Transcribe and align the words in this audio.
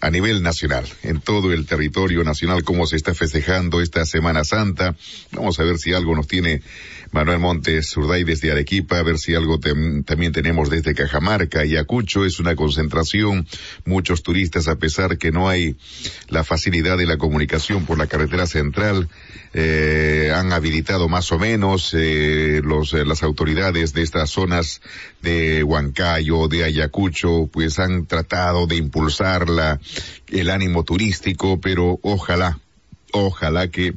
a 0.00 0.10
nivel 0.10 0.42
nacional, 0.42 0.86
en 1.02 1.20
todo 1.20 1.52
el 1.52 1.66
territorio 1.66 2.22
nacional, 2.22 2.62
cómo 2.62 2.86
se 2.86 2.96
está 2.96 3.14
festejando 3.14 3.80
esta 3.80 4.04
Semana 4.04 4.44
Santa. 4.44 4.94
Vamos 5.32 5.58
a 5.58 5.64
ver 5.64 5.78
si 5.78 5.92
algo 5.92 6.14
nos 6.14 6.28
tiene 6.28 6.62
Manuel 7.12 7.38
Montes 7.38 7.96
Urday 7.96 8.24
desde 8.24 8.52
Arequipa, 8.52 8.98
a 8.98 9.02
ver 9.02 9.18
si 9.18 9.34
algo 9.34 9.58
también 9.58 10.32
tenemos 10.32 10.70
desde 10.70 10.94
Cajamarca 10.94 11.64
y 11.64 11.76
Acucho. 11.76 12.24
Es 12.24 12.38
una 12.38 12.54
concentración, 12.54 13.46
muchos 13.84 14.22
turistas, 14.22 14.68
a 14.68 14.76
pesar 14.76 15.18
que 15.18 15.32
no 15.32 15.48
hay 15.48 15.76
la 16.28 16.44
facilidad 16.44 16.98
de 16.98 17.06
la 17.06 17.16
comunicación 17.16 17.86
por 17.86 17.98
la 17.98 18.06
carretera 18.06 18.46
central, 18.46 19.08
eh, 19.54 20.32
han 20.34 20.52
habilitado 20.52 21.08
más 21.08 21.32
o 21.32 21.38
menos 21.38 21.94
eh, 21.94 22.60
los, 22.62 22.92
eh, 22.92 23.04
las 23.04 23.22
autoridades 23.22 23.94
de 23.94 24.02
estas 24.02 24.30
zonas 24.30 24.80
de 25.22 25.64
Huancayo, 25.64 26.48
de 26.48 26.64
Ayacucho, 26.64 27.48
pues 27.50 27.78
han 27.78 28.06
tratado 28.06 28.66
de 28.66 28.76
impulsar 28.76 29.48
la, 29.48 29.80
el 30.28 30.50
ánimo 30.50 30.84
turístico, 30.84 31.60
pero 31.60 31.98
ojalá, 32.02 32.58
ojalá 33.12 33.68
que 33.68 33.94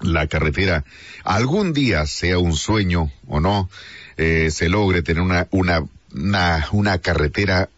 la 0.00 0.26
carretera 0.26 0.84
algún 1.24 1.72
día 1.72 2.06
sea 2.06 2.38
un 2.38 2.54
sueño 2.54 3.10
o 3.26 3.40
no, 3.40 3.68
eh, 4.16 4.50
se 4.50 4.68
logre 4.68 5.02
tener 5.02 5.22
una, 5.22 5.48
una, 5.50 5.84
una, 6.12 6.68
una 6.72 6.98
carretera, 6.98 7.68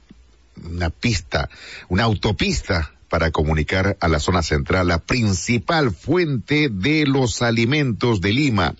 una 0.62 0.90
pista, 0.90 1.48
una 1.88 2.04
autopista 2.04 2.92
para 3.08 3.30
comunicar 3.30 3.96
a 4.00 4.08
la 4.08 4.18
zona 4.18 4.42
central, 4.42 4.88
la 4.88 4.98
principal 4.98 5.92
fuente 5.94 6.68
de 6.70 7.06
los 7.06 7.40
alimentos 7.42 8.20
de 8.20 8.32
Lima 8.32 8.74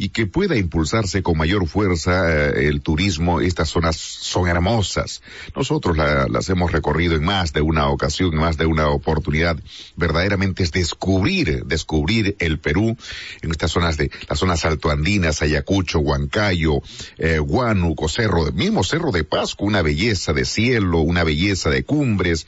y 0.00 0.10
que 0.10 0.26
pueda 0.26 0.56
impulsarse 0.56 1.24
con 1.24 1.36
mayor 1.36 1.66
fuerza 1.66 2.30
eh, 2.30 2.68
el 2.68 2.82
turismo. 2.82 3.40
Estas 3.40 3.68
zonas 3.68 3.96
son 3.96 4.46
hermosas. 4.46 5.22
Nosotros 5.56 5.96
las 5.96 6.48
hemos 6.48 6.70
recorrido 6.70 7.16
en 7.16 7.24
más 7.24 7.52
de 7.52 7.62
una 7.62 7.88
ocasión, 7.88 8.32
en 8.32 8.38
más 8.38 8.56
de 8.56 8.66
una 8.66 8.90
oportunidad. 8.90 9.58
Verdaderamente 9.96 10.62
es 10.62 10.70
descubrir, 10.70 11.64
descubrir 11.64 12.36
el 12.38 12.60
Perú 12.60 12.96
en 13.42 13.50
estas 13.50 13.72
zonas 13.72 13.96
de, 13.96 14.12
las 14.28 14.38
zonas 14.38 14.64
altoandinas, 14.64 15.42
Ayacucho, 15.42 15.98
Huancayo, 15.98 16.80
eh, 17.18 17.40
Huánuco, 17.40 18.08
Cerro, 18.08 18.52
mismo 18.52 18.84
Cerro 18.84 19.10
de 19.10 19.24
Pasco, 19.24 19.64
una 19.64 19.82
belleza 19.82 20.32
de 20.32 20.44
cielo, 20.44 21.00
una 21.00 21.24
belleza 21.24 21.70
de 21.70 21.82
cumbres, 21.82 22.46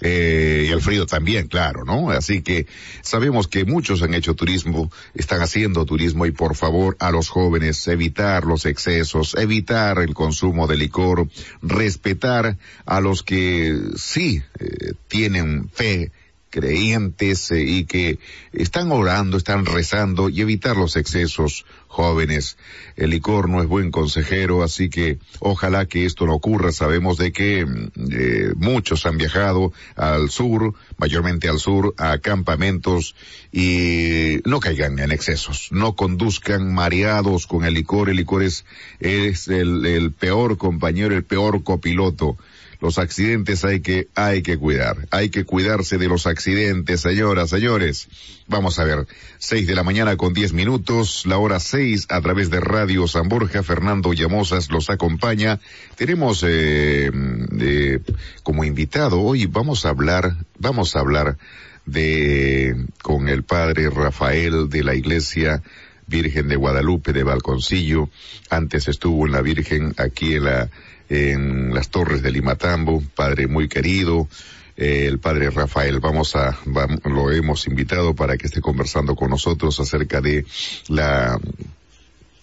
eh, 0.00 0.64
y 0.66 0.72
el 0.72 0.80
frío 0.80 1.04
también, 1.04 1.48
claro, 1.48 1.84
¿no? 1.84 2.10
Así 2.10 2.40
que 2.40 2.66
sabemos 3.02 3.48
que 3.48 3.66
muchos 3.66 4.00
han 4.00 4.14
hecho 4.14 4.34
turismo, 4.34 4.90
están 5.14 5.42
haciendo 5.42 5.84
turismo 5.84 6.24
y 6.24 6.30
por 6.30 6.56
favor, 6.56 6.85
a 6.98 7.10
los 7.10 7.28
jóvenes 7.28 7.86
evitar 7.88 8.44
los 8.44 8.66
excesos, 8.66 9.34
evitar 9.36 9.98
el 9.98 10.14
consumo 10.14 10.66
de 10.66 10.76
licor, 10.76 11.28
respetar 11.62 12.56
a 12.84 13.00
los 13.00 13.22
que 13.22 13.78
sí 13.96 14.42
eh, 14.58 14.92
tienen 15.08 15.68
fe 15.70 16.12
creyentes 16.50 17.50
eh, 17.50 17.60
y 17.60 17.84
que 17.84 18.18
están 18.52 18.90
orando, 18.92 19.36
están 19.36 19.66
rezando 19.66 20.28
y 20.28 20.40
evitar 20.40 20.76
los 20.76 20.96
excesos 20.96 21.66
jóvenes. 21.96 22.58
El 22.96 23.10
licor 23.10 23.48
no 23.48 23.62
es 23.62 23.68
buen 23.68 23.90
consejero, 23.90 24.62
así 24.62 24.90
que 24.90 25.18
ojalá 25.40 25.86
que 25.86 26.04
esto 26.04 26.26
no 26.26 26.34
ocurra. 26.34 26.70
Sabemos 26.70 27.16
de 27.16 27.32
que 27.32 27.64
mm, 27.64 27.90
eh, 28.12 28.52
muchos 28.56 29.06
han 29.06 29.16
viajado 29.16 29.72
al 29.96 30.28
sur, 30.28 30.74
mayormente 30.98 31.48
al 31.48 31.58
sur, 31.58 31.94
a 31.96 32.18
campamentos 32.18 33.16
y 33.50 34.40
no 34.44 34.60
caigan 34.60 34.98
en 34.98 35.10
excesos, 35.10 35.68
no 35.70 35.96
conduzcan 35.96 36.74
mareados 36.74 37.46
con 37.46 37.64
el 37.64 37.72
licor. 37.72 38.10
El 38.10 38.16
licor 38.16 38.42
es, 38.42 38.66
es 39.00 39.48
el, 39.48 39.86
el 39.86 40.12
peor 40.12 40.58
compañero, 40.58 41.14
el 41.14 41.24
peor 41.24 41.62
copiloto 41.62 42.36
los 42.86 42.98
accidentes 42.98 43.64
hay 43.64 43.80
que, 43.80 44.06
hay 44.14 44.42
que 44.42 44.58
cuidar. 44.58 45.08
Hay 45.10 45.28
que 45.28 45.44
cuidarse 45.44 45.98
de 45.98 46.06
los 46.06 46.28
accidentes, 46.28 47.00
señoras, 47.00 47.50
señores. 47.50 48.06
Vamos 48.46 48.78
a 48.78 48.84
ver, 48.84 49.08
seis 49.38 49.66
de 49.66 49.74
la 49.74 49.82
mañana 49.82 50.16
con 50.16 50.32
diez 50.32 50.52
minutos, 50.52 51.26
la 51.26 51.36
hora 51.36 51.58
seis 51.58 52.06
a 52.10 52.20
través 52.20 52.48
de 52.48 52.60
Radio 52.60 53.08
San 53.08 53.28
Borja, 53.28 53.64
Fernando 53.64 54.12
Llamosas 54.12 54.70
los 54.70 54.88
acompaña. 54.88 55.58
Tenemos, 55.96 56.44
eh, 56.46 57.10
como 58.44 58.62
invitado 58.62 59.20
hoy 59.20 59.46
vamos 59.46 59.84
a 59.84 59.88
hablar, 59.88 60.36
vamos 60.56 60.94
a 60.94 61.00
hablar 61.00 61.38
de, 61.86 62.86
con 63.02 63.28
el 63.28 63.42
padre 63.42 63.90
Rafael 63.90 64.68
de 64.68 64.84
la 64.84 64.94
iglesia 64.94 65.60
Virgen 66.06 66.46
de 66.46 66.54
Guadalupe 66.54 67.12
de 67.12 67.24
Balconcillo. 67.24 68.10
Antes 68.48 68.86
estuvo 68.86 69.26
en 69.26 69.32
la 69.32 69.42
Virgen 69.42 69.92
aquí 69.96 70.34
en 70.34 70.44
la, 70.44 70.70
en 71.08 71.74
las 71.74 71.88
torres 71.88 72.22
de 72.22 72.30
Limatambo, 72.30 73.02
padre 73.14 73.46
muy 73.46 73.68
querido, 73.68 74.28
eh, 74.76 75.06
el 75.06 75.18
padre 75.18 75.50
Rafael. 75.50 76.00
Vamos 76.00 76.36
a, 76.36 76.58
lo 77.04 77.32
hemos 77.32 77.66
invitado 77.66 78.14
para 78.14 78.36
que 78.36 78.46
esté 78.46 78.60
conversando 78.60 79.14
con 79.14 79.30
nosotros 79.30 79.78
acerca 79.80 80.20
de 80.20 80.44
la 80.88 81.38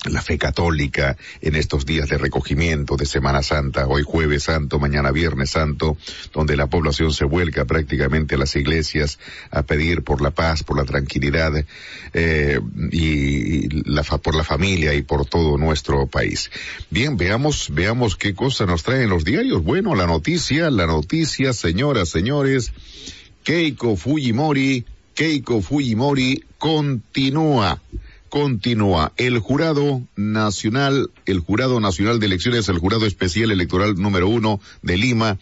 la 0.10 0.22
fe 0.22 0.38
católica 0.38 1.18
en 1.42 1.56
estos 1.56 1.86
días 1.86 2.10
de 2.10 2.18
recogimiento 2.18 2.96
de 2.98 3.06
Semana 3.06 3.44
Santa, 3.44 3.88
hoy 3.88 4.04
jueves 4.04 4.44
santo, 4.44 4.80
mañana 4.80 5.12
viernes 5.12 5.52
santo, 5.52 5.98
donde 6.34 6.58
la 6.58 6.68
población 6.68 7.14
se 7.14 7.26
vuelca 7.26 7.66
prácticamente 7.66 8.36
a 8.36 8.38
las 8.38 8.56
iglesias 8.56 9.20
a 9.52 9.64
pedir 9.64 10.04
por 10.04 10.22
la 10.22 10.32
paz, 10.32 10.64
por 10.64 10.78
la 10.78 10.86
tranquilidad 10.86 11.54
eh, 12.14 12.60
y 12.92 13.70
la, 13.90 14.04
por 14.04 14.36
la 14.36 14.44
familia 14.44 14.94
y 14.94 15.02
por 15.02 15.26
todo 15.26 15.58
nuestro 15.58 16.08
país. 16.08 16.52
Bien, 16.90 17.18
veamos, 17.18 17.70
veamos 17.72 18.16
qué 18.16 18.34
cosa 18.34 18.66
nos 18.66 18.84
traen 18.84 19.10
los 19.10 19.24
diarios. 19.24 19.64
Bueno, 19.64 19.96
la 19.96 20.08
noticia, 20.08 20.70
la 20.70 20.88
noticia, 20.88 21.54
señoras, 21.54 22.10
señores, 22.10 22.72
Keiko 23.44 23.96
Fujimori, 23.96 24.86
Keiko 25.14 25.62
Fujimori 25.62 26.44
continúa 26.58 27.82
continúa. 28.34 29.14
El 29.16 29.38
jurado 29.38 30.02
nacional, 30.16 31.12
el 31.28 31.42
jurado 31.42 31.80
nacional 31.80 32.20
de 32.20 32.26
elecciones, 32.26 32.68
el 32.68 32.80
jurado 32.80 33.06
especial 33.06 33.52
electoral 33.52 33.94
número 33.94 34.28
uno 34.28 34.60
de 34.82 34.98
Lima, 34.98 35.38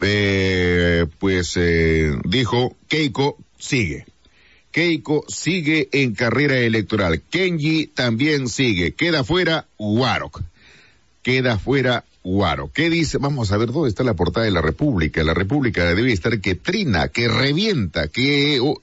eh, 0.00 1.06
pues 1.18 1.54
eh, 1.56 2.12
dijo 2.24 2.76
Keiko 2.86 3.38
sigue. 3.58 4.06
Keiko 4.70 5.24
sigue 5.26 5.88
en 5.90 6.14
carrera 6.14 6.58
electoral. 6.58 7.22
Kenji 7.28 7.88
también 7.88 8.46
sigue. 8.46 8.92
Queda 8.92 9.24
fuera 9.24 9.66
Warok. 9.76 10.42
Queda 11.24 11.58
fuera 11.58 12.04
Guaro. 12.22 12.70
¿Qué 12.72 12.88
dice? 12.88 13.18
Vamos 13.18 13.50
a 13.50 13.56
ver 13.56 13.72
dónde 13.72 13.88
está 13.88 14.04
la 14.04 14.14
portada 14.14 14.46
de 14.46 14.52
la 14.52 14.62
República. 14.62 15.24
La 15.24 15.34
República 15.34 15.84
debe 15.92 16.12
estar 16.12 16.40
que 16.40 16.54
trina, 16.54 17.08
que 17.08 17.26
revienta, 17.26 18.06
que 18.06 18.60
oh, 18.60 18.80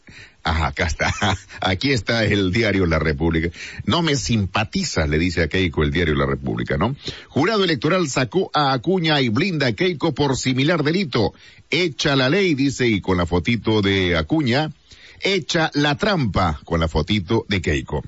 Ajá, 0.49 0.67
acá 0.67 0.87
está. 0.87 1.13
Aquí 1.61 1.91
está 1.91 2.25
el 2.25 2.51
diario 2.51 2.87
La 2.87 2.97
República. 2.97 3.49
No 3.85 4.01
me 4.01 4.15
simpatiza, 4.15 5.05
le 5.05 5.19
dice 5.19 5.43
a 5.43 5.47
Keiko 5.47 5.83
el 5.83 5.91
diario 5.91 6.15
La 6.15 6.25
República, 6.25 6.75
¿no? 6.75 6.95
Jurado 7.27 7.63
electoral 7.63 8.09
sacó 8.09 8.49
a 8.53 8.73
Acuña 8.73 9.21
y 9.21 9.29
blinda 9.29 9.67
a 9.67 9.73
Keiko 9.73 10.15
por 10.15 10.37
similar 10.37 10.83
delito. 10.83 11.33
Echa 11.69 12.15
la 12.15 12.29
ley, 12.29 12.55
dice, 12.55 12.87
y 12.87 12.99
con 12.99 13.17
la 13.17 13.27
fotito 13.27 13.83
de 13.83 14.17
Acuña, 14.17 14.71
echa 15.21 15.69
la 15.75 15.95
trampa 15.97 16.59
con 16.65 16.79
la 16.79 16.87
fotito 16.87 17.45
de 17.47 17.61
Keiko. 17.61 18.03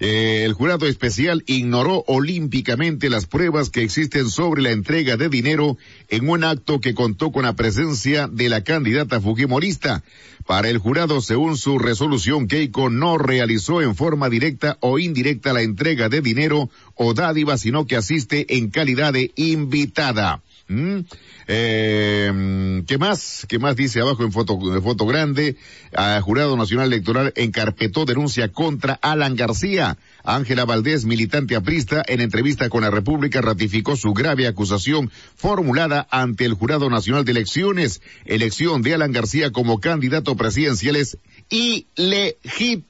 Eh, 0.00 0.42
el 0.44 0.52
jurado 0.52 0.86
especial 0.86 1.44
ignoró 1.46 2.04
olímpicamente 2.06 3.10
las 3.10 3.26
pruebas 3.26 3.70
que 3.70 3.82
existen 3.82 4.28
sobre 4.28 4.62
la 4.62 4.70
entrega 4.70 5.16
de 5.16 5.28
dinero 5.28 5.76
en 6.08 6.28
un 6.28 6.44
acto 6.44 6.80
que 6.80 6.94
contó 6.94 7.32
con 7.32 7.44
la 7.44 7.54
presencia 7.54 8.28
de 8.28 8.48
la 8.48 8.62
candidata 8.64 9.20
fujimorista. 9.20 10.02
Para 10.46 10.68
el 10.68 10.78
jurado, 10.78 11.20
según 11.22 11.56
su 11.56 11.78
resolución, 11.78 12.48
Keiko 12.48 12.90
no 12.90 13.16
realizó 13.16 13.80
en 13.80 13.96
forma 13.96 14.28
directa 14.28 14.76
o 14.80 14.98
indirecta 14.98 15.52
la 15.52 15.62
entrega 15.62 16.08
de 16.08 16.20
dinero 16.20 16.68
o 16.94 17.14
dádiva, 17.14 17.56
sino 17.56 17.86
que 17.86 17.96
asiste 17.96 18.56
en 18.56 18.70
calidad 18.70 19.14
de 19.14 19.32
invitada. 19.36 20.42
¿Mm? 20.66 21.00
Eh, 21.46 22.82
¿Qué 22.86 22.96
más? 22.96 23.44
¿Qué 23.48 23.58
más 23.58 23.76
dice 23.76 24.00
abajo 24.00 24.22
en 24.24 24.32
foto, 24.32 24.58
en 24.74 24.82
foto 24.82 25.04
grande? 25.06 25.56
A 25.94 26.18
Jurado 26.22 26.56
Nacional 26.56 26.86
Electoral 26.86 27.34
encarpetó 27.36 28.06
denuncia 28.06 28.50
contra 28.50 28.94
Alan 29.02 29.36
García. 29.36 29.98
Ángela 30.22 30.64
Valdés, 30.64 31.04
militante 31.04 31.54
aprista, 31.54 32.02
en 32.06 32.22
entrevista 32.22 32.70
con 32.70 32.82
la 32.82 32.90
República 32.90 33.42
ratificó 33.42 33.94
su 33.94 34.14
grave 34.14 34.46
acusación 34.46 35.10
formulada 35.36 36.06
ante 36.10 36.46
el 36.46 36.54
Jurado 36.54 36.88
Nacional 36.88 37.26
de 37.26 37.32
Elecciones. 37.32 38.00
Elección 38.24 38.80
de 38.80 38.94
Alan 38.94 39.12
García 39.12 39.52
como 39.52 39.80
candidato 39.80 40.34
presidencial 40.34 40.96
es 40.96 41.18
ilegítima, 41.50 42.88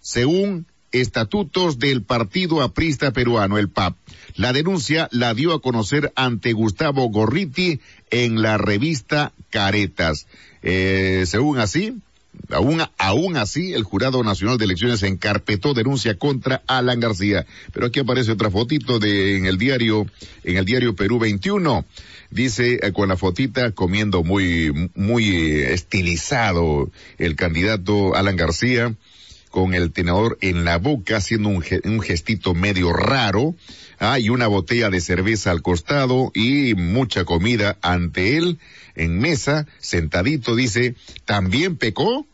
según 0.00 0.66
estatutos 0.92 1.78
del 1.78 2.02
Partido 2.02 2.62
Aprista 2.62 3.12
Peruano, 3.12 3.58
el 3.58 3.68
PAP. 3.68 3.96
La 4.36 4.52
denuncia 4.52 5.08
la 5.10 5.34
dio 5.34 5.52
a 5.52 5.60
conocer 5.60 6.12
ante 6.16 6.52
Gustavo 6.52 7.08
Gorriti 7.08 7.80
en 8.10 8.40
la 8.42 8.58
revista 8.58 9.32
Caretas. 9.50 10.26
Eh, 10.62 11.24
según 11.26 11.58
así, 11.58 11.94
Aún, 12.50 12.82
aún 12.98 13.36
así, 13.36 13.72
el 13.74 13.82
Jurado 13.82 14.22
Nacional 14.24 14.58
de 14.58 14.64
Elecciones 14.64 15.02
encarpetó 15.02 15.74
denuncia 15.74 16.18
contra 16.18 16.62
Alan 16.66 17.00
García. 17.00 17.46
Pero 17.72 17.86
aquí 17.86 18.00
aparece 18.00 18.32
otra 18.32 18.50
fotito 18.50 18.98
de, 18.98 19.36
en 19.36 19.46
el 19.46 19.58
diario, 19.58 20.06
en 20.44 20.56
el 20.56 20.64
diario 20.64 20.96
Perú 20.96 21.18
21. 21.18 21.84
Dice, 22.30 22.80
eh, 22.82 22.92
con 22.92 23.08
la 23.08 23.16
fotita, 23.16 23.72
comiendo 23.72 24.22
muy, 24.22 24.90
muy 24.94 25.60
estilizado 25.62 26.90
el 27.18 27.36
candidato 27.36 28.14
Alan 28.14 28.36
García, 28.36 28.94
con 29.52 29.74
el 29.74 29.92
tenedor 29.92 30.38
en 30.40 30.64
la 30.64 30.78
boca, 30.78 31.18
haciendo 31.18 31.50
un, 31.50 31.64
un 31.84 32.00
gestito 32.00 32.54
medio 32.54 32.92
raro. 32.92 33.54
Hay 34.00 34.30
una 34.30 34.48
botella 34.48 34.90
de 34.90 35.00
cerveza 35.00 35.52
al 35.52 35.62
costado 35.62 36.32
y 36.34 36.74
mucha 36.74 37.24
comida 37.24 37.78
ante 37.82 38.36
él 38.36 38.58
en 38.96 39.20
mesa, 39.20 39.68
sentadito, 39.78 40.56
dice, 40.56 40.96
también 41.24 41.76
pecó. 41.76 42.26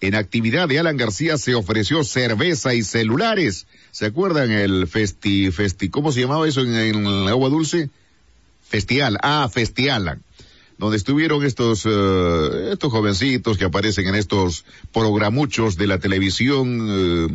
En 0.00 0.14
actividad 0.14 0.68
de 0.68 0.78
Alan 0.78 0.96
García 0.96 1.36
se 1.36 1.54
ofreció 1.54 2.02
cerveza 2.02 2.74
y 2.74 2.82
celulares. 2.82 3.66
¿Se 3.90 4.06
acuerdan 4.06 4.50
el 4.50 4.88
festi, 4.88 5.50
festi, 5.50 5.90
cómo 5.90 6.10
se 6.12 6.22
llamaba 6.22 6.48
eso 6.48 6.62
en, 6.62 6.74
en 6.74 7.06
agua 7.28 7.50
dulce? 7.50 7.90
Festial, 8.68 9.18
ah, 9.22 9.48
Festial 9.52 10.20
donde 10.82 10.96
estuvieron 10.96 11.44
estos, 11.44 11.86
uh, 11.86 12.72
estos 12.72 12.90
jovencitos 12.90 13.56
que 13.56 13.64
aparecen 13.64 14.08
en 14.08 14.16
estos 14.16 14.64
programuchos 14.92 15.76
de 15.76 15.86
la 15.86 16.00
televisión, 16.00 16.80
uh, 16.80 17.28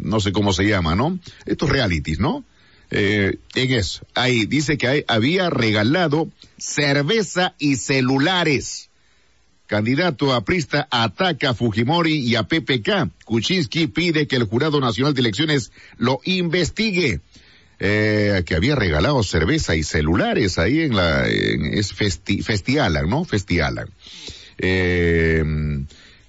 no 0.00 0.20
sé 0.20 0.30
cómo 0.30 0.52
se 0.52 0.62
llama, 0.62 0.94
¿no? 0.94 1.18
Estos 1.44 1.70
realities, 1.70 2.20
¿no? 2.20 2.44
Eh, 2.92 3.38
en 3.56 3.72
eso, 3.72 4.06
ahí 4.14 4.46
dice 4.46 4.78
que 4.78 4.86
hay, 4.86 5.04
había 5.08 5.50
regalado 5.50 6.28
cerveza 6.56 7.56
y 7.58 7.74
celulares. 7.74 8.90
Candidato 9.66 10.32
a 10.32 10.44
Prista 10.44 10.86
ataca 10.88 11.50
a 11.50 11.54
Fujimori 11.54 12.14
y 12.14 12.36
a 12.36 12.44
PPK. 12.44 13.10
Kuczynski 13.24 13.88
pide 13.88 14.28
que 14.28 14.36
el 14.36 14.44
Jurado 14.44 14.78
Nacional 14.78 15.14
de 15.14 15.20
Elecciones 15.20 15.72
lo 15.98 16.20
investigue 16.22 17.20
eh, 17.86 18.44
que 18.46 18.54
había 18.54 18.74
regalado 18.76 19.22
cerveza 19.22 19.76
y 19.76 19.82
celulares 19.82 20.58
ahí 20.58 20.80
en 20.80 20.96
la, 20.96 21.28
en, 21.28 21.66
es 21.66 21.92
Festi, 21.92 22.40
Festialan, 22.40 23.10
¿no? 23.10 23.26
Festialan. 23.26 23.90
Eh, 24.56 25.44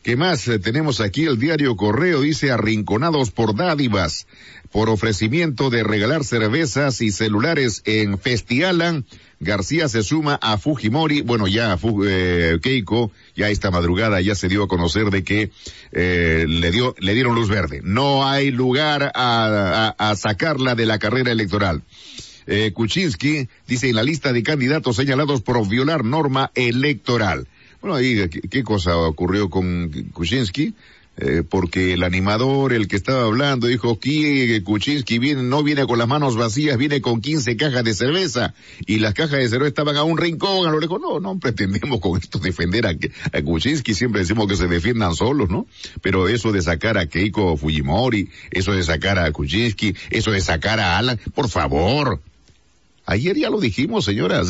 ¿Qué 0.06 0.16
más? 0.16 0.48
Tenemos 0.62 1.02
aquí 1.02 1.26
el 1.26 1.40
diario 1.40 1.76
Correo, 1.76 2.22
dice 2.22 2.52
arrinconados 2.52 3.32
por 3.32 3.56
dádivas, 3.56 4.28
por 4.72 4.88
ofrecimiento 4.88 5.72
de 5.72 5.84
regalar 5.84 6.24
cervezas 6.24 7.02
y 7.02 7.12
celulares 7.12 7.82
en 7.86 8.20
Festialan. 8.20 9.08
García 9.40 9.90
se 9.90 10.04
suma 10.04 10.36
a 10.44 10.60
Fujimori, 10.60 11.22
bueno 11.22 11.48
ya 11.48 11.76
eh, 12.06 12.60
Keiko, 12.62 13.12
ya 13.36 13.50
esta 13.50 13.72
madrugada 13.72 14.22
ya 14.22 14.36
se 14.36 14.48
dio 14.48 14.62
a 14.62 14.68
conocer 14.68 15.10
de 15.10 15.24
que 15.24 15.50
eh, 15.92 16.46
le 16.48 16.70
dio, 16.70 16.94
le 17.00 17.16
dieron 17.16 17.34
luz 17.34 17.50
verde. 17.50 17.82
No 17.84 18.30
hay 18.30 18.52
lugar 18.52 19.12
a, 19.16 19.96
a, 19.98 20.12
a 20.12 20.16
sacarla 20.16 20.76
de 20.76 20.86
la 20.86 21.00
carrera 21.00 21.32
electoral. 21.32 21.82
Eh, 22.46 22.74
Kuczynski 22.76 23.50
dice 23.68 23.90
en 23.90 23.96
la 23.96 24.04
lista 24.04 24.34
de 24.34 24.44
candidatos 24.44 24.98
señalados 24.98 25.42
por 25.42 25.68
violar 25.68 26.06
norma 26.06 26.52
electoral. 26.54 27.48
Bueno, 27.86 27.98
ahí, 27.98 28.28
¿qué, 28.50 28.64
cosa 28.64 28.98
ocurrió 28.98 29.48
con 29.52 29.92
Kuczynski? 30.12 30.74
Eh, 31.18 31.44
porque 31.48 31.94
el 31.94 32.02
animador, 32.02 32.74
el 32.74 32.88
que 32.88 32.96
estaba 32.96 33.26
hablando, 33.26 33.68
dijo 33.68 33.92
aquí 33.92 34.60
Kuczynski 34.62 35.20
viene, 35.20 35.44
no 35.44 35.62
viene 35.62 35.86
con 35.86 36.00
las 36.00 36.08
manos 36.08 36.36
vacías, 36.36 36.80
viene 36.80 37.00
con 37.00 37.22
15 37.22 37.56
cajas 37.58 37.84
de 37.84 37.94
cerveza 37.94 38.56
y 38.88 38.98
las 38.98 39.14
cajas 39.14 39.38
de 39.38 39.50
cerveza 39.50 39.68
estaban 39.68 39.98
a 39.98 40.04
un 40.04 40.18
rincón, 40.18 40.68
a 40.68 40.72
lo 40.72 40.80
lejos. 40.80 41.00
No, 41.00 41.20
no 41.20 41.38
pretendemos 41.38 42.00
con 42.00 42.20
esto 42.20 42.40
defender 42.40 42.88
a, 42.88 42.90
a 42.90 43.42
Kuczynski, 43.44 43.94
siempre 43.94 44.22
decimos 44.22 44.48
que 44.48 44.56
se 44.56 44.68
defiendan 44.68 45.14
solos, 45.14 45.52
¿no? 45.52 45.68
Pero 46.02 46.28
eso 46.28 46.52
de 46.52 46.64
sacar 46.64 46.98
a 46.98 47.06
Keiko 47.06 47.56
Fujimori, 47.56 48.32
eso 48.50 48.72
de 48.72 48.82
sacar 48.82 49.20
a 49.20 49.32
Kuczynski, 49.32 49.96
eso 50.10 50.32
de 50.32 50.42
sacar 50.42 50.80
a 50.80 50.98
Alan, 50.98 51.20
por 51.36 51.50
favor. 51.50 52.20
Ayer 53.06 53.38
ya 53.38 53.52
lo 53.52 53.60
dijimos, 53.60 54.06
señoras, 54.06 54.48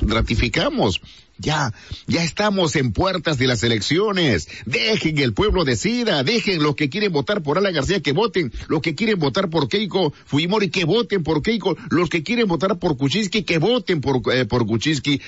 ratificamos. 0.00 1.00
Ya, 1.38 1.74
ya 2.06 2.24
estamos 2.24 2.76
en 2.76 2.92
puertas 2.92 3.36
de 3.36 3.46
las 3.46 3.62
elecciones. 3.62 4.48
Dejen 4.64 5.18
el 5.18 5.34
pueblo 5.34 5.64
decida. 5.64 6.22
Dejen 6.24 6.62
los 6.62 6.76
que 6.76 6.88
quieren 6.88 7.12
votar 7.12 7.42
por 7.42 7.58
Alan 7.58 7.74
García 7.74 8.00
que 8.00 8.12
voten. 8.12 8.52
Los 8.68 8.80
que 8.80 8.94
quieren 8.94 9.18
votar 9.18 9.50
por 9.50 9.68
Keiko 9.68 10.12
Fujimori 10.24 10.70
que 10.70 10.84
voten 10.84 11.22
por 11.22 11.42
Keiko. 11.42 11.76
Los 11.90 12.08
que 12.08 12.22
quieren 12.22 12.48
votar 12.48 12.78
por 12.78 12.96
Kuczynski 12.96 13.42
que 13.42 13.58
voten 13.58 14.00
por, 14.00 14.22
eh, 14.32 14.46
por. 14.46 14.66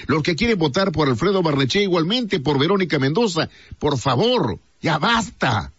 Los 0.06 0.22
que 0.22 0.36
quieren 0.36 0.58
votar 0.58 0.92
por 0.92 1.08
Alfredo 1.08 1.42
Barneche 1.42 1.82
igualmente, 1.82 2.40
por 2.40 2.58
Verónica 2.58 2.98
Mendoza. 2.98 3.48
Por 3.78 3.98
favor, 3.98 4.58
ya 4.80 4.98
basta. 4.98 5.72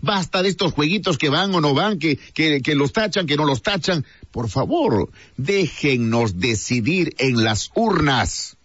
Basta 0.00 0.42
de 0.42 0.48
estos 0.48 0.72
jueguitos 0.72 1.18
que 1.18 1.28
van 1.28 1.54
o 1.54 1.60
no 1.60 1.74
van, 1.74 1.98
que, 1.98 2.16
que, 2.16 2.62
que 2.62 2.74
los 2.74 2.92
tachan, 2.92 3.26
que 3.26 3.36
no 3.36 3.44
los 3.44 3.62
tachan. 3.62 4.06
Por 4.30 4.48
favor, 4.48 5.10
déjennos 5.36 6.38
decidir 6.38 7.14
en 7.18 7.44
las 7.44 7.70
urnas. 7.74 8.56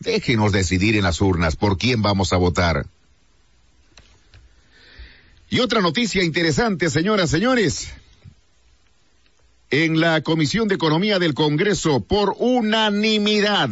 Déjenos 0.00 0.52
decidir 0.52 0.96
en 0.96 1.04
las 1.04 1.20
urnas 1.20 1.54
por 1.56 1.76
quién 1.76 2.00
vamos 2.02 2.32
a 2.32 2.38
votar. 2.38 2.86
Y 5.50 5.60
otra 5.60 5.82
noticia 5.82 6.24
interesante, 6.24 6.90
señoras, 6.90 7.30
señores. 7.30 7.92
En 9.70 10.00
la 10.00 10.22
Comisión 10.22 10.66
de 10.68 10.76
Economía 10.76 11.18
del 11.18 11.34
Congreso, 11.34 12.00
por 12.00 12.34
unanimidad, 12.38 13.68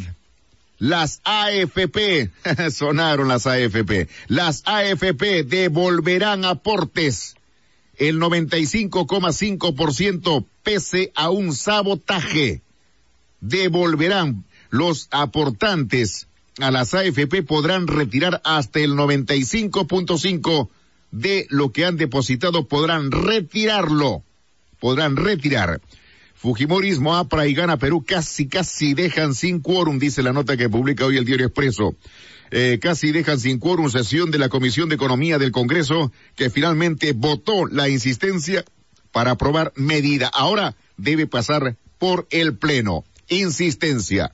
las 0.78 1.22
AFP, 1.24 2.30
sonaron 2.72 3.28
las 3.28 3.46
AFP, 3.46 4.08
las 4.26 4.64
AFP 4.66 5.44
devolverán 5.44 6.44
aportes 6.44 7.36
el 7.96 8.20
95,5% 8.20 10.44
pese 10.62 11.10
a 11.14 11.30
un 11.30 11.54
sabotaje. 11.54 12.60
Devolverán 13.40 14.44
los 14.70 15.08
aportantes 15.10 16.28
a 16.58 16.70
las 16.70 16.94
AFP 16.94 17.42
podrán 17.42 17.86
retirar 17.86 18.40
hasta 18.44 18.80
el 18.80 18.92
95.5 18.92 20.68
de 21.10 21.46
lo 21.50 21.72
que 21.72 21.84
han 21.84 21.96
depositado, 21.96 22.66
podrán 22.66 23.10
retirarlo, 23.10 24.22
podrán 24.80 25.16
retirar. 25.16 25.80
Fujimorismo, 26.34 27.16
APRA 27.16 27.48
y 27.48 27.54
Gana 27.54 27.78
Perú 27.78 28.04
casi, 28.06 28.46
casi 28.46 28.94
dejan 28.94 29.34
sin 29.34 29.60
quórum, 29.60 29.98
dice 29.98 30.22
la 30.22 30.32
nota 30.32 30.56
que 30.56 30.68
publica 30.68 31.04
hoy 31.04 31.16
el 31.16 31.24
diario 31.24 31.46
Expreso. 31.46 31.96
Eh, 32.50 32.78
casi 32.80 33.12
dejan 33.12 33.40
sin 33.40 33.58
quórum 33.58 33.90
sesión 33.90 34.30
de 34.30 34.38
la 34.38 34.48
Comisión 34.48 34.88
de 34.88 34.94
Economía 34.94 35.38
del 35.38 35.52
Congreso 35.52 36.12
que 36.34 36.48
finalmente 36.48 37.12
votó 37.12 37.66
la 37.66 37.88
insistencia 37.88 38.64
para 39.12 39.32
aprobar 39.32 39.72
medida. 39.74 40.28
Ahora 40.32 40.76
debe 40.96 41.26
pasar 41.26 41.76
por 41.98 42.26
el 42.30 42.56
Pleno. 42.56 43.04
Insistencia. 43.28 44.32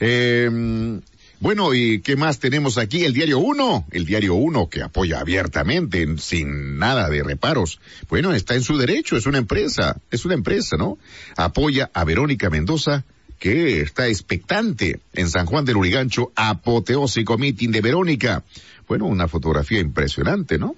Eh, 0.00 1.00
bueno, 1.40 1.72
¿y 1.72 2.00
qué 2.00 2.16
más 2.16 2.40
tenemos 2.40 2.78
aquí? 2.78 3.04
El 3.04 3.12
diario 3.12 3.38
1, 3.38 3.86
el 3.92 4.04
diario 4.04 4.34
1 4.34 4.68
que 4.68 4.82
apoya 4.82 5.20
abiertamente, 5.20 6.04
sin 6.18 6.78
nada 6.78 7.08
de 7.08 7.22
reparos. 7.22 7.80
Bueno, 8.08 8.32
está 8.32 8.56
en 8.56 8.62
su 8.62 8.76
derecho, 8.76 9.16
es 9.16 9.24
una 9.26 9.38
empresa, 9.38 9.96
es 10.10 10.24
una 10.24 10.34
empresa, 10.34 10.76
¿no? 10.76 10.98
Apoya 11.36 11.90
a 11.94 12.02
Verónica 12.02 12.50
Mendoza, 12.50 13.04
que 13.38 13.80
está 13.80 14.08
expectante 14.08 14.98
en 15.14 15.30
San 15.30 15.46
Juan 15.46 15.64
del 15.64 15.76
Urigancho, 15.76 16.32
apoteósico 16.34 17.38
meeting 17.38 17.70
de 17.70 17.82
Verónica. 17.82 18.42
Bueno, 18.88 19.06
una 19.06 19.28
fotografía 19.28 19.78
impresionante, 19.78 20.58
¿no? 20.58 20.74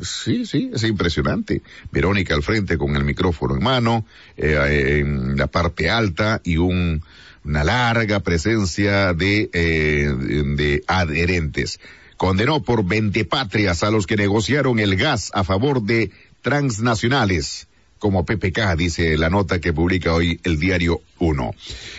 Sí, 0.00 0.46
sí, 0.46 0.70
es 0.72 0.84
impresionante. 0.84 1.62
Verónica 1.90 2.34
al 2.34 2.44
frente 2.44 2.78
con 2.78 2.94
el 2.94 3.02
micrófono 3.02 3.56
en 3.56 3.64
mano, 3.64 4.06
eh, 4.36 5.00
en 5.00 5.36
la 5.36 5.48
parte 5.48 5.90
alta 5.90 6.40
y 6.44 6.56
un, 6.56 7.02
una 7.44 7.64
larga 7.64 8.20
presencia 8.20 9.12
de, 9.12 9.50
eh, 9.52 10.14
de 10.56 10.82
adherentes. 10.86 11.80
Condenó 12.16 12.62
por 12.62 12.84
20 12.84 13.24
patrias 13.24 13.82
a 13.82 13.90
los 13.90 14.06
que 14.06 14.16
negociaron 14.16 14.78
el 14.78 14.96
gas 14.96 15.30
a 15.34 15.44
favor 15.44 15.82
de 15.82 16.10
transnacionales. 16.42 17.68
como 17.98 18.26
PPK, 18.26 18.76
dice 18.76 19.16
la 19.16 19.30
nota 19.30 19.60
que 19.60 19.72
publica 19.72 20.12
hoy 20.12 20.38
el 20.44 20.58
diario 20.58 21.00
1. 21.20 21.54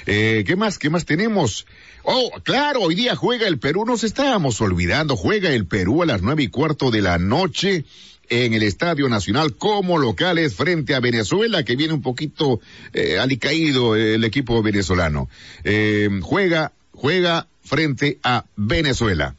Eh, 0.05 0.43
¿Qué 0.45 0.55
más? 0.55 0.77
¿Qué 0.77 0.91
más 0.91 1.03
tenemos? 1.03 1.65
Oh, 2.03 2.29
claro, 2.43 2.81
hoy 2.81 2.93
día 2.93 3.15
juega 3.15 3.47
el 3.47 3.57
Perú, 3.57 3.85
nos 3.85 4.03
estábamos 4.03 4.61
olvidando, 4.61 5.15
juega 5.15 5.49
el 5.49 5.65
Perú 5.65 6.03
a 6.03 6.05
las 6.05 6.21
nueve 6.21 6.43
y 6.43 6.49
cuarto 6.49 6.91
de 6.91 7.01
la 7.01 7.17
noche 7.17 7.85
en 8.29 8.53
el 8.53 8.63
Estadio 8.63 9.09
Nacional 9.09 9.55
como 9.55 9.97
locales 9.97 10.55
frente 10.55 10.95
a 10.95 10.99
Venezuela, 10.99 11.63
que 11.63 11.75
viene 11.75 11.93
un 11.93 12.01
poquito 12.01 12.59
eh, 12.93 13.19
alicaído 13.19 13.95
el 13.95 14.23
equipo 14.23 14.61
venezolano. 14.61 15.29
Eh, 15.63 16.09
juega, 16.21 16.73
juega 16.91 17.47
frente 17.63 18.19
a 18.23 18.45
Venezuela. 18.55 19.35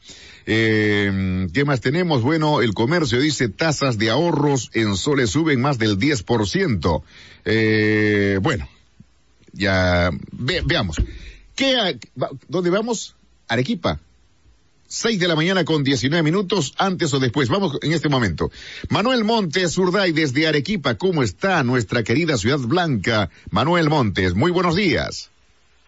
Eh, 0.47 1.49
¿Qué 1.53 1.65
más 1.65 1.81
tenemos? 1.81 2.23
Bueno, 2.23 2.63
el 2.63 2.73
comercio 2.73 3.21
dice 3.21 3.49
tasas 3.49 3.99
de 3.99 4.11
ahorros 4.11 4.71
en 4.75 4.97
soles 4.97 5.31
suben 5.31 5.61
más 5.61 5.79
del 5.79 5.99
10%. 5.99 7.03
Eh, 7.45 8.39
bueno, 8.41 8.69
ya 9.53 10.11
veamos. 10.33 10.97
¿Qué, 11.57 11.99
¿Dónde 12.49 12.71
vamos? 12.71 13.17
Arequipa. 13.49 14.01
6 14.87 15.19
de 15.19 15.29
la 15.29 15.37
mañana 15.37 15.65
con 15.65 15.83
19 15.85 16.23
minutos, 16.23 16.75
antes 16.79 17.13
o 17.15 17.21
después. 17.21 17.49
Vamos 17.49 17.79
en 17.83 17.93
este 17.93 18.09
momento. 18.09 18.51
Manuel 18.91 19.25
Montes, 19.25 19.77
Urday, 19.79 20.13
desde 20.13 20.47
Arequipa. 20.47 20.97
¿Cómo 20.97 21.23
está 21.23 21.63
nuestra 21.63 22.03
querida 22.03 22.37
Ciudad 22.37 22.59
Blanca? 22.59 23.31
Manuel 23.51 23.89
Montes, 23.89 24.35
muy 24.35 24.51
buenos 24.51 24.77
días. 24.77 25.31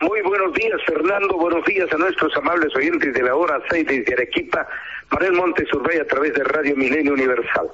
Muy 0.00 0.22
buenos 0.22 0.54
días, 0.54 0.80
Fernando. 0.86 1.36
Buenos 1.36 1.64
días 1.64 1.92
a 1.92 1.96
nuestros 1.96 2.36
amables 2.36 2.74
oyentes 2.76 3.12
de 3.12 3.22
la 3.22 3.34
hora 3.34 3.60
6 3.68 3.86
desde 3.86 4.14
Arequipa. 4.14 4.68
Manuel 5.10 5.32
Montes 5.32 5.72
Urbay 5.72 5.98
a 5.98 6.06
través 6.06 6.34
de 6.34 6.44
Radio 6.44 6.76
Milenio 6.76 7.14
Universal. 7.14 7.68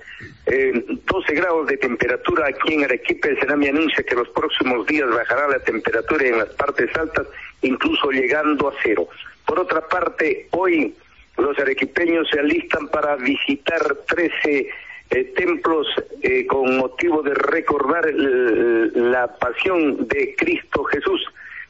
Eh, 0.47 0.85
12 1.05 1.35
grados 1.35 1.67
de 1.67 1.77
temperatura 1.77 2.47
aquí 2.49 2.75
en 2.75 2.85
Arequipa. 2.85 3.29
El 3.29 3.39
Senami 3.41 3.69
anuncia 3.69 4.05
que 4.05 4.15
los 4.15 4.29
próximos 4.31 4.87
días 4.87 5.11
bajará 5.11 5.49
la 5.49 5.59
temperatura 5.59 6.25
en 6.27 6.39
las 6.39 6.49
partes 6.51 6.95
altas, 6.97 7.27
incluso 7.61 8.11
llegando 8.11 8.69
a 8.69 8.75
cero. 8.83 9.09
Por 9.45 9.59
otra 9.59 9.87
parte, 9.87 10.49
hoy 10.53 10.95
los 11.37 11.59
arequipeños 11.59 12.29
se 12.31 12.41
alistan 12.41 12.89
para 12.89 13.17
visitar 13.17 13.81
13 14.07 14.69
eh, 15.11 15.25
templos 15.37 15.87
eh, 16.23 16.47
con 16.47 16.77
motivo 16.79 17.23
de 17.23 17.35
recordar 17.35 18.05
la 18.15 19.27
pasión 19.37 20.09
de 20.09 20.35
Cristo 20.37 20.85
Jesús. 20.85 21.23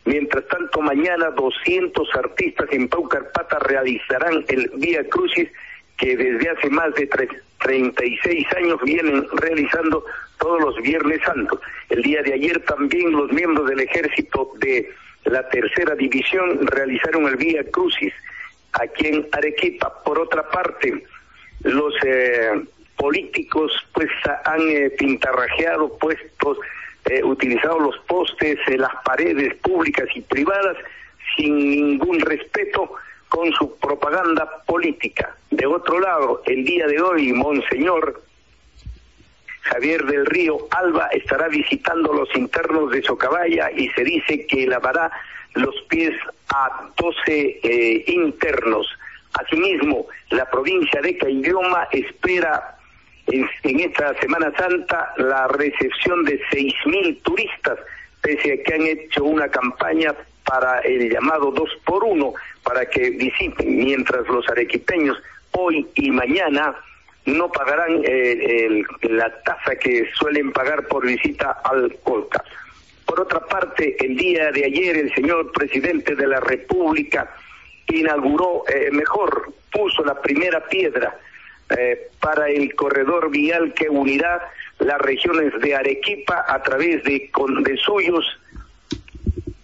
Mientras 0.04 0.46
tanto, 0.48 0.80
mañana 0.80 1.30
200 1.30 2.08
artistas 2.14 2.68
en 2.72 2.88
Paucarpata 2.88 3.58
realizarán 3.60 4.44
el 4.48 4.70
Vía 4.76 5.08
Crucis 5.08 5.48
que 5.96 6.16
desde 6.16 6.50
hace 6.50 6.68
más 6.70 6.94
de 6.94 7.08
36 7.58 8.46
años 8.56 8.80
vienen 8.84 9.26
realizando 9.32 10.04
todos 10.38 10.60
los 10.60 10.76
Viernes 10.82 11.20
Santos. 11.24 11.60
El 11.88 12.02
día 12.02 12.22
de 12.22 12.34
ayer 12.34 12.60
también 12.60 13.12
los 13.12 13.32
miembros 13.32 13.68
del 13.68 13.80
ejército 13.80 14.52
de 14.58 14.90
la 15.24 15.48
tercera 15.48 15.94
división 15.94 16.66
realizaron 16.66 17.26
el 17.26 17.36
Vía 17.36 17.64
Crucis 17.70 18.12
aquí 18.80 19.08
en 19.08 19.28
Arequipa. 19.32 20.02
Por 20.04 20.18
otra 20.18 20.48
parte, 20.50 21.04
los 21.60 21.94
eh, 22.04 22.50
políticos 22.96 23.72
pues 23.92 24.10
han 24.44 24.60
eh, 24.68 24.90
pintarrajeado 24.90 25.96
puestos 25.98 26.58
eh, 27.06 27.22
utilizado 27.22 27.78
los 27.80 27.98
postes, 28.06 28.58
eh, 28.66 28.78
las 28.78 28.94
paredes 29.04 29.54
públicas 29.56 30.08
y 30.14 30.22
privadas 30.22 30.76
sin 31.36 31.54
ningún 31.58 32.18
respeto 32.20 32.92
con 33.28 33.52
su 33.52 33.76
propaganda 33.76 34.62
política. 34.64 35.36
De 35.50 35.66
otro 35.66 36.00
lado, 36.00 36.42
el 36.46 36.64
día 36.64 36.86
de 36.86 37.00
hoy, 37.02 37.32
Monseñor 37.34 38.22
Javier 39.62 40.04
del 40.04 40.24
Río 40.24 40.66
Alba 40.70 41.08
estará 41.08 41.48
visitando 41.48 42.12
los 42.12 42.34
internos 42.36 42.90
de 42.90 43.02
Socabaya 43.02 43.70
y 43.70 43.88
se 43.90 44.04
dice 44.04 44.46
que 44.46 44.66
lavará 44.66 45.10
los 45.54 45.74
pies 45.88 46.14
a 46.48 46.88
12 46.96 47.60
eh, 47.62 48.04
internos. 48.06 48.86
Asimismo, 49.34 50.06
la 50.30 50.48
provincia 50.50 51.00
de 51.00 51.16
Caylloma 51.16 51.88
espera 51.90 52.76
en, 53.26 53.80
esta 53.80 54.14
Semana 54.20 54.52
Santa 54.56 55.12
la 55.16 55.48
recepción 55.48 56.24
de 56.24 56.40
seis 56.50 56.74
mil 56.86 57.18
turistas, 57.22 57.78
pese 58.20 58.52
a 58.52 58.62
que 58.62 58.74
han 58.74 58.82
hecho 58.82 59.24
una 59.24 59.48
campaña 59.48 60.14
para 60.44 60.80
el 60.80 61.10
llamado 61.10 61.50
dos 61.50 61.70
por 61.84 62.04
uno, 62.04 62.34
para 62.62 62.84
que 62.86 63.10
visiten, 63.10 63.76
mientras 63.76 64.26
los 64.28 64.48
arequipeños 64.48 65.16
hoy 65.52 65.86
y 65.94 66.10
mañana 66.10 66.74
no 67.26 67.50
pagarán 67.50 68.02
eh, 68.04 68.82
la 69.02 69.30
tasa 69.42 69.76
que 69.76 70.10
suelen 70.14 70.52
pagar 70.52 70.86
por 70.88 71.06
visita 71.06 71.58
al 71.64 71.96
Colca. 72.02 72.44
Por 73.06 73.20
otra 73.20 73.40
parte, 73.40 73.96
el 74.04 74.16
día 74.16 74.50
de 74.50 74.64
ayer 74.64 74.96
el 74.96 75.14
señor 75.14 75.52
presidente 75.52 76.14
de 76.14 76.26
la 76.26 76.40
República 76.40 77.34
inauguró, 77.88 78.64
eh, 78.68 78.90
mejor, 78.92 79.52
puso 79.70 80.04
la 80.04 80.20
primera 80.20 80.64
piedra 80.66 81.18
eh, 81.76 82.10
para 82.20 82.48
el 82.48 82.74
corredor 82.74 83.30
vial 83.30 83.72
que 83.74 83.88
unirá 83.88 84.40
las 84.78 84.98
regiones 85.00 85.52
de 85.60 85.74
Arequipa 85.74 86.44
a 86.46 86.62
través 86.62 87.02
de, 87.04 87.30
de 87.62 87.76
Suyos, 87.78 88.24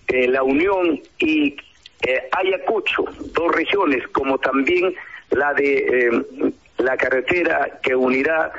eh, 0.08 0.26
La 0.28 0.42
Unión 0.42 1.00
y 1.18 1.56
eh, 2.06 2.28
Ayacucho, 2.32 3.04
dos 3.34 3.54
regiones, 3.54 4.06
como 4.08 4.38
también 4.38 4.94
la 5.30 5.52
de 5.54 6.24
la 6.78 6.96
carretera 6.96 7.78
que 7.82 7.94
unirá 7.94 8.50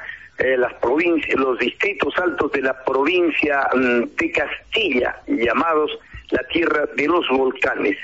las 0.57 0.73
provincias, 0.75 1.35
los 1.39 1.59
distritos 1.59 2.13
altos 2.17 2.51
de 2.51 2.61
la 2.61 2.83
provincia 2.83 3.67
mm, 3.73 4.15
de 4.17 4.31
Castilla, 4.31 5.21
llamados 5.27 5.91
la 6.31 6.43
tierra 6.47 6.85
de 6.95 7.07
los 7.07 7.27
volcanes. 7.29 7.97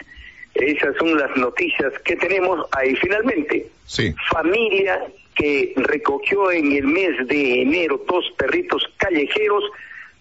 Esas 0.53 0.96
son 0.98 1.17
las 1.17 1.36
noticias 1.38 1.94
que 2.03 2.15
tenemos 2.15 2.65
ahí. 2.72 2.96
Finalmente, 2.96 3.67
sí. 3.86 4.13
familia 4.32 5.01
que 5.36 5.74
recogió 5.75 6.51
en 6.51 6.72
el 6.72 6.86
mes 6.86 7.27
de 7.27 7.62
enero 7.62 8.03
dos 8.08 8.25
perritos 8.38 8.84
callejeros, 8.98 9.63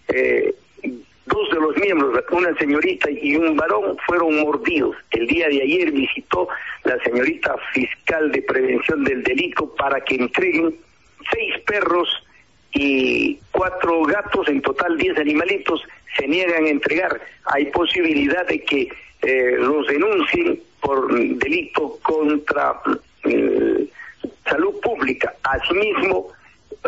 eh, 0.08 0.54
dos 0.82 1.50
de 1.50 1.56
los 1.56 1.76
miembros, 1.76 2.22
una 2.30 2.54
señorita 2.58 3.10
y 3.10 3.34
un 3.34 3.56
varón, 3.56 3.96
fueron 4.06 4.38
mordidos. 4.40 4.94
El 5.10 5.26
día 5.26 5.48
de 5.48 5.62
ayer 5.62 5.90
visitó 5.90 6.48
la 6.84 7.02
señorita 7.02 7.56
fiscal 7.72 8.30
de 8.30 8.42
prevención 8.42 9.04
del 9.04 9.22
delito 9.22 9.74
para 9.74 10.00
que 10.02 10.16
entreguen 10.16 10.76
perros 11.66 12.08
y 12.72 13.38
cuatro 13.50 14.04
gatos, 14.04 14.48
en 14.48 14.62
total 14.62 14.96
diez 14.96 15.16
animalitos, 15.18 15.82
se 16.16 16.26
niegan 16.26 16.64
a 16.64 16.68
entregar. 16.68 17.20
Hay 17.46 17.66
posibilidad 17.66 18.46
de 18.46 18.62
que 18.62 18.88
eh, 19.22 19.56
los 19.58 19.86
denuncien 19.86 20.60
por 20.80 21.12
delito 21.12 21.98
contra 22.02 22.80
eh, 23.24 23.86
salud 24.48 24.80
pública. 24.80 25.34
Asimismo, 25.42 26.28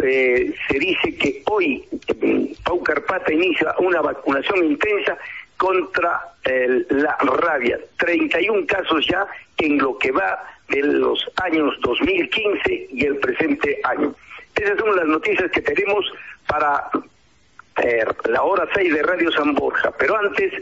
eh, 0.02 0.54
se 0.68 0.78
dice 0.78 1.16
que 1.16 1.42
hoy 1.46 1.84
Pau 2.64 2.82
Carpata 2.82 3.32
inicia 3.32 3.74
una 3.78 4.00
vacunación 4.00 4.64
intensa 4.64 5.16
contra 5.56 6.20
la 6.44 7.16
rabia. 7.16 7.78
31 7.98 8.66
casos 8.66 9.06
ya 9.06 9.26
en 9.58 9.78
lo 9.78 9.98
que 9.98 10.12
va 10.12 10.44
de 10.68 10.82
los 10.82 11.28
años 11.42 11.74
2015 11.80 12.88
y 12.92 13.04
el 13.04 13.16
presente 13.16 13.80
año. 13.84 14.14
Esas 14.58 14.78
son 14.78 14.96
las 14.96 15.06
noticias 15.06 15.50
que 15.52 15.60
tenemos 15.60 16.04
para 16.46 16.90
eh, 17.82 18.04
la 18.28 18.42
hora 18.42 18.68
6 18.74 18.92
de 18.92 19.02
Radio 19.02 19.30
San 19.32 19.54
Borja. 19.54 19.92
Pero 19.98 20.16
antes, 20.16 20.52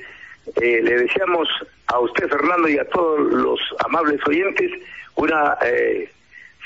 eh, 0.60 0.80
le 0.82 0.98
deseamos 0.98 1.48
a 1.86 1.98
usted, 1.98 2.28
Fernando, 2.28 2.68
y 2.68 2.78
a 2.78 2.88
todos 2.88 3.20
los 3.32 3.60
amables 3.84 4.20
oyentes 4.26 4.70
una 5.16 5.56
eh, 5.64 6.10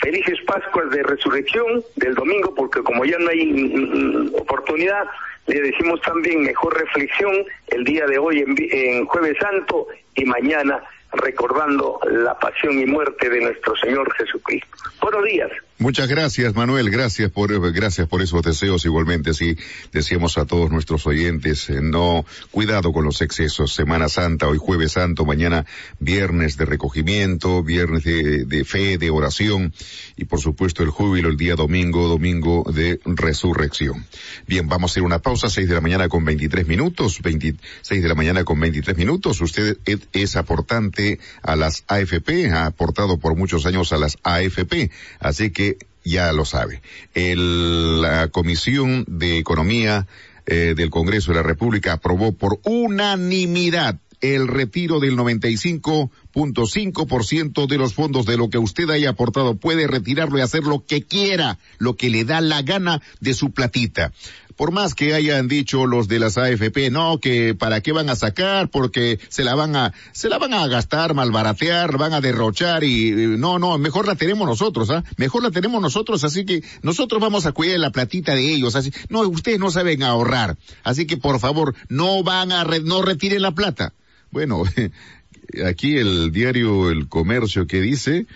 felices 0.00 0.38
Pascuas 0.46 0.90
de 0.90 1.02
Resurrección 1.04 1.84
del 1.96 2.14
domingo, 2.14 2.54
porque 2.54 2.82
como 2.82 3.04
ya 3.04 3.18
no 3.18 3.30
hay 3.30 3.46
mm, 3.46 4.30
mm, 4.30 4.34
oportunidad, 4.34 5.04
le 5.46 5.60
decimos 5.60 6.00
también 6.02 6.42
mejor 6.42 6.76
reflexión 6.78 7.44
el 7.68 7.84
día 7.84 8.06
de 8.06 8.18
hoy 8.18 8.40
en, 8.40 8.54
en 8.58 9.06
Jueves 9.06 9.36
Santo 9.38 9.86
y 10.16 10.24
mañana 10.24 10.82
recordando 11.12 12.00
la 12.10 12.38
pasión 12.38 12.78
y 12.78 12.86
muerte 12.86 13.28
de 13.28 13.40
nuestro 13.40 13.74
Señor 13.76 14.12
Jesucristo. 14.14 14.68
Buenos 15.00 15.24
días. 15.24 15.50
Muchas 15.78 16.08
gracias, 16.08 16.54
Manuel. 16.54 16.90
Gracias 16.90 17.30
por, 17.30 17.72
gracias 17.72 18.06
por 18.06 18.20
esos 18.20 18.42
deseos. 18.42 18.84
Igualmente, 18.84 19.32
sí, 19.32 19.56
decíamos 19.92 20.36
a 20.36 20.44
todos 20.44 20.70
nuestros 20.70 21.06
oyentes, 21.06 21.70
eh, 21.70 21.80
no, 21.80 22.26
cuidado 22.50 22.92
con 22.92 23.06
los 23.06 23.22
excesos. 23.22 23.72
Semana 23.72 24.10
Santa, 24.10 24.46
hoy 24.46 24.58
jueves 24.58 24.92
santo, 24.92 25.24
mañana 25.24 25.64
viernes 25.98 26.58
de 26.58 26.66
recogimiento, 26.66 27.62
viernes 27.62 28.04
de, 28.04 28.64
fe, 28.66 28.98
de 28.98 29.08
oración 29.08 29.72
y 30.18 30.26
por 30.26 30.40
supuesto 30.40 30.82
el 30.82 30.90
júbilo 30.90 31.30
el 31.30 31.38
día 31.38 31.54
domingo, 31.54 32.08
domingo 32.08 32.62
de 32.70 33.00
resurrección. 33.06 34.04
Bien, 34.46 34.68
vamos 34.68 34.90
a 34.90 34.92
hacer 34.92 35.02
una 35.02 35.20
pausa, 35.20 35.48
seis 35.48 35.66
de 35.66 35.76
la 35.76 35.80
mañana 35.80 36.10
con 36.10 36.26
23 36.26 36.66
minutos, 36.66 37.22
26 37.22 38.02
de 38.02 38.08
la 38.08 38.14
mañana 38.14 38.44
con 38.44 38.60
23 38.60 38.98
minutos. 38.98 39.40
Usted 39.40 39.78
es 40.12 40.36
aportante 40.36 40.99
a 41.42 41.56
las 41.56 41.84
AFP, 41.88 42.50
ha 42.52 42.66
aportado 42.66 43.18
por 43.18 43.36
muchos 43.36 43.66
años 43.66 43.92
a 43.92 43.98
las 43.98 44.18
AFP, 44.22 44.92
así 45.18 45.50
que 45.50 45.78
ya 46.04 46.32
lo 46.32 46.44
sabe. 46.44 46.82
El, 47.14 48.00
la 48.00 48.28
Comisión 48.28 49.04
de 49.08 49.38
Economía 49.38 50.06
eh, 50.46 50.74
del 50.76 50.90
Congreso 50.90 51.32
de 51.32 51.38
la 51.38 51.42
República 51.42 51.94
aprobó 51.94 52.30
por 52.32 52.60
unanimidad 52.64 53.98
el 54.20 54.46
retiro 54.48 55.00
del 55.00 55.16
95.5% 55.16 57.66
de 57.66 57.78
los 57.78 57.94
fondos 57.94 58.26
de 58.26 58.36
lo 58.36 58.50
que 58.50 58.58
usted 58.58 58.90
haya 58.90 59.08
aportado. 59.10 59.56
Puede 59.56 59.86
retirarlo 59.86 60.36
y 60.38 60.42
hacer 60.42 60.64
lo 60.64 60.84
que 60.84 61.02
quiera, 61.02 61.58
lo 61.78 61.96
que 61.96 62.10
le 62.10 62.24
da 62.24 62.42
la 62.42 62.62
gana 62.62 63.00
de 63.20 63.34
su 63.34 63.52
platita 63.52 64.12
por 64.60 64.72
más 64.72 64.94
que 64.94 65.14
hayan 65.14 65.48
dicho 65.48 65.86
los 65.86 66.06
de 66.06 66.18
las 66.18 66.36
AFP, 66.36 66.90
no, 66.90 67.18
que 67.18 67.54
para 67.54 67.80
qué 67.80 67.92
van 67.92 68.10
a 68.10 68.14
sacar, 68.14 68.68
porque 68.68 69.18
se 69.30 69.42
la 69.42 69.54
van 69.54 69.74
a, 69.74 69.94
se 70.12 70.28
la 70.28 70.36
van 70.36 70.52
a 70.52 70.66
gastar, 70.66 71.14
malbaratear, 71.14 71.96
van 71.96 72.12
a 72.12 72.20
derrochar 72.20 72.84
y, 72.84 73.10
no, 73.38 73.58
no, 73.58 73.78
mejor 73.78 74.06
la 74.06 74.16
tenemos 74.16 74.46
nosotros, 74.46 74.90
¿ah? 74.90 75.02
Mejor 75.16 75.44
la 75.44 75.50
tenemos 75.50 75.80
nosotros, 75.80 76.24
así 76.24 76.44
que 76.44 76.62
nosotros 76.82 77.22
vamos 77.22 77.46
a 77.46 77.52
cuidar 77.52 77.78
la 77.78 77.90
platita 77.90 78.34
de 78.34 78.52
ellos, 78.52 78.76
así, 78.76 78.92
no, 79.08 79.20
ustedes 79.20 79.58
no 79.58 79.70
saben 79.70 80.02
ahorrar, 80.02 80.58
así 80.84 81.06
que 81.06 81.16
por 81.16 81.40
favor, 81.40 81.74
no 81.88 82.22
van 82.22 82.52
a, 82.52 82.64
no 82.64 83.00
retiren 83.00 83.40
la 83.40 83.52
plata. 83.52 83.94
Bueno, 84.30 84.64
aquí 85.66 85.96
el 85.96 86.32
diario 86.32 86.90
El 86.90 87.08
Comercio 87.08 87.66
que 87.66 87.80
dice, 87.80 88.26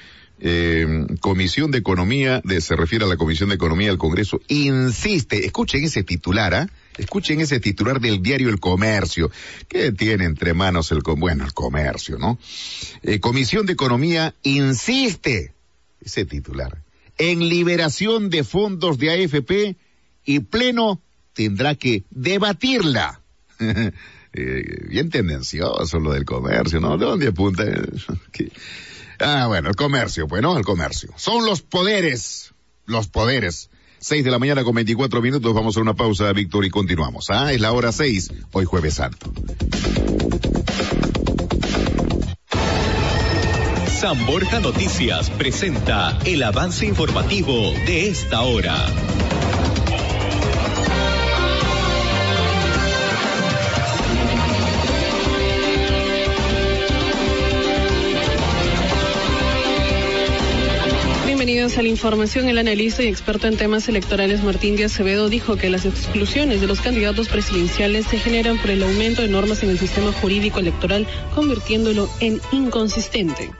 eh, 0.41 1.07
Comisión 1.21 1.71
de 1.71 1.79
Economía, 1.79 2.41
de, 2.45 2.61
se 2.61 2.77
refiere 2.77 3.05
a 3.05 3.09
la 3.09 3.17
Comisión 3.17 3.49
de 3.51 3.55
Economía 3.55 3.89
del 3.89 3.99
Congreso, 3.99 4.41
insiste, 4.49 5.47
escuchen 5.47 5.85
ese 5.85 6.03
titular, 6.03 6.55
¿ah? 6.55 6.69
Escuchen 6.97 7.41
ese 7.41 7.59
titular 7.59 8.01
del 8.01 8.23
diario 8.23 8.49
El 8.51 8.61
Comercio, 8.61 9.31
que 9.69 9.91
tiene 9.91 10.25
entre 10.25 10.55
manos 10.55 10.93
el, 10.93 11.01
bueno, 11.17 11.45
el 11.45 11.53
comercio, 11.53 12.19
¿no? 12.19 12.39
Eh, 13.03 13.21
Comisión 13.21 13.67
de 13.67 13.73
Economía 13.73 14.35
insiste, 14.43 15.53
ese 16.01 16.25
titular, 16.25 16.83
en 17.19 17.49
liberación 17.49 18.31
de 18.31 18.45
fondos 18.45 18.99
de 18.99 19.11
AFP 19.11 19.77
y 20.25 20.41
Pleno 20.41 21.01
tendrá 21.33 21.75
que 21.75 22.05
debatirla. 22.11 23.21
eh, 23.61 23.93
bien 24.89 25.11
tendencioso 25.11 25.99
lo 25.99 26.13
del 26.13 26.25
comercio, 26.25 26.81
¿no? 26.81 26.97
¿De 26.97 27.07
dónde 27.07 27.29
apunta? 27.29 27.65
Ah, 29.27 29.47
bueno, 29.47 29.71
el 29.71 29.75
comercio, 29.75 30.29
pues, 30.29 30.43
¿no? 30.43 30.59
El 30.59 30.65
comercio. 30.65 31.11
Son 31.17 31.47
los 31.47 31.63
poderes, 31.63 32.53
los 32.85 33.09
poderes. 33.09 33.71
Seis 33.99 34.23
de 34.23 34.31
la 34.31 34.39
mañana 34.39 34.65
con 34.65 34.75
24 34.75 35.23
minutos, 35.23 35.55
vamos 35.55 35.79
a 35.79 35.81
una 35.81 35.95
pausa, 35.95 36.31
Víctor, 36.35 36.67
y 36.67 36.71
continuamos. 36.71 37.31
Ah, 37.31 37.51
es 37.51 37.59
la 37.59 37.73
hora 37.73 37.91
seis, 37.91 38.31
hoy 38.53 38.67
jueves 38.67 38.95
santo. 38.95 39.33
San 43.99 44.27
Borja 44.27 44.61
Noticias 44.61 45.31
presenta 45.31 46.19
el 46.27 46.43
avance 46.43 46.85
informativo 46.85 47.73
de 47.87 48.09
esta 48.09 48.43
hora. 48.43 48.85
Bienvenidos 61.45 61.77
a 61.77 61.83
la 61.83 61.89
información. 61.89 62.49
El 62.49 62.57
analista 62.57 63.03
y 63.03 63.09
experto 63.09 63.47
en 63.47 63.59
temas 63.59 63.87
electorales 63.87 64.43
Martín 64.43 64.77
Díaz 64.77 64.95
Acevedo 64.95 65.29
dijo 65.29 65.57
que 65.57 65.69
las 65.69 65.85
exclusiones 65.85 66.63
de 66.63 66.67
los 66.67 66.81
candidatos 66.81 67.29
presidenciales 67.29 68.07
se 68.07 68.17
generan 68.17 68.57
por 68.57 68.71
el 68.71 68.83
aumento 68.83 69.21
de 69.21 69.29
normas 69.29 69.63
en 69.63 69.69
el 69.69 69.79
sistema 69.79 70.11
jurídico 70.11 70.59
electoral, 70.59 71.07
convirtiéndolo 71.35 72.09
en 72.21 72.41
inconsistente. 72.51 73.51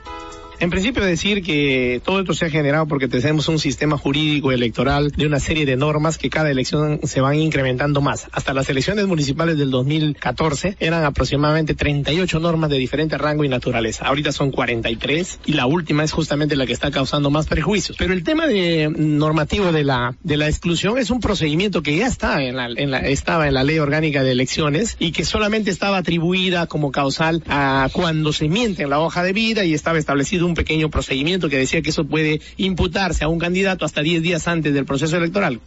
En 0.59 0.69
principio 0.69 1.03
decir 1.03 1.43
que 1.43 2.01
todo 2.03 2.21
esto 2.21 2.33
se 2.33 2.45
ha 2.45 2.49
generado 2.49 2.85
porque 2.87 3.07
tenemos 3.07 3.47
un 3.49 3.59
sistema 3.59 3.97
jurídico 3.97 4.51
electoral 4.51 5.11
de 5.11 5.25
una 5.25 5.39
serie 5.39 5.65
de 5.65 5.75
normas 5.75 6.17
que 6.17 6.29
cada 6.29 6.49
elección 6.49 7.01
se 7.03 7.19
van 7.21 7.35
incrementando 7.35 8.01
más. 8.01 8.27
Hasta 8.31 8.53
las 8.53 8.69
elecciones 8.69 9.05
municipales 9.05 9.57
del 9.57 9.69
2014 9.69 10.77
eran 10.79 11.03
aproximadamente 11.03 11.75
38 11.75 12.39
normas 12.39 12.69
de 12.69 12.77
diferente 12.77 13.17
rango 13.17 13.43
y 13.43 13.49
naturaleza. 13.49 14.05
Ahorita 14.05 14.31
son 14.31 14.51
43 14.51 15.39
y 15.45 15.53
la 15.53 15.65
última 15.65 16.03
es 16.03 16.11
justamente 16.11 16.55
la 16.55 16.65
que 16.65 16.73
está 16.73 16.89
causando 16.89 17.29
más 17.29 17.47
prejuicios. 17.47 17.97
Pero 17.97 18.13
el 18.13 18.23
tema 18.23 18.47
de 18.47 18.89
normativo 18.95 19.71
de 19.71 19.83
la 19.83 20.15
de 20.23 20.37
la 20.37 20.47
exclusión 20.47 20.97
es 20.97 21.09
un 21.09 21.19
procedimiento 21.19 21.83
que 21.83 21.97
ya 21.97 22.07
está 22.07 22.41
en 22.43 22.55
la 22.55 22.99
estaba 22.99 23.47
en 23.47 23.53
la 23.53 23.63
ley 23.63 23.79
orgánica 23.79 24.23
de 24.23 24.31
elecciones 24.31 24.95
y 24.99 25.11
que 25.11 25.25
solamente 25.25 25.69
estaba 25.69 25.97
atribuida 25.97 26.67
como 26.67 26.91
causal 26.91 27.43
a 27.47 27.89
cuando 27.91 28.31
se 28.31 28.47
miente 28.47 28.83
en 28.83 28.89
la 28.89 28.99
hoja 28.99 29.23
de 29.23 29.33
vida 29.33 29.65
y 29.65 29.73
estaba 29.73 29.97
establecido 29.97 30.44
un 30.45 30.53
pequeño 30.53 30.89
procedimiento 30.89 31.49
que 31.49 31.57
decía 31.57 31.81
que 31.81 31.89
eso 31.89 32.05
puede 32.05 32.41
imputarse 32.57 33.23
a 33.23 33.27
un 33.27 33.39
candidato 33.39 33.85
hasta 33.85 34.01
10 34.01 34.21
días 34.21 34.47
antes 34.47 34.73
del 34.73 34.85
proceso 34.85 35.17
electoral. 35.17 35.59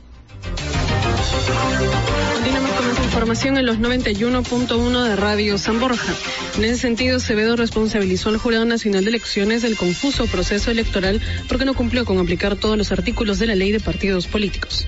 Información 3.05 3.59
en 3.59 3.67
los 3.67 3.79
91.1 3.79 5.05
de 5.05 5.17
Radio 5.17 5.59
San 5.59 5.81
Borja. 5.81 6.15
En 6.57 6.65
ese 6.65 6.77
sentido, 6.77 7.17
Acevedo 7.17 7.57
responsabilizó 7.57 8.29
al 8.29 8.37
Jurado 8.37 8.65
Nacional 8.65 9.05
de 9.05 9.11
Elecciones 9.11 9.63
del 9.63 9.77
confuso 9.77 10.27
proceso 10.27 10.71
electoral 10.71 11.21
porque 11.49 11.65
no 11.65 11.75
cumplió 11.75 12.05
con 12.05 12.19
aplicar 12.19 12.57
todos 12.57 12.79
los 12.79 12.93
artículos 12.93 13.39
de 13.39 13.49
la 13.49 13.57
ley 13.57 13.73
de 13.73 13.81
partidos 13.81 14.27
políticos 14.27 14.87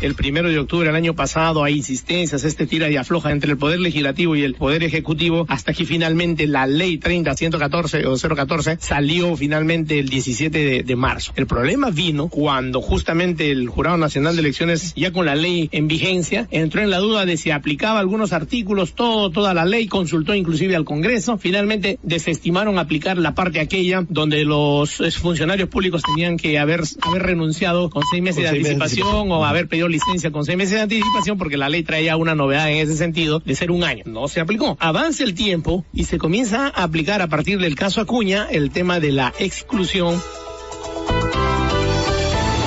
el 0.00 0.14
primero 0.14 0.48
de 0.48 0.58
octubre 0.58 0.86
del 0.86 0.96
año 0.96 1.14
pasado. 1.14 1.64
Hay 1.64 1.76
insistencias, 1.76 2.44
este 2.44 2.66
tira 2.66 2.90
y 2.90 2.96
afloja 2.96 3.30
entre 3.30 3.50
el 3.50 3.58
Poder 3.58 3.80
Legislativo 3.80 4.36
y 4.36 4.42
el 4.42 4.54
Poder 4.54 4.82
Ejecutivo, 4.82 5.46
hasta 5.48 5.72
que 5.72 5.84
finalmente 5.84 6.46
la 6.46 6.66
ley 6.66 6.98
30 6.98 7.34
114 7.34 8.06
o 8.06 8.16
014 8.16 8.78
salió 8.80 9.36
finalmente 9.36 9.98
el 9.98 10.08
17 10.08 10.82
de, 10.82 10.96
marzo. 10.96 11.32
El 11.36 11.46
problema 11.46 11.90
vino 11.90 12.28
cuando 12.28 12.80
justamente 12.80 13.50
el 13.50 13.68
Jurado 13.68 13.96
Nacional 13.96 14.34
de 14.34 14.40
Elecciones, 14.40 14.94
ya 14.96 15.12
con 15.12 15.26
la 15.26 15.34
ley 15.34 15.68
en 15.72 15.88
vigencia, 15.88 16.48
entró 16.50 16.80
en 16.80 16.90
la 16.90 16.98
duda 16.98 17.26
de 17.26 17.36
si 17.36 17.50
aplicaba 17.50 18.00
algunos 18.00 18.32
artículos, 18.32 18.94
todo, 18.94 19.30
toda 19.30 19.52
la 19.52 19.64
ley, 19.64 19.86
consultó 19.86 20.34
inclusive 20.34 20.74
al 20.74 20.84
Congreso, 20.84 21.38
finalmente 21.38 21.98
desestimaron 22.02 22.78
aplicar 22.78 23.18
la 23.18 23.34
parte 23.34 23.60
aquella 23.60 24.04
donde 24.08 24.44
los 24.44 25.02
funcionarios 25.20 25.68
públicos 25.68 26.02
tenían 26.02 26.36
que 26.36 26.58
haber, 26.58 26.82
haber 27.02 27.22
renunciado 27.22 27.90
con 27.90 28.02
seis 28.10 28.22
meses 28.22 28.42
de 28.42 28.48
anticipación. 28.48 29.30
o 29.30 29.44
haber 29.44 29.68
pedido 29.68 29.85
licencia 29.88 30.30
con 30.30 30.44
seis 30.44 30.56
meses 30.58 30.74
de 30.74 30.82
anticipación 30.82 31.38
porque 31.38 31.56
la 31.56 31.68
ley 31.68 31.82
traía 31.82 32.16
una 32.16 32.34
novedad 32.34 32.70
en 32.70 32.78
ese 32.78 32.96
sentido 32.96 33.40
de 33.40 33.54
ser 33.54 33.70
un 33.70 33.84
año. 33.84 34.04
No 34.06 34.28
se 34.28 34.40
aplicó. 34.40 34.76
Avanza 34.80 35.24
el 35.24 35.34
tiempo 35.34 35.84
y 35.92 36.04
se 36.04 36.18
comienza 36.18 36.66
a 36.68 36.84
aplicar 36.84 37.22
a 37.22 37.28
partir 37.28 37.58
del 37.58 37.74
caso 37.74 38.00
Acuña 38.00 38.46
el 38.50 38.70
tema 38.70 39.00
de 39.00 39.12
la 39.12 39.32
exclusión. 39.38 40.20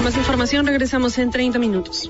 Más 0.03 0.15
información 0.17 0.65
regresamos 0.65 1.17
en 1.17 1.29
30 1.29 1.59
minutos. 1.59 2.09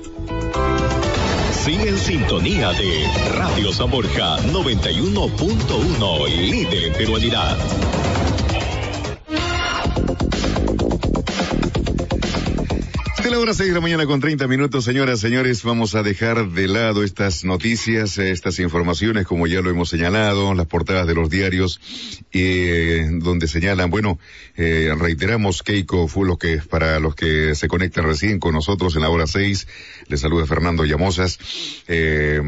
Sigue 1.52 1.88
en 1.90 1.98
sintonía 1.98 2.72
de 2.72 3.06
Radio 3.36 3.72
San 3.72 3.90
Borja 3.90 4.38
91.1, 4.38 6.28
líder 6.28 6.84
en 6.84 6.92
peruanidad. 6.94 7.58
La 13.28 13.38
hora 13.38 13.54
seis 13.54 13.68
de 13.68 13.74
la 13.74 13.80
mañana 13.80 14.06
con 14.06 14.18
30 14.20 14.48
minutos, 14.48 14.84
señoras, 14.84 15.20
señores, 15.20 15.62
vamos 15.62 15.94
a 15.94 16.02
dejar 16.02 16.48
de 16.50 16.66
lado 16.66 17.04
estas 17.04 17.44
noticias, 17.44 18.16
estas 18.18 18.58
informaciones, 18.60 19.26
como 19.26 19.46
ya 19.46 19.60
lo 19.60 19.68
hemos 19.68 19.90
señalado, 19.90 20.54
las 20.54 20.66
portadas 20.66 21.06
de 21.06 21.14
los 21.14 21.28
diarios, 21.28 21.80
eh, 22.32 23.06
donde 23.10 23.46
señalan, 23.46 23.90
bueno, 23.90 24.18
eh, 24.56 24.92
reiteramos, 24.98 25.62
Keiko 25.62 26.08
fue 26.08 26.26
lo 26.26 26.38
que, 26.38 26.58
para 26.58 26.98
los 26.98 27.14
que 27.14 27.54
se 27.54 27.68
conectan 27.68 28.04
recién 28.04 28.40
con 28.40 28.54
nosotros 28.54 28.96
en 28.96 29.02
la 29.02 29.10
hora 29.10 29.26
seis, 29.26 29.68
les 30.08 30.20
saluda 30.20 30.46
Fernando 30.46 30.84
Llamosas, 30.84 31.38
eh, 31.88 32.40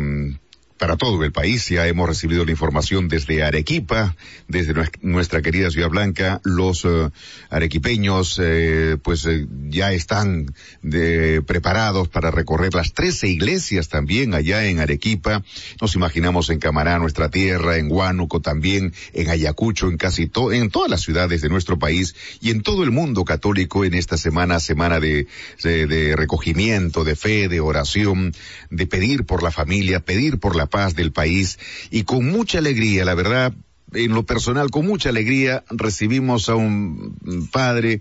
para 0.79 0.97
todo 0.97 1.23
el 1.25 1.33
país. 1.33 1.69
Ya 1.69 1.87
hemos 1.87 2.09
recibido 2.09 2.45
la 2.45 2.51
información 2.51 3.09
desde 3.09 3.43
Arequipa, 3.43 4.17
desde 4.49 4.75
nuestra 5.01 5.43
querida 5.43 5.71
Ciudad 5.71 5.91
Blanca. 5.91 6.41
Los 6.45 6.85
uh, 6.85 7.11
arequipeños, 7.51 8.41
eh, 8.43 8.97
pues 9.03 9.27
eh, 9.27 9.47
ya 9.69 9.93
están 9.93 10.55
de, 10.83 11.43
preparados 11.43 12.09
para 12.09 12.31
recorrer 12.31 12.75
las 12.75 12.93
trece 12.93 13.29
iglesias 13.29 13.89
también 13.89 14.35
allá 14.35 14.65
en 14.67 14.81
Arequipa. 14.81 15.45
Nos 15.81 15.95
imaginamos 15.95 16.51
en 16.51 16.59
Camará, 16.59 16.99
nuestra 16.99 17.31
tierra, 17.31 17.77
en 17.77 17.91
Huánuco 17.91 18.41
también, 18.41 18.93
en 19.13 19.31
Ayacucho, 19.31 19.89
en 19.89 19.97
casi 19.97 20.27
todo, 20.27 20.53
en 20.53 20.71
todas 20.71 20.91
las 20.91 21.03
ciudades 21.03 21.43
de 21.43 21.49
nuestro 21.49 21.79
país 21.79 22.15
y 22.41 22.51
en 22.51 22.63
todo 22.63 22.85
el 22.85 22.91
mundo 22.91 23.25
católico 23.25 23.85
en 23.85 23.95
esta 23.95 24.17
semana, 24.17 24.61
semana 24.61 25.01
de, 25.01 25.27
de, 25.63 25.87
de 25.87 26.17
recogimiento, 26.17 27.05
de 27.05 27.17
fe, 27.17 27.49
de 27.49 27.61
oración, 27.61 28.35
de 28.71 28.87
pedir 28.87 29.25
por 29.25 29.43
la 29.43 29.51
familia, 29.51 30.01
pedir 30.01 30.39
por 30.39 30.57
la 30.57 30.67
del 30.95 31.13
país 31.13 31.59
y 31.91 32.05
con 32.05 32.27
mucha 32.27 32.59
alegría, 32.59 33.05
la 33.05 33.15
verdad, 33.15 33.53
en 33.95 34.13
lo 34.13 34.25
personal, 34.25 34.71
con 34.71 34.87
mucha 34.87 35.09
alegría, 35.09 35.65
recibimos 35.71 36.49
a 36.49 36.55
un 36.55 37.49
padre 37.51 38.01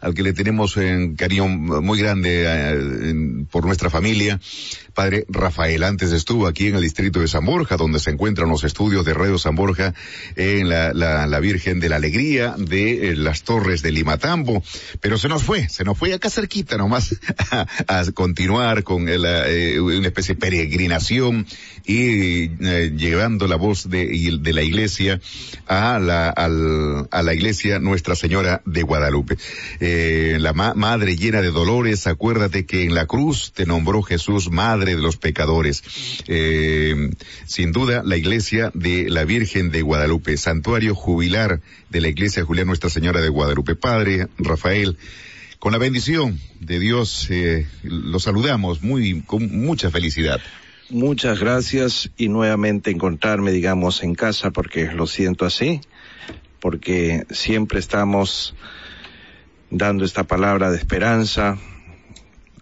al 0.00 0.14
que 0.14 0.22
le 0.22 0.32
tenemos 0.32 0.76
un 0.76 1.14
cariño 1.16 1.48
muy 1.48 1.98
grande 1.98 2.44
eh, 2.46 3.44
por 3.50 3.64
nuestra 3.64 3.90
familia, 3.90 4.40
padre 4.94 5.24
Rafael. 5.28 5.82
Antes 5.84 6.12
estuvo 6.12 6.46
aquí 6.46 6.68
en 6.68 6.76
el 6.76 6.82
distrito 6.82 7.20
de 7.20 7.28
San 7.28 7.44
Borja, 7.44 7.76
donde 7.76 8.00
se 8.00 8.10
encuentran 8.10 8.48
los 8.48 8.64
estudios 8.64 9.04
de 9.04 9.14
Radio 9.14 9.38
San 9.38 9.54
Borja 9.54 9.94
en 10.36 10.68
la, 10.68 10.92
la, 10.92 11.26
la 11.26 11.40
Virgen 11.40 11.80
de 11.80 11.88
la 11.88 11.96
Alegría 11.96 12.54
de 12.58 13.10
eh, 13.10 13.16
las 13.16 13.42
Torres 13.42 13.82
de 13.82 13.92
Limatambo. 13.92 14.62
Pero 15.00 15.18
se 15.18 15.28
nos 15.28 15.42
fue, 15.42 15.68
se 15.68 15.84
nos 15.84 15.96
fue 15.96 16.12
acá 16.12 16.30
cerquita 16.30 16.76
nomás 16.76 17.16
a, 17.86 18.04
continuar 18.12 18.82
con 18.82 19.06
eh, 19.08 19.80
una 19.80 20.06
especie 20.06 20.34
de 20.34 20.40
peregrinación 20.40 21.46
y 21.86 22.48
llevando 22.96 23.46
la 23.46 23.56
voz 23.56 23.88
de 23.88 24.52
la 24.52 24.62
iglesia 24.62 25.20
a 25.66 25.98
la, 25.98 26.28
al, 26.30 27.08
a 27.10 27.22
la 27.22 27.34
iglesia 27.34 27.78
Nuestra 27.78 28.16
Señora 28.16 28.62
de 28.64 28.82
Guadalupe. 28.82 29.36
Eh, 29.78 30.38
la 30.40 30.52
ma 30.52 30.74
madre 30.74 31.16
llena 31.16 31.42
de 31.42 31.50
dolores, 31.50 32.06
acuérdate 32.06 32.66
que 32.66 32.84
en 32.84 32.94
la 32.94 33.06
cruz 33.06 33.52
te 33.54 33.66
nombró 33.66 34.02
Jesús 34.02 34.50
madre 34.50 34.96
de 34.96 35.02
los 35.02 35.16
pecadores. 35.16 35.82
Eh, 36.26 37.10
sin 37.46 37.72
duda, 37.72 38.02
la 38.04 38.16
iglesia 38.16 38.70
de 38.74 39.08
la 39.08 39.24
Virgen 39.24 39.70
de 39.70 39.82
Guadalupe, 39.82 40.36
santuario 40.36 40.94
jubilar 40.94 41.60
de 41.88 42.00
la 42.00 42.08
iglesia 42.08 42.44
Julián 42.44 42.66
Nuestra 42.66 42.90
Señora 42.90 43.20
de 43.20 43.28
Guadalupe. 43.28 43.76
Padre 43.76 44.28
Rafael, 44.38 44.98
con 45.58 45.72
la 45.72 45.78
bendición 45.78 46.40
de 46.58 46.78
Dios, 46.78 47.28
eh, 47.30 47.66
lo 47.82 48.18
saludamos 48.18 48.82
muy, 48.82 49.22
con 49.22 49.50
mucha 49.60 49.90
felicidad. 49.90 50.40
Muchas 50.90 51.38
gracias 51.38 52.10
y 52.16 52.28
nuevamente 52.28 52.90
encontrarme, 52.90 53.52
digamos, 53.52 54.02
en 54.02 54.16
casa 54.16 54.50
porque 54.50 54.90
lo 54.92 55.06
siento 55.06 55.46
así, 55.46 55.80
porque 56.58 57.26
siempre 57.30 57.78
estamos 57.78 58.56
dando 59.70 60.04
esta 60.04 60.24
palabra 60.24 60.72
de 60.72 60.78
esperanza, 60.78 61.58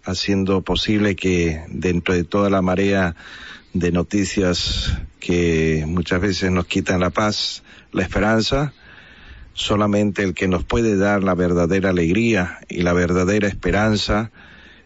haciendo 0.03 0.61
posible 0.61 1.15
que 1.15 1.63
dentro 1.69 2.13
de 2.13 2.23
toda 2.23 2.51
la 2.51 2.61
marea 2.61 3.15
de 3.73 3.91
noticias 3.91 4.95
que 5.19 5.85
muchas 5.87 6.21
veces 6.21 6.51
nos 6.51 6.67
quitan 6.67 6.99
la 6.99 7.09
paz, 7.09 7.63
la 7.91 8.03
esperanza, 8.03 8.73
solamente 9.53 10.21
el 10.21 10.35
que 10.35 10.47
nos 10.47 10.63
puede 10.63 10.97
dar 10.97 11.23
la 11.23 11.33
verdadera 11.33 11.89
alegría 11.89 12.59
y 12.69 12.83
la 12.83 12.93
verdadera 12.93 13.47
esperanza 13.47 14.29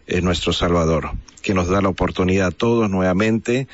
es 0.06 0.22
nuestro 0.22 0.52
Salvador, 0.52 1.10
que 1.42 1.54
nos 1.54 1.68
da 1.68 1.80
la 1.80 1.88
oportunidad 1.88 2.48
a 2.48 2.50
todos 2.50 2.90
nuevamente 2.90 3.68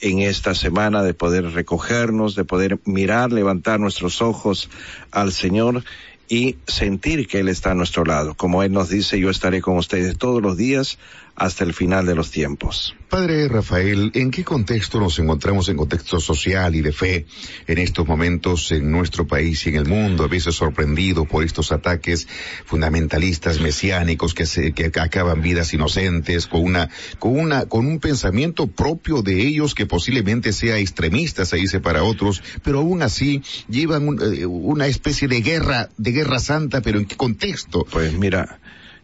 en 0.00 0.20
esta 0.20 0.54
semana 0.54 1.02
de 1.02 1.14
poder 1.14 1.52
recogernos, 1.52 2.34
de 2.34 2.44
poder 2.44 2.78
mirar, 2.84 3.32
levantar 3.32 3.80
nuestros 3.80 4.20
ojos 4.22 4.68
al 5.10 5.32
Señor 5.32 5.84
y 6.28 6.56
sentir 6.66 7.28
que 7.28 7.40
Él 7.40 7.48
está 7.48 7.70
a 7.70 7.74
nuestro 7.74 8.04
lado. 8.04 8.34
Como 8.34 8.62
Él 8.62 8.72
nos 8.72 8.88
dice, 8.88 9.18
yo 9.18 9.30
estaré 9.30 9.62
con 9.62 9.76
ustedes 9.76 10.18
todos 10.18 10.42
los 10.42 10.56
días 10.56 10.98
hasta 11.36 11.64
el 11.64 11.74
final 11.74 12.06
de 12.06 12.14
los 12.14 12.30
tiempos. 12.30 12.96
Padre 13.08 13.46
Rafael, 13.46 14.10
¿en 14.14 14.30
qué 14.30 14.42
contexto 14.42 14.98
nos 14.98 15.18
encontramos 15.18 15.68
en 15.68 15.76
contexto 15.76 16.18
social 16.18 16.74
y 16.74 16.80
de 16.80 16.92
fe 16.92 17.26
en 17.66 17.78
estos 17.78 18.06
momentos 18.06 18.72
en 18.72 18.90
nuestro 18.90 19.26
país 19.26 19.64
y 19.66 19.68
en 19.68 19.76
el 19.76 19.86
mundo? 19.86 20.24
A 20.24 20.28
veces 20.28 20.56
sorprendido 20.56 21.24
por 21.24 21.44
estos 21.44 21.70
ataques 21.72 22.26
fundamentalistas 22.64 23.60
mesiánicos 23.60 24.34
que 24.34 24.46
se, 24.46 24.72
que 24.72 24.90
acaban 24.98 25.42
vidas 25.42 25.72
inocentes 25.72 26.46
con 26.46 26.62
una, 26.62 26.90
con 27.18 27.38
una, 27.38 27.66
con 27.66 27.86
un 27.86 28.00
pensamiento 28.00 28.66
propio 28.66 29.22
de 29.22 29.46
ellos 29.46 29.74
que 29.74 29.86
posiblemente 29.86 30.52
sea 30.52 30.78
extremista, 30.78 31.44
se 31.44 31.58
dice 31.58 31.80
para 31.80 32.02
otros, 32.02 32.42
pero 32.62 32.80
aún 32.80 33.02
así 33.02 33.42
llevan 33.68 34.08
un, 34.08 34.20
eh, 34.20 34.46
una 34.46 34.86
especie 34.86 35.28
de 35.28 35.42
guerra, 35.42 35.90
de 35.96 36.12
guerra 36.12 36.40
santa, 36.40 36.80
pero 36.80 36.98
¿en 36.98 37.04
qué 37.04 37.16
contexto? 37.16 37.86
Pues 37.90 38.12
mira, 38.14 38.58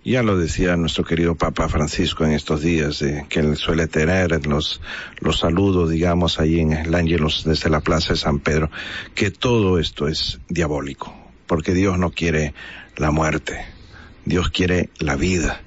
ya 0.05 0.23
lo 0.23 0.37
decía 0.37 0.77
nuestro 0.77 1.05
querido 1.05 1.37
Papa 1.37 1.69
Francisco 1.69 2.25
en 2.25 2.33
estos 2.33 2.63
días, 2.63 3.01
eh, 3.03 3.25
que 3.29 3.41
él 3.41 3.57
suele 3.57 3.87
tener 3.87 4.47
los, 4.47 4.81
los 5.21 5.39
saludos, 5.39 5.91
digamos, 5.91 6.41
ahí 6.41 6.61
en 6.61 6.73
el 6.73 6.95
Ángelos 6.95 7.45
desde 7.45 7.71
la 7.71 7.81
Plaza 7.81 8.15
de 8.15 8.19
San 8.19 8.41
Pedro, 8.41 8.71
que 9.15 9.31
todo 9.31 9.79
esto 9.79 10.09
es 10.09 10.41
diabólico, 10.49 11.15
porque 11.47 11.73
Dios 11.73 11.99
no 11.99 12.11
quiere 12.11 12.53
la 12.97 13.13
muerte, 13.13 13.65
Dios 14.25 14.51
quiere 14.51 14.91
la 14.99 15.17
vida. 15.17 15.61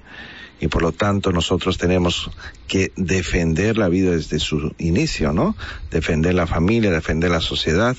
Y 0.59 0.67
por 0.67 0.81
lo 0.81 0.91
tanto 0.93 1.31
nosotros 1.31 1.77
tenemos 1.77 2.31
que 2.67 2.91
defender 2.95 3.77
la 3.77 3.89
vida 3.89 4.11
desde 4.11 4.39
su 4.39 4.73
inicio, 4.77 5.33
¿no? 5.33 5.55
Defender 5.91 6.33
la 6.33 6.47
familia, 6.47 6.91
defender 6.91 7.29
la 7.31 7.41
sociedad 7.41 7.95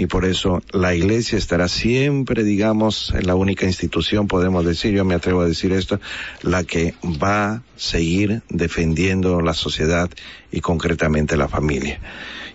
y 0.00 0.06
por 0.06 0.24
eso 0.24 0.62
la 0.72 0.94
iglesia 0.94 1.36
estará 1.36 1.68
siempre, 1.68 2.42
digamos, 2.42 3.12
en 3.14 3.26
la 3.26 3.34
única 3.34 3.66
institución, 3.66 4.28
podemos 4.28 4.64
decir, 4.64 4.94
yo 4.94 5.04
me 5.04 5.14
atrevo 5.14 5.42
a 5.42 5.46
decir 5.46 5.72
esto, 5.72 6.00
la 6.40 6.64
que 6.64 6.94
va 7.04 7.50
a 7.52 7.62
seguir 7.76 8.40
defendiendo 8.48 9.42
la 9.42 9.52
sociedad 9.52 10.08
y 10.50 10.62
concretamente 10.62 11.36
la 11.36 11.48
familia. 11.48 12.00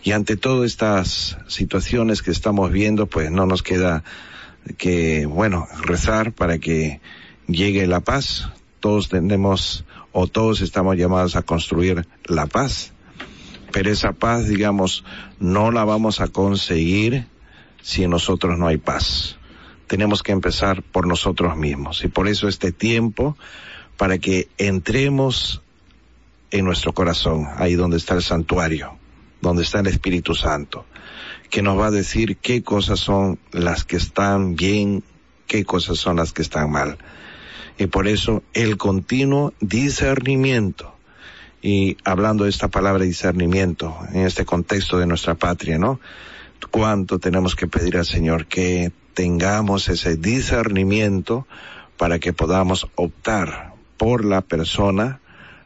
Y 0.04 0.14
ante 0.14 0.38
todas 0.38 0.66
estas 0.66 1.38
situaciones 1.48 2.24
que 2.24 2.32
estamos 2.32 2.72
viendo, 2.72 3.06
pues 3.06 3.30
no 3.30 3.46
nos 3.46 3.62
queda 3.62 4.04
que, 4.80 5.28
bueno, 5.28 5.68
rezar 5.84 6.32
para 6.32 6.58
que 6.58 7.00
llegue 7.46 7.86
la 7.86 8.00
paz. 8.00 8.50
Todos 8.80 9.08
tenemos 9.08 9.86
o 10.14 10.26
todos 10.26 10.62
estamos 10.62 10.98
llamados 10.98 11.36
a 11.36 11.44
construir 11.44 12.08
la 12.26 12.48
paz. 12.48 12.92
Pero 13.72 13.92
esa 13.92 14.14
paz, 14.14 14.48
digamos, 14.48 15.04
no 15.40 15.70
la 15.70 15.84
vamos 15.84 16.22
a 16.22 16.28
conseguir 16.28 17.28
si 17.86 18.04
en 18.04 18.10
nosotros 18.10 18.58
no 18.58 18.66
hay 18.66 18.78
paz. 18.78 19.38
Tenemos 19.86 20.24
que 20.24 20.32
empezar 20.32 20.82
por 20.82 21.06
nosotros 21.06 21.56
mismos. 21.56 22.04
Y 22.04 22.08
por 22.08 22.28
eso 22.28 22.48
este 22.48 22.72
tiempo, 22.72 23.38
para 23.96 24.18
que 24.18 24.50
entremos 24.58 25.62
en 26.50 26.66
nuestro 26.66 26.94
corazón, 26.94 27.48
ahí 27.58 27.76
donde 27.76 27.98
está 27.98 28.16
el 28.16 28.24
santuario, 28.24 28.98
donde 29.40 29.62
está 29.62 29.82
el 29.82 29.88
Espíritu 29.88 30.34
Santo, 30.34 30.88
que 31.52 31.62
nos 31.62 31.78
va 31.80 31.88
a 31.88 31.92
decir 31.92 32.38
qué 32.38 32.64
cosas 32.64 33.00
son 33.00 33.38
las 33.52 33.84
que 33.84 33.98
están 33.98 34.56
bien, 34.56 35.04
qué 35.46 35.64
cosas 35.64 36.00
son 36.00 36.16
las 36.16 36.34
que 36.34 36.42
están 36.42 36.72
mal. 36.72 36.98
Y 37.78 37.86
por 37.86 38.08
eso 38.08 38.42
el 38.54 38.78
continuo 38.78 39.54
discernimiento, 39.60 40.96
y 41.62 41.98
hablando 42.04 42.46
de 42.46 42.50
esta 42.50 42.68
palabra 42.68 43.04
discernimiento 43.04 43.96
en 44.12 44.26
este 44.26 44.44
contexto 44.44 44.98
de 44.98 45.06
nuestra 45.06 45.36
patria, 45.36 45.78
¿no? 45.78 46.00
Cuánto 46.72 47.20
tenemos 47.20 47.56
que 47.56 47.68
pedir 47.68 47.98
al 47.98 48.06
Señor 48.06 48.46
que 48.48 48.92
tengamos 49.14 49.90
ese 49.90 50.18
discernimiento 50.18 51.48
para 51.98 52.20
que 52.20 52.34
podamos 52.34 52.88
optar 52.96 53.74
por 53.98 54.26
la 54.26 54.42
persona 54.42 55.22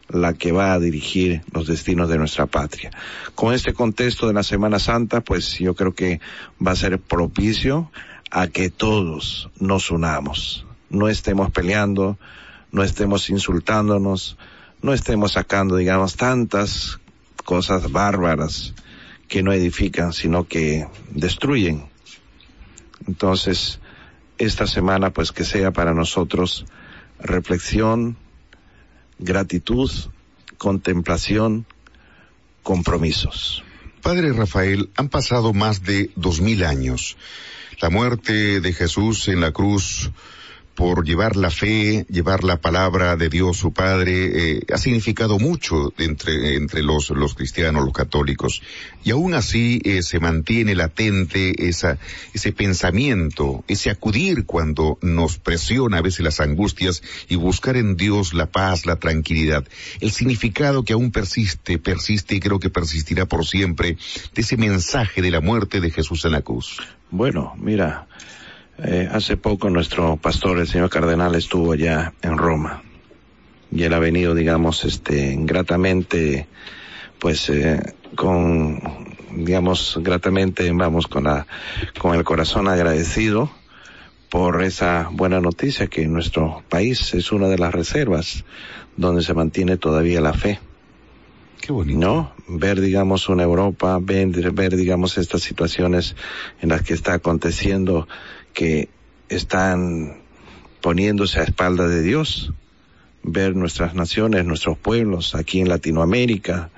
la 0.07 0.33
que 0.33 0.51
va 0.51 0.73
a 0.73 0.79
dirigir 0.79 1.43
los 1.51 1.67
destinos 1.67 2.09
de 2.09 2.17
nuestra 2.17 2.47
patria. 2.47 2.91
Con 3.35 3.53
este 3.53 3.73
contexto 3.73 4.27
de 4.27 4.33
la 4.33 4.43
Semana 4.43 4.79
Santa, 4.79 5.21
pues 5.21 5.59
yo 5.59 5.75
creo 5.75 5.93
que 5.93 6.19
va 6.65 6.71
a 6.71 6.75
ser 6.75 6.99
propicio 6.99 7.91
a 8.31 8.47
que 8.47 8.69
todos 8.69 9.49
nos 9.59 9.91
unamos, 9.91 10.65
no 10.89 11.09
estemos 11.09 11.51
peleando, 11.51 12.17
no 12.71 12.83
estemos 12.83 13.29
insultándonos, 13.29 14.37
no 14.81 14.93
estemos 14.93 15.33
sacando, 15.33 15.75
digamos, 15.75 16.15
tantas 16.15 16.99
cosas 17.43 17.91
bárbaras 17.91 18.73
que 19.29 19.43
no 19.43 19.53
edifican, 19.53 20.11
sino 20.11 20.47
que 20.47 20.87
destruyen. 21.11 21.85
Entonces, 23.07 23.79
esta 24.37 24.67
semana 24.67 25.11
pues 25.11 25.31
que 25.31 25.45
sea 25.45 25.71
para 25.71 25.93
nosotros 25.93 26.65
reflexión, 27.19 28.17
gratitud, 29.19 29.89
contemplación, 30.57 31.65
compromisos. 32.63 33.63
Padre 34.01 34.33
Rafael, 34.33 34.89
han 34.95 35.09
pasado 35.09 35.53
más 35.53 35.83
de 35.83 36.11
dos 36.15 36.41
mil 36.41 36.63
años. 36.63 37.15
La 37.81 37.89
muerte 37.89 38.59
de 38.61 38.73
Jesús 38.73 39.27
en 39.27 39.41
la 39.41 39.51
cruz 39.51 40.11
por 40.79 41.05
llevar 41.05 41.35
la 41.35 41.51
fe, 41.51 42.05
llevar 42.09 42.45
la 42.45 42.61
palabra 42.61 43.17
de 43.17 43.27
Dios 43.27 43.57
su 43.57 43.73
Padre, 43.73 44.59
eh, 44.59 44.61
ha 44.73 44.77
significado 44.77 45.37
mucho 45.37 45.91
entre, 45.97 46.55
entre 46.55 46.83
los, 46.83 47.09
los 47.09 47.35
cristianos, 47.35 47.83
los 47.83 47.91
católicos. 47.91 48.61
Y 49.03 49.11
aún 49.11 49.33
así 49.33 49.81
eh, 49.83 50.01
se 50.03 50.21
mantiene 50.21 50.75
latente 50.75 51.67
esa, 51.67 51.97
ese 52.33 52.53
pensamiento, 52.53 53.65
ese 53.67 53.89
acudir 53.89 54.45
cuando 54.45 54.97
nos 55.01 55.37
presiona 55.37 55.97
a 55.97 56.01
veces 56.01 56.21
las 56.21 56.39
angustias 56.39 57.03
y 57.27 57.35
buscar 57.35 57.75
en 57.75 57.97
Dios 57.97 58.33
la 58.33 58.45
paz, 58.45 58.85
la 58.85 58.95
tranquilidad. 58.95 59.67
El 59.99 60.11
significado 60.11 60.85
que 60.85 60.93
aún 60.93 61.11
persiste, 61.11 61.77
persiste 61.77 62.35
y 62.35 62.39
creo 62.39 62.61
que 62.61 62.69
persistirá 62.69 63.25
por 63.25 63.45
siempre 63.45 63.97
de 64.33 64.41
ese 64.41 64.55
mensaje 64.55 65.21
de 65.21 65.31
la 65.31 65.41
muerte 65.41 65.81
de 65.81 65.91
Jesús 65.91 66.23
en 66.23 66.31
la 66.31 66.41
cruz. 66.41 66.77
Bueno, 67.11 67.53
mira, 67.57 68.07
eh, 68.83 69.09
hace 69.11 69.37
poco 69.37 69.69
nuestro 69.69 70.17
pastor, 70.17 70.59
el 70.59 70.67
señor 70.67 70.89
Cardenal, 70.89 71.35
estuvo 71.35 71.71
allá 71.73 72.13
en 72.21 72.37
Roma 72.37 72.83
y 73.71 73.83
él 73.83 73.93
ha 73.93 73.99
venido, 73.99 74.33
digamos, 74.33 74.83
este, 74.85 75.35
gratamente, 75.39 76.47
pues, 77.19 77.49
eh, 77.49 77.79
con, 78.15 78.81
digamos, 79.35 79.99
gratamente 80.01 80.71
vamos 80.71 81.07
con 81.07 81.25
la, 81.25 81.45
con 81.99 82.15
el 82.15 82.23
corazón 82.23 82.67
agradecido 82.67 83.51
por 84.29 84.63
esa 84.63 85.09
buena 85.11 85.39
noticia 85.39 85.87
que 85.87 86.07
nuestro 86.07 86.63
país 86.69 87.13
es 87.13 87.31
una 87.31 87.47
de 87.47 87.57
las 87.57 87.73
reservas 87.73 88.43
donde 88.95 89.23
se 89.23 89.33
mantiene 89.33 89.77
todavía 89.77 90.21
la 90.21 90.33
fe. 90.33 90.59
Qué 91.61 91.71
bonito. 91.71 91.99
¿No? 91.99 92.31
Ver, 92.47 92.79
digamos, 92.79 93.27
una 93.29 93.43
Europa, 93.43 93.99
ver, 94.01 94.27
ver, 94.53 94.75
digamos, 94.75 95.17
estas 95.17 95.41
situaciones 95.41 96.15
en 96.61 96.69
las 96.69 96.81
que 96.83 96.93
está 96.93 97.13
aconteciendo 97.13 98.07
que 98.59 98.89
están 99.29 100.17
poniéndose 100.81 101.39
a 101.39 101.43
espalda 101.43 101.87
de 101.87 102.01
Dios. 102.01 102.51
Ver 103.23 103.55
nuestras 103.55 103.95
naciones, 103.95 104.43
nuestros 104.43 104.77
pueblos 104.77 105.33
aquí 105.33 105.61
en 105.61 105.69
Latinoamérica, 105.69 106.69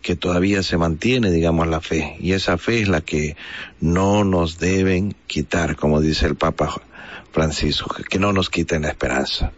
que 0.00 0.16
todavía 0.16 0.62
se 0.62 0.78
mantiene, 0.78 1.30
digamos, 1.30 1.68
la 1.68 1.82
fe. 1.82 2.16
Y 2.18 2.32
esa 2.32 2.56
fe 2.56 2.80
es 2.80 2.88
la 2.88 3.02
que 3.02 3.36
no 3.78 4.24
nos 4.24 4.58
deben 4.58 5.14
quitar, 5.26 5.76
como 5.76 6.00
dice 6.00 6.24
el 6.24 6.36
Papa 6.36 6.80
Francisco, 7.30 7.94
que 8.08 8.18
no 8.18 8.32
nos 8.32 8.48
quiten 8.48 8.80
la 8.80 8.88
esperanza. 8.88 9.52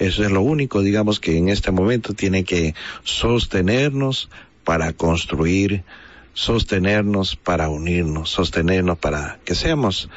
Eso 0.00 0.24
es 0.24 0.32
lo 0.32 0.40
único, 0.40 0.82
digamos, 0.82 1.20
que 1.20 1.38
en 1.38 1.48
este 1.48 1.70
momento 1.70 2.12
tiene 2.12 2.42
que 2.42 2.74
sostenernos 3.04 4.30
para 4.64 4.94
construir, 4.94 5.84
sostenernos 6.34 7.36
para 7.36 7.68
unirnos, 7.68 8.30
sostenernos 8.30 8.98
para 8.98 9.38
que 9.44 9.54
seamos 9.54 10.08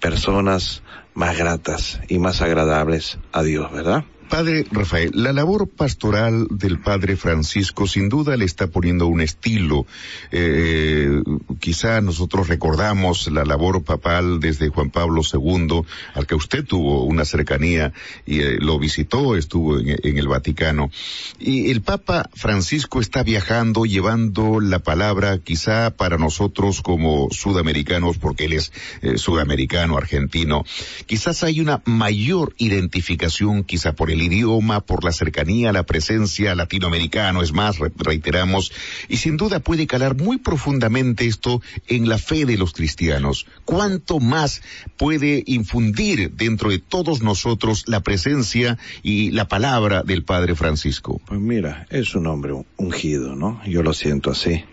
personas 0.00 0.82
más 1.14 1.36
gratas 1.36 2.00
y 2.08 2.18
más 2.18 2.42
agradables 2.42 3.18
a 3.32 3.42
Dios, 3.42 3.70
¿verdad? 3.72 4.04
Padre 4.30 4.64
Rafael, 4.70 5.10
la 5.12 5.32
labor 5.32 5.68
pastoral 5.68 6.46
del 6.50 6.78
Padre 6.78 7.16
Francisco 7.16 7.88
sin 7.88 8.08
duda 8.08 8.36
le 8.36 8.44
está 8.44 8.68
poniendo 8.68 9.08
un 9.08 9.20
estilo. 9.20 9.86
Eh, 10.30 11.20
quizá 11.58 12.00
nosotros 12.00 12.46
recordamos 12.46 13.28
la 13.30 13.44
labor 13.44 13.82
papal 13.82 14.38
desde 14.38 14.68
Juan 14.68 14.90
Pablo 14.90 15.22
II, 15.30 15.82
al 16.14 16.28
que 16.28 16.36
usted 16.36 16.64
tuvo 16.64 17.02
una 17.04 17.24
cercanía 17.24 17.92
y 18.24 18.38
eh, 18.38 18.58
lo 18.60 18.78
visitó, 18.78 19.34
estuvo 19.34 19.80
en, 19.80 20.16
el 20.16 20.28
Vaticano. 20.28 20.92
Y 21.40 21.72
el 21.72 21.82
Papa 21.82 22.30
Francisco 22.32 23.00
está 23.00 23.24
viajando, 23.24 23.84
llevando 23.84 24.60
la 24.60 24.78
palabra 24.78 25.38
quizá 25.38 25.90
para 25.90 26.18
nosotros 26.18 26.82
como 26.82 27.28
sudamericanos, 27.32 28.18
porque 28.18 28.44
él 28.44 28.52
es 28.52 28.72
eh, 29.02 29.18
sudamericano, 29.18 29.96
argentino. 29.96 30.64
Quizás 31.06 31.42
hay 31.42 31.60
una 31.60 31.82
mayor 31.84 32.54
identificación 32.58 33.64
quizá 33.64 33.92
por 33.92 34.12
el 34.12 34.19
idioma, 34.22 34.80
por 34.80 35.04
la 35.04 35.12
cercanía, 35.12 35.72
la 35.72 35.84
presencia 35.84 36.54
latinoamericano, 36.54 37.42
es 37.42 37.52
más, 37.52 37.78
reiteramos, 37.78 38.72
y 39.08 39.16
sin 39.16 39.36
duda 39.36 39.60
puede 39.60 39.86
calar 39.86 40.16
muy 40.16 40.38
profundamente 40.38 41.26
esto 41.26 41.62
en 41.86 42.08
la 42.08 42.18
fe 42.18 42.44
de 42.44 42.56
los 42.56 42.72
cristianos. 42.72 43.46
¿Cuánto 43.64 44.20
más 44.20 44.62
puede 44.96 45.42
infundir 45.46 46.32
dentro 46.32 46.70
de 46.70 46.78
todos 46.78 47.22
nosotros 47.22 47.84
la 47.86 48.00
presencia 48.00 48.78
y 49.02 49.30
la 49.30 49.48
palabra 49.48 50.02
del 50.02 50.24
Padre 50.24 50.54
Francisco? 50.54 51.20
Pues 51.26 51.40
mira, 51.40 51.86
es 51.90 52.14
un 52.14 52.26
hombre 52.26 52.54
ungido, 52.76 53.36
¿no? 53.36 53.60
Yo 53.66 53.82
lo 53.82 53.92
siento 53.92 54.30
así, 54.30 54.64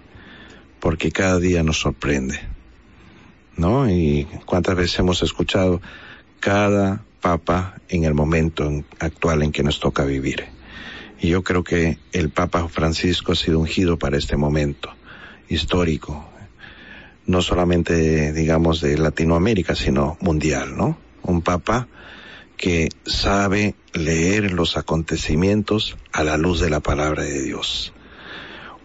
porque 0.80 1.12
cada 1.12 1.40
día 1.40 1.64
nos 1.64 1.80
sorprende, 1.80 2.40
¿no? 3.56 3.90
Y 3.90 4.28
cuántas 4.46 4.76
veces 4.76 5.00
hemos 5.00 5.24
escuchado 5.24 5.82
cada 6.40 7.04
Papa 7.22 7.82
en 7.90 8.04
el 8.04 8.14
momento 8.14 8.70
actual 9.00 9.44
en 9.44 9.52
que 9.52 9.64
nos 9.64 9.80
toca 9.80 10.06
vivir. 10.06 10.46
Y 11.20 11.30
yo 11.30 11.44
creo 11.44 11.64
que 11.64 11.98
el 12.12 12.30
Papa 12.30 12.68
Francisco 12.68 13.32
ha 13.32 13.36
sido 13.36 13.60
ungido 13.60 13.98
para 13.98 14.18
este 14.18 14.38
momento 14.38 14.90
histórico, 15.50 16.30
no 17.26 17.42
solamente, 17.42 18.34
digamos, 18.34 18.82
de 18.82 18.98
Latinoamérica, 18.98 19.76
sino 19.76 20.18
mundial, 20.22 20.78
¿no? 20.78 20.98
Un 21.24 21.42
Papa 21.42 21.88
que 22.56 22.90
sabe 23.06 23.76
leer 23.94 24.52
los 24.52 24.78
acontecimientos 24.78 25.98
a 26.12 26.24
la 26.24 26.38
luz 26.38 26.60
de 26.60 26.70
la 26.70 26.80
palabra 26.80 27.24
de 27.24 27.44
Dios. 27.44 27.94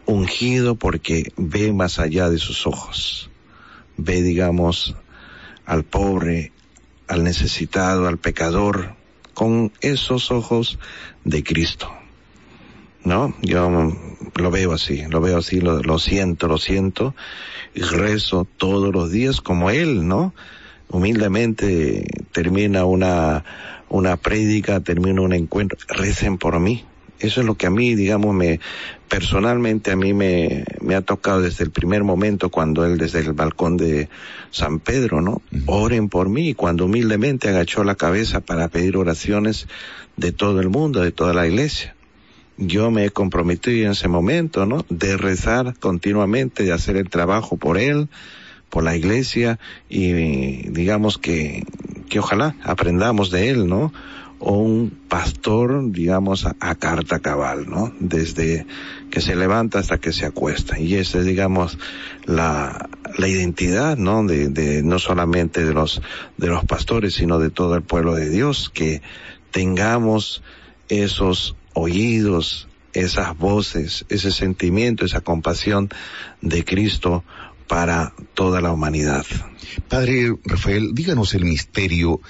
Ungido 0.04 0.74
porque 0.74 1.32
ve 1.36 1.72
más 1.72 1.98
allá 1.98 2.28
de 2.28 2.38
sus 2.38 2.66
ojos. 2.66 3.30
Ve, 3.96 4.22
digamos, 4.22 4.96
al 5.64 5.84
pobre, 5.84 6.52
al 7.12 7.24
necesitado, 7.24 8.08
al 8.08 8.16
pecador, 8.16 8.94
con 9.34 9.70
esos 9.82 10.30
ojos 10.30 10.78
de 11.24 11.44
Cristo. 11.44 11.92
¿No? 13.04 13.34
Yo 13.42 13.68
lo 14.36 14.50
veo 14.50 14.72
así, 14.72 15.04
lo 15.10 15.20
veo 15.20 15.38
así, 15.38 15.60
lo, 15.60 15.98
siento, 15.98 16.48
lo 16.48 16.56
siento, 16.56 17.14
y 17.74 17.82
rezo 17.82 18.46
todos 18.56 18.94
los 18.94 19.10
días 19.10 19.40
como 19.42 19.70
Él, 19.70 20.06
¿no? 20.08 20.32
Humildemente 20.88 22.06
termina 22.32 22.84
una, 22.86 23.44
una 23.88 24.16
prédica, 24.16 24.80
termina 24.80 25.20
un 25.20 25.34
encuentro, 25.34 25.78
recen 25.88 26.38
por 26.38 26.60
mí. 26.60 26.84
Eso 27.22 27.40
es 27.40 27.46
lo 27.46 27.54
que 27.54 27.66
a 27.66 27.70
mí, 27.70 27.94
digamos, 27.94 28.34
me, 28.34 28.58
personalmente 29.08 29.92
a 29.92 29.96
mí 29.96 30.12
me, 30.12 30.64
me 30.80 30.96
ha 30.96 31.02
tocado 31.02 31.40
desde 31.40 31.62
el 31.64 31.70
primer 31.70 32.02
momento 32.02 32.50
cuando 32.50 32.84
él 32.84 32.98
desde 32.98 33.20
el 33.20 33.32
balcón 33.32 33.76
de 33.76 34.08
San 34.50 34.80
Pedro, 34.80 35.22
¿no? 35.22 35.40
Oren 35.66 36.08
por 36.08 36.28
mí, 36.28 36.54
cuando 36.54 36.86
humildemente 36.86 37.48
agachó 37.48 37.84
la 37.84 37.94
cabeza 37.94 38.40
para 38.40 38.68
pedir 38.68 38.96
oraciones 38.96 39.68
de 40.16 40.32
todo 40.32 40.60
el 40.60 40.68
mundo, 40.68 41.00
de 41.00 41.12
toda 41.12 41.32
la 41.32 41.46
iglesia. 41.46 41.94
Yo 42.58 42.90
me 42.90 43.06
he 43.06 43.10
comprometido 43.10 43.86
en 43.86 43.92
ese 43.92 44.08
momento, 44.08 44.66
¿no? 44.66 44.84
De 44.88 45.16
rezar 45.16 45.74
continuamente, 45.78 46.64
de 46.64 46.72
hacer 46.72 46.96
el 46.96 47.08
trabajo 47.08 47.56
por 47.56 47.78
él, 47.78 48.08
por 48.72 48.82
la 48.82 48.96
iglesia 48.96 49.58
y 49.88 50.70
digamos 50.70 51.18
que, 51.18 51.64
que 52.08 52.18
ojalá 52.18 52.56
aprendamos 52.64 53.30
de 53.30 53.50
él, 53.50 53.68
¿no? 53.68 53.92
O 54.44 54.54
un 54.54 54.90
pastor, 55.08 55.92
digamos, 55.92 56.46
a, 56.46 56.56
a, 56.58 56.74
carta 56.74 57.20
cabal, 57.20 57.70
¿no? 57.70 57.92
Desde 58.00 58.66
que 59.08 59.20
se 59.20 59.36
levanta 59.36 59.78
hasta 59.78 59.98
que 59.98 60.12
se 60.12 60.26
acuesta. 60.26 60.80
Y 60.80 60.96
esa 60.96 61.20
es, 61.20 61.26
digamos, 61.26 61.78
la, 62.24 62.88
la 63.16 63.28
identidad, 63.28 63.96
¿no? 63.96 64.24
De, 64.24 64.48
de, 64.48 64.82
no 64.82 64.98
solamente 64.98 65.64
de 65.64 65.72
los, 65.72 66.02
de 66.38 66.48
los 66.48 66.64
pastores, 66.64 67.14
sino 67.14 67.38
de 67.38 67.50
todo 67.50 67.76
el 67.76 67.82
pueblo 67.82 68.14
de 68.16 68.30
Dios, 68.30 68.68
que 68.74 69.00
tengamos 69.52 70.42
esos 70.88 71.54
oídos, 71.74 72.68
esas 72.94 73.38
voces, 73.38 74.04
ese 74.08 74.32
sentimiento, 74.32 75.04
esa 75.04 75.20
compasión 75.20 75.88
de 76.40 76.64
Cristo 76.64 77.22
para 77.68 78.12
toda 78.34 78.60
la 78.60 78.72
humanidad. 78.72 79.24
Padre 79.88 80.34
Rafael, 80.44 80.90
díganos 80.94 81.32
el 81.34 81.44
misterio 81.44 82.20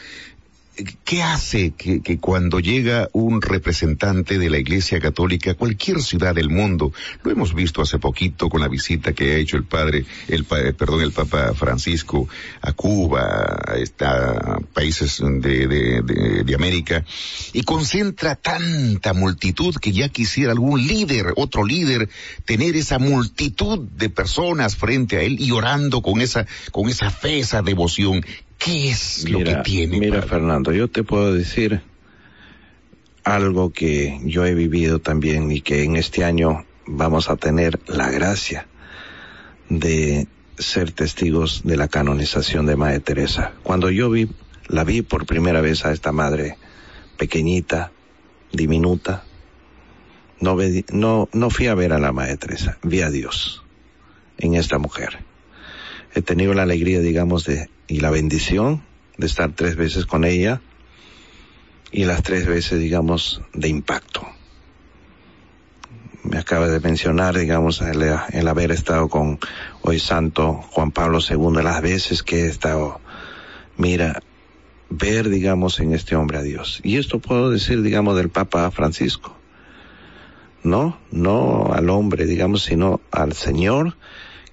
¿Qué 1.05 1.23
hace 1.23 1.73
que, 1.73 2.19
cuando 2.19 2.59
llega 2.59 3.11
un 3.13 3.43
representante 3.43 4.39
de 4.39 4.49
la 4.49 4.57
Iglesia 4.57 5.01
Católica 5.01 5.51
a 5.51 5.55
cualquier 5.55 6.01
ciudad 6.01 6.35
del 6.35 6.49
mundo, 6.49 6.95
lo 7.23 7.31
hemos 7.31 7.55
visto 7.55 7.83
hace 7.83 7.99
poquito 7.99 8.49
con 8.49 8.63
la 8.63 8.69
visita 8.69 9.13
que 9.13 9.33
ha 9.33 9.37
hecho 9.37 9.59
el 9.59 9.65
padre, 9.65 10.07
el 10.29 10.45
perdón, 10.45 11.03
el 11.03 11.13
Papa 11.13 11.53
Francisco 11.53 12.27
a 12.63 12.73
Cuba, 12.73 13.21
a, 13.21 14.07
a 14.07 14.61
países 14.73 15.21
de, 15.21 15.67
de, 15.67 16.03
de, 16.03 16.45
de, 16.45 16.55
América, 16.55 17.05
y 17.53 17.65
concentra 17.65 18.35
tanta 18.35 19.13
multitud 19.13 19.75
que 19.77 19.93
ya 19.93 20.09
quisiera 20.09 20.53
algún 20.53 20.87
líder, 20.87 21.35
otro 21.37 21.67
líder, 21.67 22.09
tener 22.47 22.77
esa 22.77 22.99
multitud 22.99 23.79
de 23.79 24.09
personas 24.09 24.77
frente 24.77 25.19
a 25.19 25.21
él 25.21 25.39
y 25.39 25.51
orando 25.51 26.01
con 26.01 26.23
esa, 26.23 26.47
con 26.71 26.89
esa 26.89 27.11
fe, 27.11 27.41
esa 27.41 27.61
devoción. 27.61 28.25
¿Qué 28.65 28.91
es 28.91 29.29
lo 29.29 29.39
mira, 29.39 29.63
que 29.63 29.71
tiene? 29.71 29.99
Mira, 29.99 30.17
padre? 30.17 30.29
Fernando, 30.29 30.73
yo 30.73 30.89
te 30.89 31.03
puedo 31.03 31.35
decir 31.35 31.83
algo 33.25 33.71
que 33.73 34.21
yo 34.25 34.45
he 34.45 34.55
vivido 34.55 35.01
también 35.01 35.51
y 35.51 35.61
que 35.61 35.85
en 35.85 35.97
este 35.97 36.25
año 36.25 36.65
vamos 36.87 37.29
a 37.29 37.37
tener 37.37 37.81
la 37.87 38.11
gracia 38.11 38.67
de 39.69 40.27
ser 40.59 40.93
testigos 40.93 41.63
de 41.65 41.77
la 41.77 41.89
canonización 41.89 42.67
de 42.67 42.77
Madre 42.77 43.01
Teresa. 43.01 43.53
Cuando 43.63 43.91
yo 43.91 44.11
vi, 44.11 44.29
la 44.69 44.85
vi 44.85 45.03
por 45.03 45.27
primera 45.27 45.61
vez 45.61 45.85
a 45.85 45.93
esta 45.93 46.13
madre 46.13 46.57
pequeñita, 47.17 47.91
diminuta, 48.53 49.25
no, 50.41 51.29
no 51.33 51.51
fui 51.51 51.67
a 51.69 51.75
ver 51.75 51.93
a 51.93 51.99
la 51.99 52.13
Madre 52.13 52.37
Teresa, 52.37 52.79
vi 52.83 53.01
a 53.01 53.11
Dios 53.11 53.65
en 54.39 54.55
esta 54.55 54.79
mujer. 54.79 55.19
He 56.15 56.23
tenido 56.23 56.53
la 56.53 56.65
alegría, 56.65 57.01
digamos, 57.01 57.45
de 57.45 57.71
y 57.93 58.01
la 58.01 58.11
bendición 58.11 58.81
de 59.19 59.27
estar 59.27 59.53
tres 59.53 59.77
veces 59.77 60.07
con 60.07 60.25
ella 60.25 60.63
y 61.91 62.07
las 62.07 62.23
tres 62.23 62.47
veces, 62.47 62.81
digamos, 62.81 63.43
de 63.53 63.69
impacto. 63.69 64.27
Me 66.23 66.39
acaba 66.39 66.69
de 66.69 66.81
mencionar, 66.81 67.37
digamos, 67.37 67.83
el, 67.83 68.49
haber 68.49 68.71
estado 68.71 69.11
con 69.11 69.39
hoy 69.83 69.99
Santo 69.99 70.55
Juan 70.71 70.91
Pablo 70.91 71.19
II, 71.19 71.63
las 71.63 71.83
veces 71.83 72.23
que 72.23 72.45
he 72.45 72.47
estado, 72.47 72.99
mira, 73.77 74.23
ver, 74.89 75.29
digamos, 75.29 75.79
en 75.79 75.93
este 75.93 76.17
hombre 76.17 76.39
a 76.39 76.43
Dios. 76.43 76.81
Y 76.83 76.97
esto 76.97 77.19
puedo 77.19 77.51
decir, 77.51 77.83
digamos, 77.83 78.17
del 78.17 78.31
Papa 78.31 78.71
Francisco. 78.71 79.37
No, 80.63 80.99
no 81.11 81.75
al 81.75 81.91
hombre, 81.91 82.25
digamos, 82.25 82.63
sino 82.63 83.03
al 83.11 83.35
Señor 83.35 83.97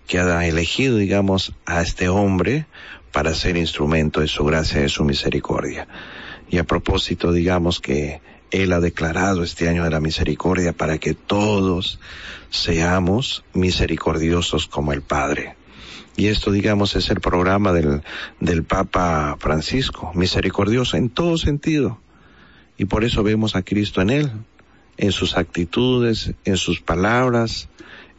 que 0.10 0.20
ha 0.20 0.46
elegido, 0.48 0.98
digamos, 0.98 1.54
a 1.68 1.84
este 1.84 2.10
hombre 2.10 2.66
para 3.12 3.34
ser 3.34 3.58
instrumento 3.58 4.22
de 4.22 4.28
su 4.28 4.44
gracia 4.44 4.80
y 4.80 4.84
de 4.84 4.90
su 4.90 5.04
misericordia. 5.04 5.88
Y 6.50 6.58
a 6.58 6.64
propósito, 6.64 7.32
digamos 7.32 7.80
que 7.80 8.22
Él 8.52 8.74
ha 8.74 8.80
declarado 8.80 9.44
este 9.44 9.70
año 9.70 9.84
de 9.84 9.92
la 9.92 10.00
misericordia 10.00 10.74
para 10.74 10.98
que 10.98 11.14
todos 11.14 12.00
seamos 12.50 13.44
misericordiosos 13.54 14.68
como 14.68 14.94
el 14.94 15.02
Padre. 15.02 15.56
Y 16.16 16.28
esto, 16.28 16.52
digamos, 16.52 16.96
es 16.96 17.10
el 17.10 17.22
programa 17.22 17.72
del, 17.72 18.02
del 18.40 18.64
Papa 18.64 19.38
Francisco, 19.40 20.12
misericordioso 20.16 20.98
en 20.98 21.10
todo 21.10 21.38
sentido. 21.38 22.00
Y 22.78 22.86
por 22.86 23.04
eso 23.04 23.24
vemos 23.24 23.56
a 23.56 23.62
Cristo 23.62 24.02
en 24.02 24.10
Él, 24.10 24.32
en 24.98 25.12
sus 25.12 25.38
actitudes, 25.38 26.34
en 26.44 26.58
sus 26.58 26.82
palabras, 26.82 27.70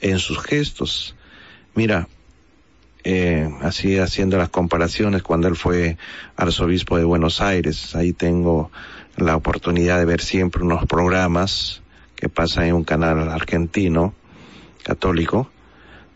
en 0.00 0.18
sus 0.18 0.38
gestos. 0.38 1.14
Mira, 1.74 2.08
eh, 3.04 3.48
así 3.62 3.98
haciendo 3.98 4.36
las 4.38 4.48
comparaciones 4.48 5.22
cuando 5.22 5.48
él 5.48 5.56
fue 5.56 5.96
arzobispo 6.36 6.98
de 6.98 7.04
Buenos 7.04 7.40
Aires, 7.40 7.94
ahí 7.94 8.12
tengo 8.12 8.70
la 9.16 9.36
oportunidad 9.36 9.98
de 9.98 10.04
ver 10.04 10.20
siempre 10.20 10.62
unos 10.62 10.86
programas 10.86 11.82
que 12.16 12.28
pasan 12.28 12.64
en 12.64 12.74
un 12.74 12.84
canal 12.84 13.28
argentino 13.28 14.14
católico 14.82 15.50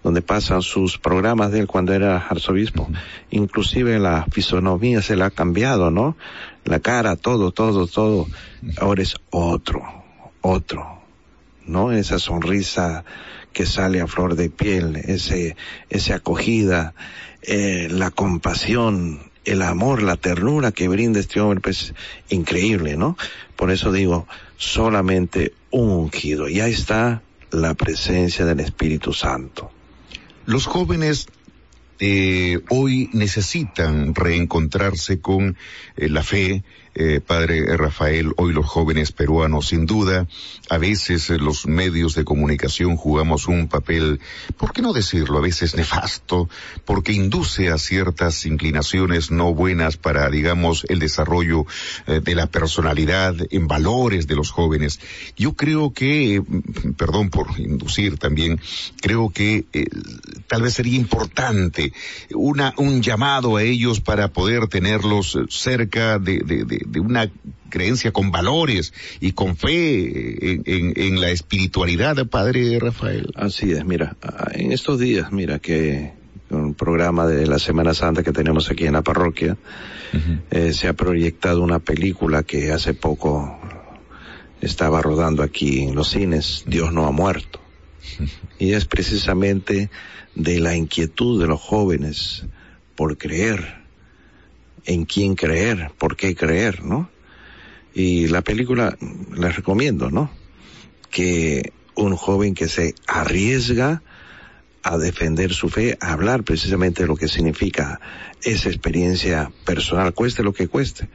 donde 0.04 0.20
pasan 0.20 0.60
sus 0.60 0.98
programas 0.98 1.50
de 1.50 1.60
él 1.60 1.66
cuando 1.66 1.94
era 1.94 2.18
arzobispo. 2.18 2.88
Inclusive 3.30 3.98
la 3.98 4.26
fisonomía 4.30 5.00
se 5.00 5.16
le 5.16 5.24
ha 5.24 5.30
cambiado, 5.30 5.90
¿no? 5.90 6.14
La 6.64 6.78
cara, 6.78 7.16
todo, 7.16 7.52
todo, 7.52 7.86
todo. 7.86 8.26
Ahora 8.78 9.02
es 9.02 9.16
otro, 9.30 9.82
otro, 10.42 11.00
¿no? 11.66 11.90
Esa 11.90 12.18
sonrisa 12.18 13.04
que 13.54 13.64
sale 13.64 14.02
a 14.02 14.06
flor 14.06 14.34
de 14.34 14.50
piel, 14.50 14.96
ese, 14.96 15.56
esa 15.88 16.16
acogida, 16.16 16.94
eh, 17.40 17.88
la 17.90 18.10
compasión, 18.10 19.30
el 19.46 19.62
amor, 19.62 20.02
la 20.02 20.16
ternura 20.16 20.72
que 20.72 20.88
brinda 20.88 21.20
este 21.20 21.40
hombre, 21.40 21.60
pues 21.60 21.94
increíble, 22.28 22.98
¿no? 22.98 23.16
Por 23.56 23.70
eso 23.70 23.92
digo, 23.92 24.26
solamente 24.58 25.54
un 25.70 25.90
ungido. 25.90 26.48
Y 26.48 26.60
ahí 26.60 26.72
está 26.72 27.22
la 27.50 27.74
presencia 27.74 28.44
del 28.44 28.60
Espíritu 28.60 29.12
Santo. 29.12 29.70
Los 30.44 30.66
jóvenes 30.66 31.28
eh, 32.00 32.60
hoy 32.70 33.08
necesitan 33.12 34.14
reencontrarse 34.14 35.20
con 35.20 35.56
eh, 35.96 36.08
la 36.08 36.22
fe, 36.22 36.64
eh, 36.96 37.20
padre 37.20 37.76
Rafael, 37.76 38.32
hoy 38.36 38.52
los 38.52 38.66
jóvenes 38.66 39.10
peruanos, 39.10 39.68
sin 39.68 39.84
duda, 39.84 40.28
a 40.70 40.78
veces 40.78 41.28
eh, 41.30 41.38
los 41.38 41.66
medios 41.66 42.14
de 42.14 42.24
comunicación 42.24 42.96
jugamos 42.96 43.48
un 43.48 43.66
papel, 43.66 44.20
¿por 44.56 44.72
qué 44.72 44.80
no 44.80 44.92
decirlo? 44.92 45.38
A 45.38 45.42
veces 45.42 45.74
nefasto, 45.74 46.48
porque 46.84 47.12
induce 47.12 47.70
a 47.70 47.78
ciertas 47.78 48.46
inclinaciones 48.46 49.32
no 49.32 49.52
buenas 49.54 49.96
para, 49.96 50.30
digamos, 50.30 50.86
el 50.88 51.00
desarrollo 51.00 51.66
eh, 52.06 52.20
de 52.22 52.34
la 52.36 52.46
personalidad 52.46 53.34
en 53.50 53.66
valores 53.66 54.28
de 54.28 54.36
los 54.36 54.52
jóvenes. 54.52 55.00
Yo 55.36 55.54
creo 55.54 55.92
que, 55.92 56.40
mm, 56.40 56.92
perdón 56.92 57.30
por 57.30 57.58
inducir 57.58 58.18
también, 58.18 58.60
creo 59.00 59.30
que 59.30 59.64
tal 60.46 60.62
vez 60.62 60.74
sería 60.74 60.96
importante 60.96 61.92
una, 62.32 62.72
un 62.76 63.02
llamado 63.02 63.56
a 63.56 63.62
ellos 63.62 64.00
para 64.00 64.28
poder 64.28 64.68
tenerlos 64.68 65.36
cerca 65.48 66.20
de, 66.20 66.38
de, 66.38 66.64
de 66.64 66.83
de 66.86 67.00
una 67.00 67.30
creencia 67.70 68.12
con 68.12 68.30
valores 68.30 68.92
y 69.20 69.32
con 69.32 69.56
fe 69.56 70.52
en, 70.52 70.92
en, 70.96 71.20
la 71.20 71.30
espiritualidad, 71.30 72.26
Padre 72.26 72.78
Rafael. 72.78 73.32
Así 73.34 73.72
es, 73.72 73.84
mira, 73.84 74.16
en 74.52 74.72
estos 74.72 74.98
días, 74.98 75.32
mira 75.32 75.58
que 75.58 76.12
un 76.50 76.74
programa 76.74 77.26
de 77.26 77.46
la 77.46 77.58
Semana 77.58 77.94
Santa 77.94 78.22
que 78.22 78.32
tenemos 78.32 78.70
aquí 78.70 78.86
en 78.86 78.92
la 78.92 79.02
parroquia, 79.02 79.56
eh, 80.50 80.72
se 80.72 80.88
ha 80.88 80.92
proyectado 80.92 81.62
una 81.62 81.80
película 81.80 82.42
que 82.42 82.72
hace 82.72 82.94
poco 82.94 83.58
estaba 84.60 85.02
rodando 85.02 85.42
aquí 85.42 85.82
en 85.82 85.94
los 85.94 86.10
cines, 86.10 86.64
Dios 86.66 86.92
no 86.92 87.06
ha 87.06 87.10
muerto. 87.10 87.60
Y 88.56 88.72
es 88.74 88.84
precisamente 88.84 89.90
de 90.36 90.60
la 90.60 90.76
inquietud 90.76 91.40
de 91.40 91.48
los 91.48 91.60
jóvenes 91.60 92.44
por 92.94 93.18
creer 93.18 93.83
en 94.86 95.04
quién 95.04 95.34
creer, 95.34 95.90
por 95.98 96.16
qué 96.16 96.34
creer, 96.34 96.82
¿no? 96.82 97.10
Y 97.94 98.28
la 98.28 98.42
película 98.42 98.96
les 99.36 99.56
recomiendo, 99.56 100.10
¿no? 100.10 100.30
Que 101.10 101.72
un 101.94 102.16
joven 102.16 102.54
que 102.54 102.68
se 102.68 102.94
arriesga 103.06 104.02
a 104.82 104.98
defender 104.98 105.54
su 105.54 105.68
fe, 105.68 105.96
a 106.00 106.12
hablar 106.12 106.42
precisamente 106.42 107.02
de 107.02 107.08
lo 107.08 107.16
que 107.16 107.28
significa 107.28 108.00
esa 108.42 108.68
experiencia 108.68 109.50
personal, 109.64 110.12
cueste 110.12 110.42
lo 110.42 110.52
que 110.52 110.68
cueste. 110.68 111.08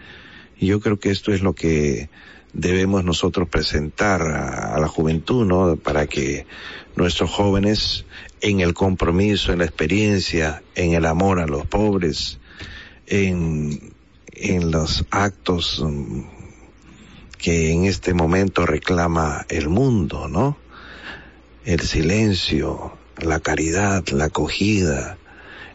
Y 0.57 0.67
yo 0.67 0.79
creo 0.79 0.99
que 0.99 1.11
esto 1.11 1.31
es 1.33 1.41
lo 1.41 1.53
que 1.53 2.09
debemos 2.53 3.03
nosotros 3.03 3.47
presentar 3.47 4.21
a, 4.21 4.75
a 4.75 4.79
la 4.79 4.87
juventud, 4.87 5.45
¿no? 5.45 5.75
Para 5.75 6.07
que 6.07 6.47
nuestros 6.95 7.29
jóvenes 7.29 8.05
en 8.41 8.61
el 8.61 8.73
compromiso, 8.73 9.51
en 9.51 9.59
la 9.59 9.65
experiencia, 9.65 10.63
en 10.75 10.93
el 10.93 11.05
amor 11.05 11.39
a 11.39 11.45
los 11.45 11.65
pobres, 11.67 12.38
en, 13.09 13.93
en 14.33 14.71
los 14.71 15.05
actos 15.09 15.79
um, 15.79 16.25
que 17.37 17.71
en 17.71 17.85
este 17.85 18.13
momento 18.13 18.65
reclama 18.65 19.45
el 19.49 19.69
mundo, 19.69 20.27
¿no? 20.27 20.57
El 21.65 21.81
silencio, 21.81 22.93
la 23.17 23.39
caridad, 23.39 24.07
la 24.09 24.25
acogida, 24.25 25.17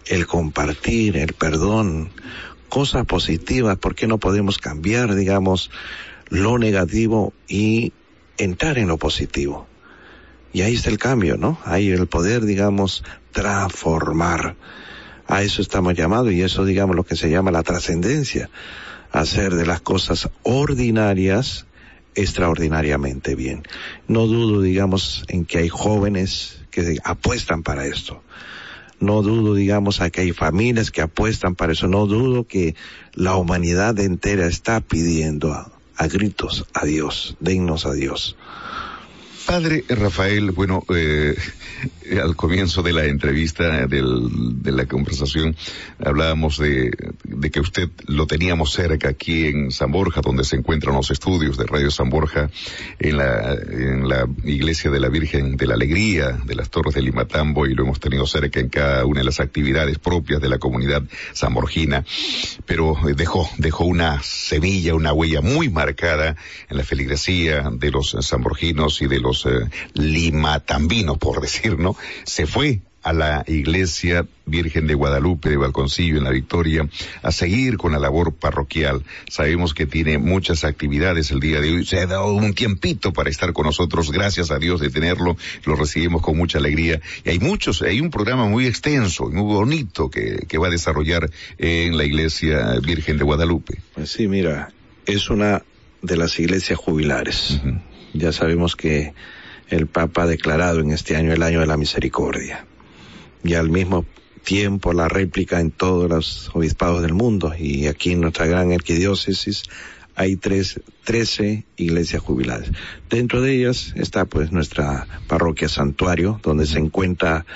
el 0.07 0.27
compartir, 0.27 1.16
el 1.16 1.33
perdón, 1.33 2.11
cosas 2.68 3.07
positivas, 3.07 3.79
¿por 3.79 3.94
qué 3.94 4.07
no 4.07 4.18
podemos 4.18 4.59
cambiar, 4.59 5.14
digamos, 5.14 5.70
lo 6.29 6.59
negativo 6.59 7.33
y 7.49 7.92
entrar 8.38 8.79
en 8.79 8.88
lo 8.88 8.99
positivo? 8.99 9.66
Y 10.53 10.62
ahí 10.62 10.75
está 10.75 10.90
el 10.90 10.99
cambio, 10.99 11.37
¿no? 11.37 11.59
Ahí 11.64 11.90
el 11.90 12.07
poder, 12.07 12.44
digamos, 12.44 13.05
transformar 13.33 14.57
a 15.27 15.43
eso 15.43 15.63
estamos 15.63 15.95
llamados 15.95 16.33
y 16.33 16.43
eso 16.43 16.65
digamos 16.65 16.97
lo 16.97 17.05
que 17.05 17.17
se 17.17 17.31
llama 17.31 17.51
la 17.51 17.63
trascendencia, 17.63 18.51
hacer 19.13 19.55
de 19.55 19.67
las 19.67 19.81
cosas 19.81 20.29
ordinarias 20.43 21.67
extraordinariamente 22.15 23.35
bien. 23.35 23.63
No 24.09 24.27
dudo, 24.27 24.61
digamos, 24.61 25.25
en 25.29 25.45
que 25.45 25.59
hay 25.59 25.69
jóvenes 25.69 26.61
que 26.71 26.99
apuestan 27.05 27.63
para 27.63 27.87
esto. 27.87 28.23
No 29.01 29.23
dudo, 29.23 29.55
digamos, 29.55 30.01
a 30.01 30.11
que 30.11 30.23
hay 30.23 30.33
familias 30.33 30.91
que 30.91 31.03
apuestan 31.03 31.57
para 31.57 31.73
eso. 31.73 31.89
No 31.89 32.07
dudo 32.07 32.47
que 32.47 32.75
la 33.13 33.37
humanidad 33.37 33.99
entera 33.99 34.47
está 34.47 34.81
pidiendo 34.81 35.53
a, 35.53 36.07
gritos 36.07 36.67
a 36.73 36.85
Dios, 36.85 37.37
dignos 37.41 37.87
a 37.87 37.93
Dios. 37.93 38.37
Padre 39.47 39.85
Rafael, 39.89 40.53
bueno, 40.53 40.85
eh, 40.95 41.37
al 42.23 42.35
comienzo 42.35 42.83
de 42.83 42.95
la 42.95 43.05
entrevista, 43.05 43.87
del, 43.87 44.63
de 44.63 44.73
la 44.73 44.87
conversación, 44.87 45.55
hablábamos 45.99 46.59
de, 46.59 46.91
de, 47.25 47.51
que 47.51 47.61
usted 47.61 47.91
lo 48.07 48.27
teníamos 48.27 48.73
cerca 48.73 49.11
aquí 49.11 49.47
en 49.47 49.71
San 49.71 49.93
Borja, 49.93 50.23
donde 50.23 50.45
se 50.45 50.57
encuentran 50.57 50.95
los 50.95 51.11
estudios 51.11 51.59
de 51.59 51.67
Radio 51.67 51.91
San 51.91 52.09
Borja, 52.09 52.49
en 52.99 53.19
la, 53.19 53.53
en 53.53 54.09
la 54.09 54.27
iglesia 54.45 54.91
de 54.91 55.01
la 55.01 55.11
Virgen 55.11 55.59
de 55.59 55.67
la 55.67 55.75
Alegría, 55.75 56.39
de 56.45 56.55
las 56.55 56.71
Torres 56.71 56.95
de 56.95 57.03
Limatambo, 57.03 57.67
y 57.67 57.75
lo 57.75 57.83
hemos 57.83 58.01
tenido 58.01 58.27
cerca 58.27 58.61
en 58.61 58.71
cada 58.71 59.05
una 59.05 59.21
de 59.21 59.27
las 59.27 59.41
actividades 59.41 59.99
propias 59.99 60.41
de 60.41 60.49
la 60.49 60.59
comunidad 60.59 61.03
sanborgina, 61.35 62.05
pero 62.65 62.97
dejó, 63.15 63.49
dejó 63.59 63.85
una 63.85 64.23
semilla, 64.23 64.95
una 64.95 65.13
huella 65.13 65.43
muy 65.43 65.69
marcada 65.69 66.37
en 66.71 66.77
la 66.79 66.85
feligresía 66.85 67.71
de 67.71 67.91
los 67.91 68.17
sanborginos 68.21 69.03
y 69.03 69.07
de 69.07 69.21
los 69.21 69.34
eh, 69.47 69.68
Lima 69.94 70.61
Tambinos, 70.61 71.18
por 71.18 71.40
decir, 71.40 71.79
¿no? 71.79 71.97
Se 72.25 72.47
fue 72.47 72.81
a 73.05 73.12
la 73.12 73.44
iglesia 73.47 74.27
Virgen 74.47 74.87
de 74.87 74.94
Guadalupe 74.94 75.51
de 75.51 75.59
Balconcillo 75.59 76.16
en 76.16 76.25
la 76.25 76.31
Victoria 76.31 76.88
a 77.23 77.31
seguir 77.33 77.77
con 77.77 77.92
la 77.92 77.99
labor 77.99 78.35
parroquial. 78.35 79.03
Sabemos 79.29 79.75
que 79.75 79.87
tiene 79.87 80.16
muchas 80.18 80.64
actividades 80.64 81.31
el 81.31 81.40
día 81.40 81.61
de 81.61 81.70
hoy. 81.70 81.85
Se 81.85 82.01
ha 82.01 82.07
dado 82.07 82.33
un 82.33 82.55
tiempito 82.55 83.12
para 83.12 83.29
estar 83.29 83.53
con 83.53 83.66
nosotros. 83.66 84.11
Gracias 84.11 84.51
a 84.51 84.59
Dios 84.59 84.81
de 84.81 84.88
tenerlo. 84.88 85.37
Lo 85.66 85.77
recibimos 85.77 86.23
con 86.23 86.37
mucha 86.37 86.59
alegría. 86.59 87.01
Y 87.25 87.29
hay 87.29 87.38
muchos, 87.38 87.83
hay 87.83 88.01
un 88.01 88.11
programa 88.11 88.47
muy 88.47 88.66
extenso 88.66 89.29
y 89.31 89.35
muy 89.35 89.55
bonito 89.55 90.09
que, 90.11 90.47
que 90.49 90.59
va 90.59 90.68
a 90.68 90.70
desarrollar 90.70 91.31
en 91.59 91.99
la 91.99 92.05
iglesia 92.05 92.79
Virgen 92.83 93.18
de 93.18 93.25
Guadalupe. 93.25 93.83
Pues 93.94 94.12
sí, 94.12 94.29
mira, 94.29 94.70
es 95.05 95.29
una 95.29 95.62
de 96.01 96.16
las 96.16 96.38
iglesias 96.38 96.79
jubilares. 96.79 97.61
Uh 97.62 97.68
-huh. 97.68 97.81
Ya 98.14 98.33
sabemos 98.33 98.77
que 98.77 99.12
el 99.68 99.87
Papa 99.87 100.22
ha 100.22 100.27
declarado 100.27 100.81
en 100.81 100.90
este 100.90 101.16
año 101.16 101.33
el 101.33 101.42
año 101.42 101.61
de 101.61 101.66
la 101.66 101.77
misericordia. 101.77 102.64
Y 103.42 103.55
al 103.55 103.68
mismo 103.68 104.07
tiempo 104.42 104.92
la 104.92 105.09
réplica 105.09 105.61
en 105.61 105.70
todos 105.70 106.09
los 106.09 106.50
obispados 106.55 107.03
del 107.03 107.14
mundo 107.14 107.55
y 107.59 107.87
aquí 107.87 108.12
en 108.12 108.20
nuestra 108.20 108.46
gran 108.46 108.72
arquidiócesis 108.72 109.64
hay 110.16 110.37
tres, 110.37 110.81
trece 111.03 111.64
iglesias 111.77 112.22
jubiladas. 112.22 112.70
Dentro 113.11 113.40
de 113.40 113.55
ellas 113.55 113.92
está 113.96 114.24
pues 114.27 114.53
nuestra 114.53 115.07
parroquia 115.27 115.68
santuario, 115.68 116.40
donde 116.42 116.66
se 116.66 116.79
encuentra 116.79 117.46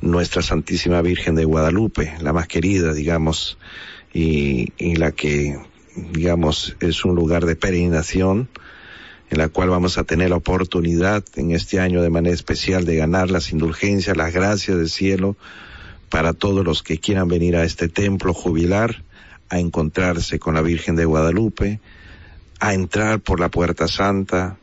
nuestra 0.00 0.42
Santísima 0.42 1.02
Virgen 1.02 1.34
de 1.34 1.44
Guadalupe, 1.44 2.14
la 2.20 2.32
más 2.32 2.46
querida, 2.46 2.92
digamos, 2.92 3.58
y, 4.12 4.72
la 4.96 5.12
que, 5.12 5.58
digamos, 6.12 6.76
es 6.80 7.04
un 7.04 7.14
lugar 7.14 7.44
de 7.44 7.56
peregrinación, 7.56 8.48
en 9.30 9.38
la 9.38 9.48
cual 9.48 9.70
vamos 9.70 9.98
a 9.98 10.04
tener 10.04 10.30
la 10.30 10.36
oportunidad 10.36 11.24
en 11.34 11.50
este 11.50 11.80
año 11.80 12.02
de 12.02 12.10
manera 12.10 12.34
especial 12.34 12.84
de 12.84 12.96
ganar 12.96 13.30
las 13.30 13.52
indulgencias, 13.52 14.16
las 14.16 14.32
gracias 14.32 14.76
del 14.76 14.88
cielo 14.88 15.36
para 16.08 16.32
todos 16.32 16.64
los 16.64 16.82
que 16.82 16.98
quieran 16.98 17.28
venir 17.28 17.56
a 17.56 17.64
este 17.64 17.88
templo 17.88 18.32
jubilar, 18.32 19.02
a 19.48 19.58
encontrarse 19.58 20.38
con 20.38 20.54
la 20.54 20.62
Virgen 20.62 20.96
de 20.96 21.04
Guadalupe, 21.04 21.80
a 22.60 22.74
entrar 22.74 23.20
por 23.20 23.40
la 23.40 23.48
puerta 23.48 23.88
santa 23.88 24.56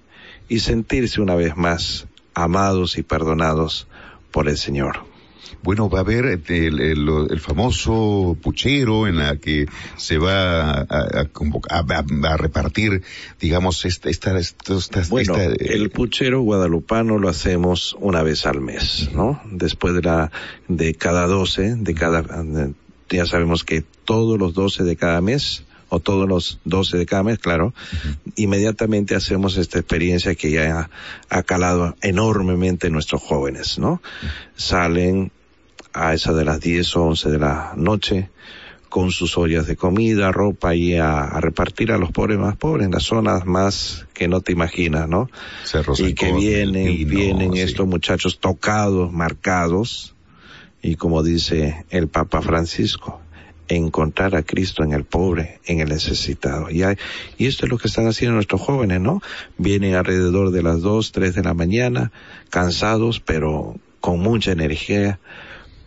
y 0.47 0.59
sentirse 0.59 1.21
una 1.21 1.35
vez 1.35 1.55
más 1.57 2.07
amados 2.33 2.97
y 2.97 3.03
perdonados 3.03 3.87
por 4.31 4.47
el 4.47 4.57
Señor. 4.57 5.12
Bueno, 5.61 5.89
va 5.89 5.99
a 5.99 6.01
haber 6.01 6.25
este, 6.25 6.67
el, 6.67 6.79
el, 6.79 7.07
el 7.29 7.39
famoso 7.39 8.37
puchero 8.41 9.07
en 9.07 9.17
la 9.17 9.37
que 9.37 9.67
se 9.97 10.17
va 10.17 10.71
a, 10.71 10.81
a, 10.81 11.27
a, 11.69 12.03
a 12.29 12.37
repartir, 12.37 13.03
digamos, 13.39 13.85
esta, 13.85 14.09
esta, 14.09 14.37
esta, 14.37 14.75
esta 14.75 15.01
bueno, 15.09 15.35
esta, 15.35 15.73
el 15.73 15.89
puchero 15.89 16.41
guadalupano 16.41 17.17
lo 17.17 17.29
hacemos 17.29 17.95
una 17.99 18.23
vez 18.23 18.45
al 18.45 18.61
mes, 18.61 19.09
¿no? 19.13 19.41
Después 19.51 19.93
de 19.93 20.01
la, 20.01 20.31
de 20.67 20.95
cada 20.95 21.27
doce, 21.27 21.75
de 21.75 21.93
cada, 21.93 22.23
ya 23.09 23.25
sabemos 23.25 23.63
que 23.63 23.83
todos 24.05 24.39
los 24.39 24.53
doce 24.53 24.83
de 24.83 24.95
cada 24.95 25.21
mes, 25.21 25.63
o 25.93 25.99
todos 25.99 26.27
los 26.27 26.59
12 26.65 26.97
de 26.97 27.05
cada 27.05 27.21
mes, 27.21 27.37
claro, 27.37 27.67
uh 27.67 27.71
-huh. 27.71 28.33
inmediatamente 28.37 29.13
hacemos 29.13 29.57
esta 29.57 29.77
experiencia 29.77 30.33
que 30.33 30.49
ya 30.49 30.79
ha, 30.79 30.89
ha 31.29 31.43
calado 31.43 31.95
enormemente 32.01 32.87
en 32.87 32.93
nuestros 32.93 33.21
jóvenes, 33.21 33.77
¿no? 33.77 33.91
Uh 33.91 33.99
-huh. 33.99 34.29
Salen 34.55 35.31
a 35.93 36.13
esa 36.13 36.33
de 36.33 36.45
las 36.45 36.59
10 36.59 36.95
o 36.97 37.03
11 37.03 37.29
de 37.29 37.39
la 37.39 37.73
noche 37.75 38.29
con 38.89 39.09
sus 39.09 39.37
ollas 39.39 39.65
de 39.65 39.75
comida, 39.75 40.31
ropa 40.31 40.75
y 40.75 40.95
a, 40.95 41.21
a, 41.21 41.41
repartir 41.41 41.91
a 41.91 41.97
los 41.97 42.11
pobres 42.11 42.37
más 42.37 42.55
pobres 42.57 42.85
en 42.85 42.91
las 42.91 43.03
zonas 43.03 43.43
más 43.45 44.05
que 44.13 44.27
no 44.27 44.41
te 44.41 44.51
imaginas, 44.51 45.09
¿no? 45.09 45.31
Cerros 45.63 45.99
y 45.99 46.13
que 46.13 46.31
vienen, 46.31 47.09
vienen 47.09 47.53
sí. 47.53 47.61
estos 47.61 47.87
muchachos 47.87 48.39
tocados, 48.39 49.11
marcados, 49.11 50.13
y 50.83 50.95
como 50.95 51.23
dice 51.23 51.85
el 51.89 52.07
Papa 52.07 52.43
Francisco, 52.43 53.19
encontrar 53.67 54.35
a 54.35 54.43
Cristo 54.43 54.83
en 54.83 54.93
el 54.93 55.05
pobre, 55.05 55.59
en 55.65 55.79
el 55.79 55.89
necesitado. 55.89 56.69
Y, 56.69 56.83
hay, 56.83 56.97
y 57.37 57.47
esto 57.47 57.65
es 57.65 57.71
lo 57.71 57.77
que 57.77 57.87
están 57.87 58.07
haciendo 58.07 58.35
nuestros 58.35 58.61
jóvenes, 58.61 58.99
¿no? 58.99 59.21
Vienen 59.57 59.95
alrededor 59.95 60.51
de 60.51 60.61
las 60.61 60.81
dos, 60.81 61.11
tres 61.11 61.35
de 61.35 61.43
la 61.43 61.53
mañana, 61.53 62.11
cansados, 62.49 63.19
pero 63.19 63.75
con 63.99 64.19
mucha 64.19 64.51
energía, 64.51 65.19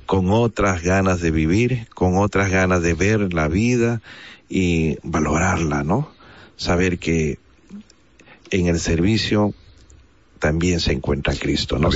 con 0.07 0.30
otras 0.30 0.82
ganas 0.82 1.20
de 1.20 1.30
vivir, 1.30 1.88
con 1.94 2.16
otras 2.16 2.50
ganas 2.50 2.82
de 2.82 2.94
ver 2.94 3.32
la 3.34 3.48
vida 3.48 4.00
y 4.48 4.98
valorarla, 5.02 5.82
¿no? 5.82 6.09
Saber 6.57 6.98
que 6.98 7.38
en 8.50 8.68
el 8.68 8.78
servicio 8.78 9.52
también 10.39 10.80
se 10.80 10.93
encuentra 10.93 11.34
Cristo, 11.34 11.78
¿no? 11.78 11.91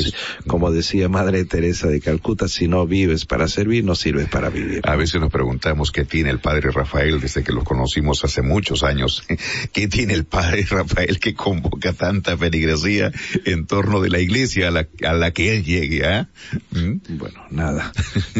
Como 0.47 0.70
decía 0.70 1.09
Madre 1.09 1.45
Teresa 1.45 1.88
de 1.88 2.01
Calcuta, 2.01 2.49
si 2.49 2.68
no 2.68 2.86
vives 2.86 3.26
para 3.26 3.49
servir, 3.49 3.84
no 3.84 3.95
sirves 3.95 4.28
para 4.28 4.49
vivir. 4.49 4.80
A 4.84 4.97
veces 4.97 5.20
nos 5.20 5.30
preguntamos 5.30 5.93
qué 5.93 6.05
tiene 6.05 6.30
el 6.30 6.41
Padre 6.41 6.70
Rafael 6.70 7.20
desde 7.20 7.43
que 7.43 7.53
lo 7.53 7.64
conocimos 7.64 8.24
hace 8.24 8.43
muchos 8.43 8.82
años. 8.82 9.22
¿Qué 9.72 9.88
tiene 9.88 10.14
el 10.14 10.24
Padre 10.24 10.66
Rafael 10.68 11.18
que 11.18 11.34
convoca 11.34 11.93
tanta 11.93 12.36
feligresía 12.36 13.12
en 13.45 13.66
torno 13.66 14.01
de 14.01 14.11
la 14.11 14.20
iglesia 14.20 14.68
a 14.68 14.70
la, 14.70 14.88
a 15.07 15.12
la 15.12 15.30
que 15.32 15.55
él 15.55 15.64
llegue. 15.64 16.26
¿Mm? 16.70 17.18
Bueno, 17.18 17.45
nada. 17.51 17.93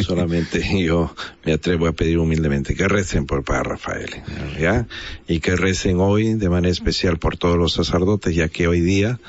Solamente 0.03 0.62
yo 0.84 1.14
me 1.44 1.53
atrevo 1.53 1.86
a 1.86 1.92
pedir 1.92 2.18
humildemente 2.18 2.74
que 2.74 2.88
recen 2.88 3.26
por 3.26 3.44
Padre 3.44 3.70
Rafael, 3.70 4.11
¿ya? 4.59 4.86
Y 5.28 5.40
que 5.40 5.57
recen 5.57 5.98
hoy 6.01 6.34
de 6.34 6.48
manera 6.48 6.72
especial 6.72 7.18
por 7.18 7.36
todos 7.36 7.59
los 7.59 7.72
sacerdotes, 7.72 8.34
ya 8.34 8.48
que 8.48 8.66
hoy 8.66 8.80
día 8.80 9.20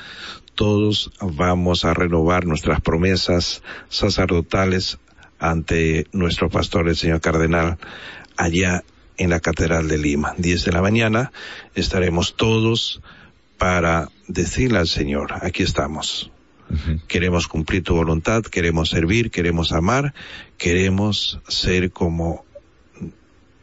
todos 0.54 1.10
vamos 1.20 1.84
a 1.84 1.94
renovar 1.94 2.46
nuestras 2.46 2.80
promesas 2.80 3.62
sacerdotales 3.88 4.98
ante 5.38 6.06
nuestro 6.12 6.50
pastor, 6.50 6.88
el 6.88 6.96
señor 6.96 7.20
cardenal, 7.20 7.78
allá 8.36 8.84
en 9.16 9.30
la 9.30 9.40
Catedral 9.40 9.88
de 9.88 9.98
Lima. 9.98 10.34
Diez 10.38 10.64
de 10.64 10.72
la 10.72 10.82
mañana 10.82 11.32
estaremos 11.74 12.36
todos 12.36 13.02
para 13.58 14.08
decirle 14.28 14.78
al 14.78 14.88
Señor, 14.88 15.34
aquí 15.42 15.62
estamos. 15.62 16.30
Uh 16.68 16.74
-huh. 16.74 17.06
Queremos 17.06 17.46
cumplir 17.46 17.82
tu 17.82 17.94
voluntad, 17.94 18.42
queremos 18.42 18.88
servir, 18.90 19.30
queremos 19.30 19.72
amar, 19.72 20.14
queremos 20.58 21.40
ser 21.48 21.90
como 21.92 22.44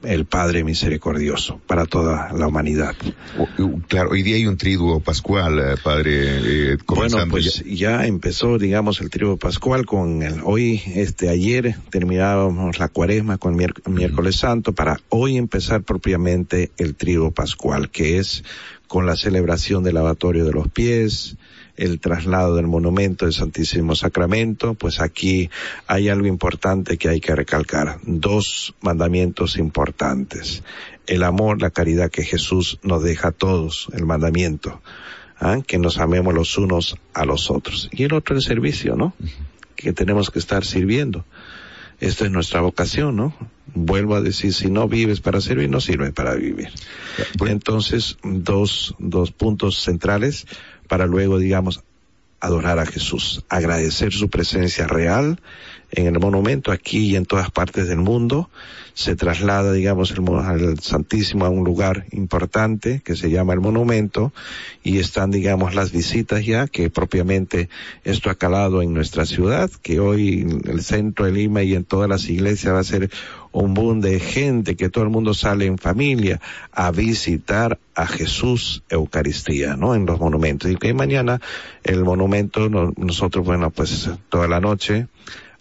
el 0.03 0.25
Padre 0.25 0.63
misericordioso 0.63 1.59
para 1.67 1.85
toda 1.85 2.31
la 2.33 2.47
humanidad. 2.47 2.95
Claro, 3.87 4.11
hoy 4.11 4.23
día 4.23 4.37
hay 4.37 4.47
un 4.47 4.57
triduo 4.57 4.99
pascual, 4.99 5.59
eh, 5.59 5.75
Padre. 5.83 6.73
Eh, 6.73 6.77
bueno, 6.87 7.17
pues 7.29 7.63
ya. 7.65 7.99
ya. 7.99 8.05
empezó, 8.05 8.57
digamos, 8.57 9.01
el 9.01 9.09
triduo 9.09 9.37
pascual 9.37 9.85
con 9.85 10.23
el, 10.23 10.41
hoy, 10.43 10.81
este, 10.95 11.29
ayer 11.29 11.75
terminábamos 11.89 12.79
la 12.79 12.87
cuaresma 12.87 13.37
con 13.37 13.55
miércoles 13.55 14.35
uh 14.35 14.37
-huh. 14.37 14.41
santo 14.41 14.73
para 14.73 14.99
hoy 15.09 15.37
empezar 15.37 15.83
propiamente 15.83 16.71
el 16.77 16.95
triduo 16.95 17.31
pascual, 17.31 17.89
que 17.89 18.19
es 18.19 18.43
con 18.87 19.05
la 19.05 19.15
celebración 19.15 19.83
del 19.83 19.95
lavatorio 19.95 20.45
de 20.45 20.51
los 20.51 20.67
pies, 20.67 21.37
el 21.79 21.99
traslado 22.01 22.55
del 22.55 22.67
monumento 22.67 23.25
del 23.25 23.33
Santísimo 23.33 23.95
Sacramento, 23.95 24.73
pues 24.73 24.99
aquí 24.99 25.49
hay 25.87 26.09
algo 26.09 26.27
importante 26.27 26.97
que 26.97 27.07
hay 27.07 27.21
que 27.21 27.33
recalcar. 27.33 27.99
Dos 28.03 28.75
mandamientos 28.81 29.57
importantes. 29.57 30.61
El 31.07 31.23
amor, 31.23 31.61
la 31.61 31.69
caridad 31.69 32.11
que 32.11 32.23
Jesús 32.23 32.79
nos 32.83 33.01
deja 33.01 33.29
a 33.29 33.31
todos, 33.31 33.87
el 33.93 34.05
mandamiento. 34.05 34.81
¿eh? 35.41 35.63
Que 35.65 35.77
nos 35.77 35.99
amemos 35.99 36.33
los 36.33 36.57
unos 36.57 36.97
a 37.13 37.23
los 37.23 37.49
otros. 37.49 37.89
Y 37.93 38.03
el 38.03 38.13
otro 38.13 38.35
el 38.35 38.41
servicio, 38.41 38.97
¿no? 38.97 39.13
Que 39.77 39.93
tenemos 39.93 40.31
que 40.31 40.39
estar 40.39 40.65
sirviendo. 40.65 41.23
Esta 42.01 42.25
es 42.25 42.31
nuestra 42.31 42.61
vocación, 42.61 43.15
¿no? 43.15 43.33
Vuelvo 43.73 44.15
a 44.15 44.21
decir, 44.21 44.53
si 44.53 44.69
no 44.69 44.87
vives 44.87 45.21
para 45.21 45.41
servir, 45.41 45.69
no 45.69 45.79
sirve 45.79 46.11
para 46.11 46.35
vivir. 46.35 46.69
Entonces, 47.45 48.17
dos, 48.23 48.95
dos 48.99 49.31
puntos 49.31 49.79
centrales 49.79 50.45
para 50.89 51.05
luego, 51.05 51.37
digamos, 51.37 51.81
adorar 52.41 52.79
a 52.79 52.85
Jesús, 52.85 53.45
agradecer 53.49 54.13
su 54.13 54.29
presencia 54.29 54.87
real 54.87 55.39
en 55.91 56.07
el 56.07 56.19
monumento 56.19 56.71
aquí 56.71 56.99
y 57.07 57.15
en 57.15 57.25
todas 57.25 57.49
partes 57.51 57.87
del 57.87 57.97
mundo. 57.97 58.49
Se 58.93 59.15
traslada, 59.15 59.71
digamos, 59.71 60.11
el, 60.11 60.27
al 60.27 60.79
Santísimo 60.79 61.45
a 61.45 61.49
un 61.49 61.63
lugar 61.63 62.05
importante 62.11 63.01
que 63.03 63.15
se 63.15 63.29
llama 63.29 63.53
el 63.53 63.59
monumento 63.59 64.33
y 64.83 64.99
están, 64.99 65.31
digamos, 65.31 65.75
las 65.75 65.91
visitas 65.91 66.45
ya 66.45 66.67
que 66.67 66.89
propiamente 66.89 67.69
esto 68.03 68.29
ha 68.29 68.35
calado 68.35 68.81
en 68.81 68.93
nuestra 68.93 69.25
ciudad, 69.25 69.69
que 69.81 69.99
hoy 69.99 70.41
en 70.41 70.61
el 70.69 70.81
centro 70.81 71.25
de 71.25 71.31
Lima 71.31 71.63
y 71.63 71.75
en 71.75 71.85
todas 71.85 72.09
las 72.09 72.29
iglesias 72.29 72.73
va 72.73 72.79
a 72.79 72.83
ser 72.83 73.09
un 73.51 73.73
boom 73.73 74.01
de 74.01 74.19
gente, 74.19 74.75
que 74.75 74.89
todo 74.89 75.03
el 75.03 75.09
mundo 75.09 75.33
sale 75.33 75.65
en 75.65 75.77
familia 75.77 76.39
a 76.71 76.91
visitar 76.91 77.79
a 77.95 78.05
Jesús 78.05 78.83
Eucaristía, 78.89 79.75
¿no? 79.75 79.95
En 79.95 80.05
los 80.05 80.19
monumentos. 80.19 80.69
Y 80.69 80.75
que 80.75 80.93
mañana 80.93 81.41
el 81.83 82.03
monumento, 82.03 82.69
nosotros, 82.69 83.45
bueno, 83.45 83.71
pues 83.71 84.09
toda 84.29 84.47
la 84.47 84.59
noche, 84.59 85.07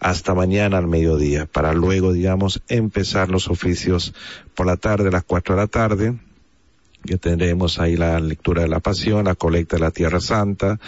hasta 0.00 0.34
mañana 0.34 0.78
al 0.78 0.86
mediodía, 0.86 1.46
para 1.46 1.72
luego, 1.72 2.12
digamos, 2.12 2.62
empezar 2.68 3.30
los 3.30 3.48
oficios 3.48 4.14
por 4.54 4.66
la 4.66 4.76
tarde, 4.76 5.08
a 5.08 5.12
las 5.12 5.24
cuatro 5.24 5.54
de 5.54 5.60
la 5.60 5.66
tarde, 5.66 6.14
que 7.04 7.16
tendremos 7.16 7.78
ahí 7.78 7.96
la 7.96 8.18
lectura 8.20 8.62
de 8.62 8.68
la 8.68 8.80
pasión, 8.80 9.24
la 9.24 9.34
colecta 9.34 9.76
de 9.76 9.82
la 9.82 9.90
Tierra 9.90 10.20
Santa, 10.20 10.78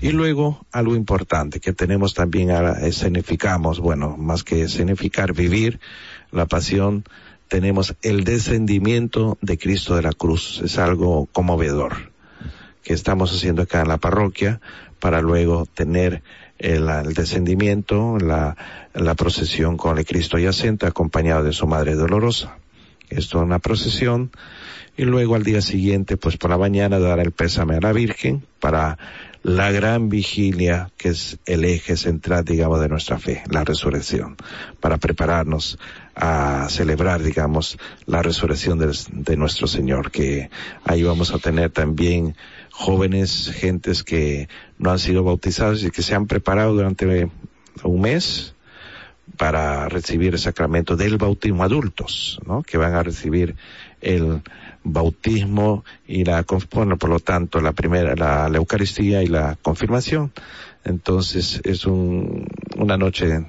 y 0.00 0.10
luego 0.10 0.64
algo 0.72 0.96
importante 0.96 1.60
que 1.60 1.72
tenemos 1.72 2.14
también, 2.14 2.50
a, 2.50 2.72
escenificamos, 2.86 3.80
bueno, 3.80 4.16
más 4.16 4.42
que 4.42 4.62
escenificar, 4.62 5.32
vivir 5.32 5.80
la 6.32 6.46
pasión, 6.46 7.04
tenemos 7.48 7.94
el 8.02 8.24
descendimiento 8.24 9.38
de 9.40 9.58
Cristo 9.58 9.96
de 9.96 10.02
la 10.02 10.12
cruz, 10.12 10.60
es 10.64 10.78
algo 10.78 11.26
conmovedor 11.32 12.12
que 12.82 12.94
estamos 12.94 13.32
haciendo 13.34 13.62
acá 13.62 13.82
en 13.82 13.88
la 13.88 13.98
parroquia 13.98 14.60
para 15.00 15.20
luego 15.20 15.66
tener 15.66 16.22
el, 16.58 16.86
descendimiento, 17.14 18.18
la, 18.18 18.56
la, 18.94 19.14
procesión 19.14 19.76
con 19.76 19.98
el 19.98 20.06
Cristo 20.06 20.38
yacente 20.38 20.86
acompañado 20.86 21.44
de 21.44 21.52
su 21.52 21.66
Madre 21.66 21.94
Dolorosa. 21.94 22.58
Esto 23.10 23.38
es 23.38 23.44
una 23.44 23.58
procesión 23.58 24.30
y 24.96 25.04
luego 25.04 25.34
al 25.34 25.42
día 25.42 25.60
siguiente, 25.60 26.16
pues 26.16 26.36
por 26.36 26.50
la 26.50 26.58
mañana, 26.58 26.98
dar 26.98 27.18
el 27.20 27.32
pésame 27.32 27.76
a 27.76 27.80
la 27.80 27.92
Virgen 27.92 28.44
para 28.60 28.98
la 29.42 29.70
gran 29.70 30.08
vigilia 30.08 30.90
que 30.96 31.10
es 31.10 31.38
el 31.46 31.64
eje 31.64 31.96
central, 31.96 32.44
digamos, 32.44 32.80
de 32.80 32.88
nuestra 32.88 33.18
fe, 33.18 33.42
la 33.50 33.64
resurrección, 33.64 34.36
para 34.80 34.96
prepararnos 34.96 35.78
a 36.16 36.68
celebrar, 36.70 37.22
digamos, 37.22 37.78
la 38.06 38.22
resurrección 38.22 38.78
de, 38.78 39.36
nuestro 39.36 39.66
Señor, 39.66 40.10
que 40.10 40.48
ahí 40.84 41.02
vamos 41.02 41.32
a 41.32 41.38
tener 41.38 41.70
también 41.70 42.34
jóvenes, 42.70 43.52
gentes 43.54 44.02
que 44.02 44.48
no 44.78 44.90
han 44.90 44.98
sido 44.98 45.22
bautizados 45.24 45.84
y 45.84 45.90
que 45.90 46.02
se 46.02 46.14
han 46.14 46.26
preparado 46.26 46.72
durante 46.72 47.30
un 47.82 48.00
mes 48.00 48.54
para 49.36 49.90
recibir 49.90 50.32
el 50.32 50.38
sacramento 50.38 50.96
del 50.96 51.18
bautismo 51.18 51.62
adultos, 51.62 52.40
¿no? 52.46 52.62
Que 52.62 52.78
van 52.78 52.94
a 52.94 53.02
recibir 53.02 53.54
el 54.00 54.40
bautismo 54.84 55.84
y 56.06 56.24
la, 56.24 56.46
bueno, 56.72 56.96
por 56.96 57.10
lo 57.10 57.20
tanto, 57.20 57.60
la 57.60 57.72
primera, 57.72 58.14
la, 58.14 58.56
Eucaristía 58.56 59.22
y 59.22 59.26
la 59.26 59.58
confirmación. 59.60 60.32
Entonces 60.84 61.60
es 61.64 61.84
un, 61.84 62.46
una 62.76 62.96
noche 62.96 63.44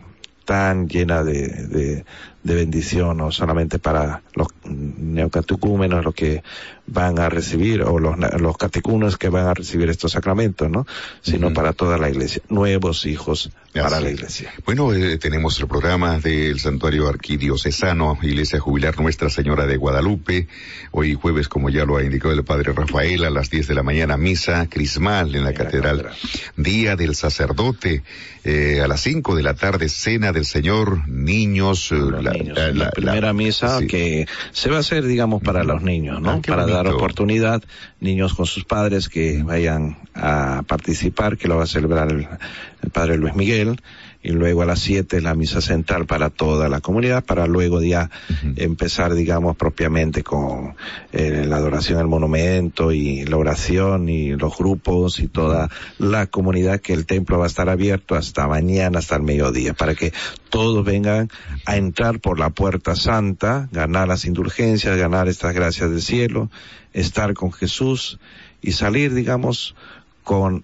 tan 0.48 0.88
llena 0.88 1.24
de, 1.24 1.48
de, 1.68 2.06
de 2.48 2.56
bendición, 2.56 3.18
no 3.18 3.32
solamente 3.32 3.78
para 3.78 4.24
los 4.34 4.48
neocatecúmenos, 4.64 6.04
los 6.04 6.16
que 6.16 6.42
van 6.88 7.20
a 7.20 7.30
recibir, 7.30 7.84
o 7.84 8.00
los, 8.00 8.18
los 8.40 8.58
catecumenos 8.58 9.18
que 9.18 9.30
van 9.30 9.48
a 9.48 9.54
recibir 9.54 9.90
estos 9.90 10.14
sacramentos, 10.14 10.70
¿no? 10.72 10.88
Sino 11.22 11.54
para 11.54 11.74
toda 11.74 11.98
la 11.98 12.10
iglesia, 12.10 12.42
nuevos 12.50 13.06
hijos 13.06 13.52
para 13.74 14.00
la 14.00 14.10
iglesia. 14.10 14.54
Bueno, 14.66 14.94
eh, 14.94 15.18
tenemos 15.18 15.60
el 15.60 15.68
programa 15.68 16.20
del 16.20 16.60
Santuario 16.60 17.08
Arquidiocesano, 17.10 18.18
Iglesia 18.22 18.60
Jubilar 18.60 19.00
Nuestra 19.00 19.30
Señora 19.30 19.68
de 19.68 19.76
Guadalupe, 19.76 20.48
hoy 20.92 21.14
jueves, 21.14 21.50
como 21.50 21.70
ya 21.70 21.84
lo 21.86 21.98
ha 21.98 22.04
indicado 22.04 22.34
el 22.34 22.44
Padre 22.46 22.72
Rafael, 22.72 23.26
a 23.26 23.30
las 23.30 23.50
10 23.50 23.68
de 23.68 23.76
la 23.76 23.84
mañana, 23.84 24.16
misa 24.16 24.68
crismal 24.70 25.36
en 25.36 25.44
la, 25.44 25.54
catedral. 25.54 26.10
Día 26.56 26.96
del 26.96 27.16
Sacerdote, 27.16 28.04
eh, 28.46 28.82
a 28.82 28.88
las 28.88 29.02
5 29.02 29.36
de 29.36 29.44
la 29.44 29.56
tarde, 29.56 29.90
Cena 29.90 30.32
del 30.32 30.46
Señor, 30.46 31.08
niños, 31.08 31.92
eh, 32.40 32.74
la, 32.74 32.92
primera 32.92 33.34
misa 33.34 33.80
que 33.88 34.28
se 34.52 34.70
va 34.70 34.78
a 34.78 34.80
hacer, 34.80 35.06
digamos, 35.06 35.42
para 35.42 35.64
los 35.64 35.82
niños, 35.82 36.22
¿no? 36.22 36.32
Ah, 36.32 36.42
para 36.46 36.66
dar 36.66 36.88
oportunidad, 36.88 37.64
niños 38.00 38.34
con 38.34 38.46
sus 38.46 38.66
padres 38.66 39.10
que 39.10 39.44
vayan 39.44 39.98
a 40.14 40.64
participar, 40.68 41.38
que 41.38 41.48
lo 41.48 41.58
va 41.58 41.64
a 41.64 41.68
celebrar 41.68 42.12
el 42.12 42.90
Padre 42.92 43.18
Luis 43.18 43.36
Miguel 43.36 43.78
y 44.24 44.32
luego 44.32 44.62
a 44.62 44.66
las 44.66 44.80
7 44.80 45.22
la 45.22 45.36
misa 45.36 45.62
central 45.62 46.06
para 46.06 46.30
toda 46.30 46.70
la 46.70 46.82
comunidad, 46.82 47.24
para 47.24 47.48
luego 47.48 47.82
ya 47.82 48.10
empezar, 48.56 49.14
digamos, 49.14 49.56
propiamente 49.56 50.24
con 50.24 50.76
eh, 51.14 51.46
la 51.48 51.58
adoración 51.58 52.00
al 52.00 52.08
monumento 52.08 52.92
y 52.92 53.26
la 53.26 53.38
oración 53.38 54.10
y 54.10 54.32
los 54.36 54.58
grupos 54.58 55.20
y 55.20 55.28
toda 55.28 55.70
la 55.98 56.28
comunidad 56.28 56.82
que 56.82 56.94
el 56.94 57.06
templo 57.06 57.38
va 57.38 57.46
a 57.46 57.48
estar 57.48 57.70
abierto 57.70 58.16
hasta 58.16 58.48
mañana, 58.48 59.00
hasta 59.00 59.16
el 59.16 59.24
mediodía, 59.24 59.74
para 59.74 59.96
que 59.96 60.14
todos 60.50 60.84
vengan 60.84 61.30
a 61.66 61.78
entrar 61.78 62.20
por 62.20 62.40
la 62.40 62.50
puerta 62.50 62.96
santa, 62.96 63.70
ganar 63.72 64.08
las 64.08 64.26
indulgencias, 64.26 64.98
ganar 64.98 65.28
estas 65.28 65.54
gracias 65.54 65.90
del 65.90 66.02
cielo, 66.02 66.50
estar 66.94 67.34
con 67.34 67.52
Jesús 67.52 68.20
y 68.62 68.72
salir, 68.72 69.14
digamos, 69.14 69.76
con 70.24 70.64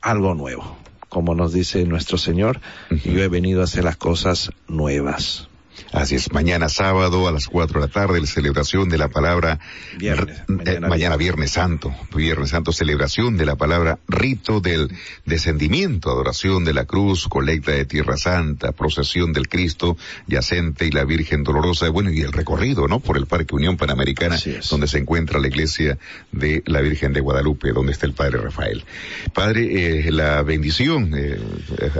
algo 0.00 0.34
nuevo 0.34 0.76
como 1.08 1.34
nos 1.34 1.52
dice 1.52 1.84
nuestro 1.84 2.18
Señor, 2.18 2.60
yo 3.04 3.22
he 3.22 3.28
venido 3.28 3.60
a 3.60 3.64
hacer 3.64 3.84
las 3.84 3.96
cosas 3.96 4.50
nuevas. 4.66 5.47
Así 5.92 6.16
es, 6.16 6.32
mañana 6.32 6.68
sábado 6.68 7.28
a 7.28 7.32
las 7.32 7.46
cuatro 7.46 7.80
de 7.80 7.86
la 7.86 7.92
tarde, 7.92 8.20
la 8.20 8.26
celebración 8.26 8.88
de 8.88 8.98
la 8.98 9.08
palabra, 9.08 9.58
viernes, 9.96 10.42
eh, 10.66 10.80
mañana, 10.80 11.16
viernes 11.16 11.52
santo, 11.52 11.94
viernes 12.14 12.50
santo, 12.50 12.72
celebración 12.72 13.36
de 13.36 13.46
la 13.46 13.56
palabra, 13.56 13.98
rito 14.08 14.60
del 14.60 14.90
descendimiento, 15.24 16.10
adoración 16.10 16.64
de 16.64 16.74
la 16.74 16.84
cruz, 16.84 17.26
colecta 17.28 17.72
de 17.72 17.84
tierra 17.84 18.16
santa, 18.16 18.72
procesión 18.72 19.32
del 19.32 19.48
Cristo, 19.48 19.96
yacente 20.26 20.86
y 20.86 20.90
la 20.90 21.04
Virgen 21.04 21.42
Dolorosa, 21.42 21.88
bueno, 21.88 22.10
y 22.10 22.20
el 22.20 22.32
recorrido, 22.32 22.86
¿no? 22.88 23.00
Por 23.00 23.16
el 23.16 23.26
Parque 23.26 23.54
Unión 23.54 23.76
Panamericana, 23.76 24.38
donde 24.70 24.88
se 24.88 24.98
encuentra 24.98 25.40
la 25.40 25.48
iglesia 25.48 25.98
de 26.32 26.62
la 26.66 26.80
Virgen 26.80 27.12
de 27.12 27.20
Guadalupe, 27.20 27.72
donde 27.72 27.92
está 27.92 28.06
el 28.06 28.12
Padre 28.12 28.38
Rafael. 28.38 28.84
Padre, 29.32 30.08
eh, 30.08 30.12
la 30.12 30.42
bendición, 30.42 31.12
eh, 31.16 31.38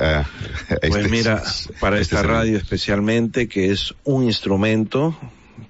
a, 0.01 0.25
pues 0.69 0.97
este 0.97 1.09
mira, 1.09 1.43
para 1.81 1.99
este 1.99 2.17
esta 2.17 2.27
radio 2.27 2.57
especialmente, 2.57 3.49
que 3.49 3.68
es 3.71 3.95
un 4.05 4.25
instrumento 4.25 5.17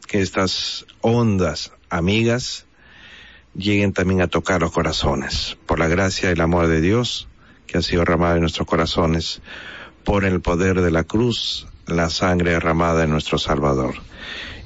que 0.07 0.21
estas 0.21 0.87
ondas 1.01 1.73
amigas 1.91 2.67
lleguen 3.55 3.93
también 3.93 4.21
a 4.21 4.29
tocar 4.29 4.61
los 4.61 4.73
corazones, 4.73 5.57
por 5.67 5.79
la 5.79 5.89
gracia 5.89 6.29
y 6.29 6.33
el 6.33 6.41
amor 6.41 6.67
de 6.67 6.81
Dios 6.81 7.29
que 7.67 7.79
ha 7.79 7.83
sido 7.83 8.01
derramado 8.01 8.37
en 8.37 8.41
nuestros 8.41 8.67
corazones, 8.67 9.43
por 10.03 10.25
el 10.25 10.41
poder 10.41 10.81
de 10.81 10.91
la 10.91 11.05
cruz, 11.05 11.67
la 11.87 12.09
sangre 12.09 12.53
derramada 12.53 13.05
en 13.05 13.11
nuestro 13.11 13.39
Salvador. 13.39 13.95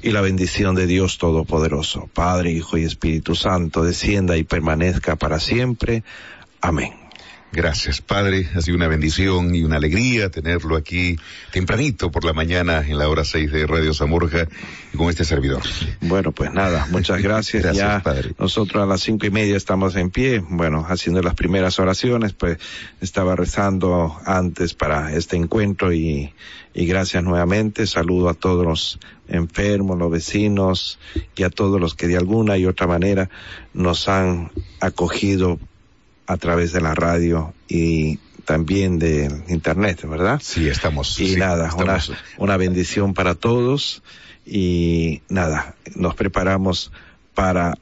Y 0.02 0.10
la 0.10 0.20
bendición 0.20 0.74
de 0.74 0.86
Dios 0.86 1.18
Todopoderoso, 1.18 2.08
Padre, 2.12 2.52
Hijo 2.52 2.78
y 2.78 2.84
Espíritu 2.84 3.34
Santo, 3.34 3.82
descienda 3.84 4.36
y 4.36 4.44
permanezca 4.44 5.16
para 5.16 5.40
siempre. 5.40 6.04
Amén. 6.60 7.01
Gracias, 7.52 8.00
Padre. 8.00 8.48
Ha 8.54 8.62
sido 8.62 8.78
una 8.78 8.88
bendición 8.88 9.54
y 9.54 9.62
una 9.62 9.76
alegría 9.76 10.30
tenerlo 10.30 10.74
aquí 10.74 11.16
tempranito 11.50 12.10
por 12.10 12.24
la 12.24 12.32
mañana 12.32 12.80
en 12.80 12.96
la 12.96 13.10
hora 13.10 13.26
seis 13.26 13.52
de 13.52 13.66
Radio 13.66 13.92
Zamorja 13.92 14.48
con 14.96 15.10
este 15.10 15.26
servidor. 15.26 15.62
Bueno, 16.00 16.32
pues 16.32 16.50
nada, 16.50 16.86
muchas 16.90 17.20
gracias. 17.22 17.62
gracias, 17.62 18.02
Padre. 18.02 18.34
Nosotros 18.38 18.82
a 18.82 18.86
las 18.86 19.02
cinco 19.02 19.26
y 19.26 19.30
media 19.30 19.54
estamos 19.54 19.96
en 19.96 20.08
pie, 20.08 20.42
bueno, 20.48 20.86
haciendo 20.88 21.20
las 21.20 21.34
primeras 21.34 21.78
oraciones, 21.78 22.32
pues 22.32 22.56
estaba 23.02 23.36
rezando 23.36 24.16
antes 24.24 24.72
para 24.72 25.14
este 25.14 25.36
encuentro 25.36 25.92
y, 25.92 26.32
y 26.72 26.86
gracias 26.86 27.22
nuevamente. 27.22 27.86
Saludo 27.86 28.30
a 28.30 28.34
todos 28.34 28.64
los 28.64 28.98
enfermos, 29.28 29.98
los 29.98 30.10
vecinos 30.10 30.98
y 31.36 31.42
a 31.42 31.50
todos 31.50 31.78
los 31.78 31.94
que 31.94 32.08
de 32.08 32.16
alguna 32.16 32.56
y 32.56 32.64
otra 32.64 32.86
manera 32.86 33.28
nos 33.74 34.08
han 34.08 34.50
acogido 34.80 35.58
a 36.26 36.36
través 36.36 36.72
de 36.72 36.80
la 36.80 36.94
radio 36.94 37.52
y 37.68 38.18
también 38.44 38.98
de 38.98 39.44
internet, 39.48 40.06
¿verdad? 40.08 40.40
Sí, 40.42 40.68
estamos. 40.68 41.18
Y 41.20 41.36
nada, 41.36 41.70
una 42.38 42.56
bendición 42.56 43.14
para 43.14 43.34
todos 43.34 44.02
y 44.44 45.22
nada, 45.28 45.76
nos 45.94 46.14
preparamos 46.14 46.90
para 47.34 47.74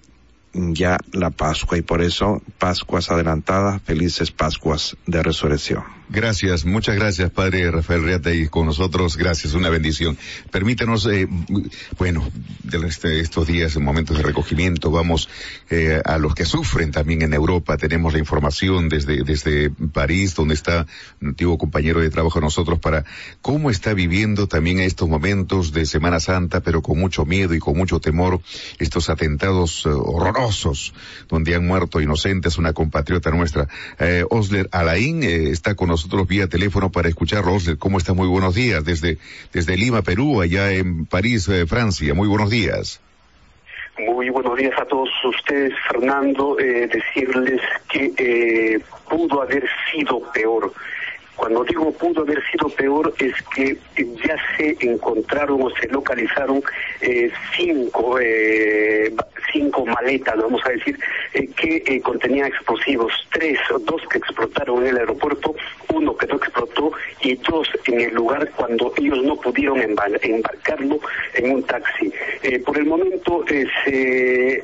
ya 0.53 0.99
la 1.13 1.31
Pascua 1.31 1.79
y 1.79 1.83
por 1.83 2.03
eso 2.03 2.43
Pascuas 2.59 3.11
adelantadas, 3.11 3.81
felices 3.83 4.31
Pascuas 4.31 4.97
de 5.07 5.23
resurrección. 5.23 6.00
Gracias, 6.13 6.65
muchas 6.65 6.97
gracias 6.97 7.31
Padre 7.31 7.71
Rafael 7.71 8.03
Reata 8.03 8.35
y 8.35 8.49
con 8.49 8.67
nosotros, 8.67 9.17
gracias, 9.17 9.55
una 9.55 9.71
bendición. 9.71 10.19
Permítanos, 10.51 11.07
eh, 11.07 11.29
bueno, 11.99 12.29
de 12.65 12.79
este, 12.89 13.21
estos 13.21 13.47
días, 13.47 13.77
en 13.77 13.85
momentos 13.85 14.17
de 14.17 14.25
recogimiento, 14.25 14.91
vamos 14.91 15.29
eh, 15.71 16.03
a 16.05 16.19
los 16.19 16.35
que 16.35 16.47
sufren 16.47 16.91
también 16.91 17.23
en 17.23 17.33
Europa. 17.33 17.77
Tenemos 17.77 18.13
la 18.13 18.19
información 18.19 18.89
desde, 18.89 19.23
desde 19.23 19.71
París, 19.71 20.35
donde 20.35 20.55
está 20.55 20.85
un 21.21 21.29
antiguo 21.29 21.57
compañero 21.59 22.01
de 22.01 22.11
trabajo 22.11 22.41
de 22.41 22.47
nosotros, 22.47 22.81
para 22.81 23.05
cómo 23.41 23.71
está 23.71 23.95
viviendo 23.95 24.49
también 24.49 24.81
estos 24.81 25.09
momentos 25.09 25.73
de 25.73 25.87
Semana 25.87 26.19
Santa, 26.19 26.61
pero 26.61 26.83
con 26.83 26.99
mucho 26.99 27.25
miedo 27.25 27.55
y 27.55 27.61
con 27.61 27.77
mucho 27.77 28.01
temor, 28.01 28.41
estos 28.81 29.11
atentados 29.11 29.87
eh, 29.87 29.91
horrorosos, 29.91 30.93
donde 31.29 31.55
han 31.55 31.69
muerto 31.69 32.01
inocentes, 32.01 32.59
una 32.59 32.73
compatriota 32.73 33.31
nuestra. 33.31 33.69
Osler 34.29 34.69
Alain 34.73 35.23
está 35.23 35.77
con 35.77 35.87
nosotros 35.87 36.00
nosotros 36.01 36.27
vía 36.27 36.49
teléfono 36.49 36.91
para 36.91 37.11
escucharlos. 37.11 37.77
¿Cómo 37.79 37.99
está? 37.99 38.15
Muy 38.15 38.27
buenos 38.27 38.55
días 38.55 38.83
desde, 38.85 39.19
desde 39.53 39.77
Lima, 39.77 40.01
Perú, 40.01 40.41
allá 40.41 40.73
en 40.73 41.05
París, 41.05 41.47
eh, 41.49 41.67
Francia. 41.67 42.15
Muy 42.15 42.27
buenos 42.27 42.49
días. 42.49 43.03
Muy 43.99 44.31
buenos 44.31 44.57
días 44.57 44.73
a 44.81 44.87
todos 44.87 45.11
ustedes, 45.25 45.75
Fernando. 45.87 46.59
Eh, 46.59 46.89
decirles 46.89 47.61
que 47.91 48.13
eh, 48.17 48.81
pudo 49.11 49.43
haber 49.43 49.69
sido 49.93 50.23
peor. 50.33 50.73
Cuando 51.41 51.65
digo 51.65 51.91
pudo 51.93 52.21
haber 52.21 52.39
sido 52.51 52.69
peor 52.69 53.15
es 53.19 53.33
que 53.55 53.75
ya 53.97 54.37
se 54.59 54.77
encontraron 54.81 55.63
o 55.63 55.71
se 55.71 55.89
localizaron 55.89 56.63
eh, 57.01 57.33
cinco, 57.57 58.19
eh, 58.21 59.11
cinco 59.51 59.87
maletas, 59.87 60.37
vamos 60.37 60.61
a 60.67 60.69
decir, 60.69 60.99
eh, 61.33 61.49
que 61.57 61.99
contenían 62.03 62.49
explosivos. 62.49 63.11
Tres, 63.33 63.59
o 63.75 63.79
dos 63.79 64.03
que 64.11 64.19
explotaron 64.19 64.83
en 64.83 64.89
el 64.89 64.99
aeropuerto, 64.99 65.55
uno 65.95 66.15
que 66.15 66.27
no 66.27 66.37
explotó 66.37 66.93
y 67.23 67.35
dos 67.37 67.71
en 67.87 68.03
el 68.03 68.15
lugar 68.15 68.51
cuando 68.55 68.93
ellos 68.99 69.23
no 69.25 69.35
pudieron 69.37 69.81
embarcarlo 69.81 71.01
en 71.33 71.55
un 71.55 71.63
taxi. 71.63 72.13
por 72.67 72.77
el 72.77 72.85
momento 72.85 73.47
se 73.49 74.63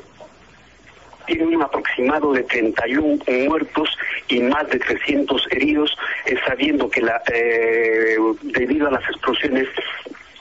tiene 1.27 1.45
un 1.57 1.63
aproximado 1.63 2.33
de 2.33 2.43
31 2.45 3.19
muertos 3.47 3.97
y 4.29 4.41
más 4.41 4.69
de 4.69 4.79
300 4.79 5.47
heridos, 5.51 5.97
eh, 6.27 6.37
sabiendo 6.47 6.89
que 6.89 7.01
eh, 7.33 8.17
debido 8.43 8.89
a 8.89 8.93
las 8.93 9.05
explosiones 9.09 9.69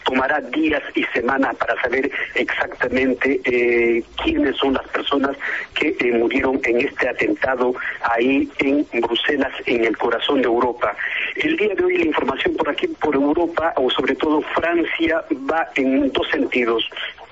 tomará 0.06 0.40
días 0.40 0.84
y 0.94 1.04
semanas 1.06 1.56
para 1.56 1.80
saber 1.82 2.10
exactamente 2.36 3.42
eh, 3.44 4.04
quiénes 4.24 4.56
son 4.58 4.76
las 4.76 4.88
personas 4.90 5.36
que 5.74 5.96
murieron 6.14 6.62
en 6.64 6.82
este 6.82 7.10
atentado 7.10 7.74
ahí 8.02 8.48
en 8.60 8.86
Bruselas, 9.02 9.52
en 9.66 9.84
el 9.84 9.98
corazón 9.98 10.42
de 10.42 10.48
Europa. 10.48 10.96
El 11.36 11.58
día 11.58 11.74
de 11.76 11.84
hoy 11.84 11.98
la 11.98 12.06
información 12.06 12.56
por 12.56 12.70
aquí, 12.70 12.88
por 12.88 13.16
Europa, 13.16 13.74
o 13.78 13.90
sobre 13.90 14.16
todo 14.16 14.42
Francia, 14.42 15.24
va 15.50 15.68
en 15.76 16.12
dos 16.12 16.28
sentidos. 16.30 16.88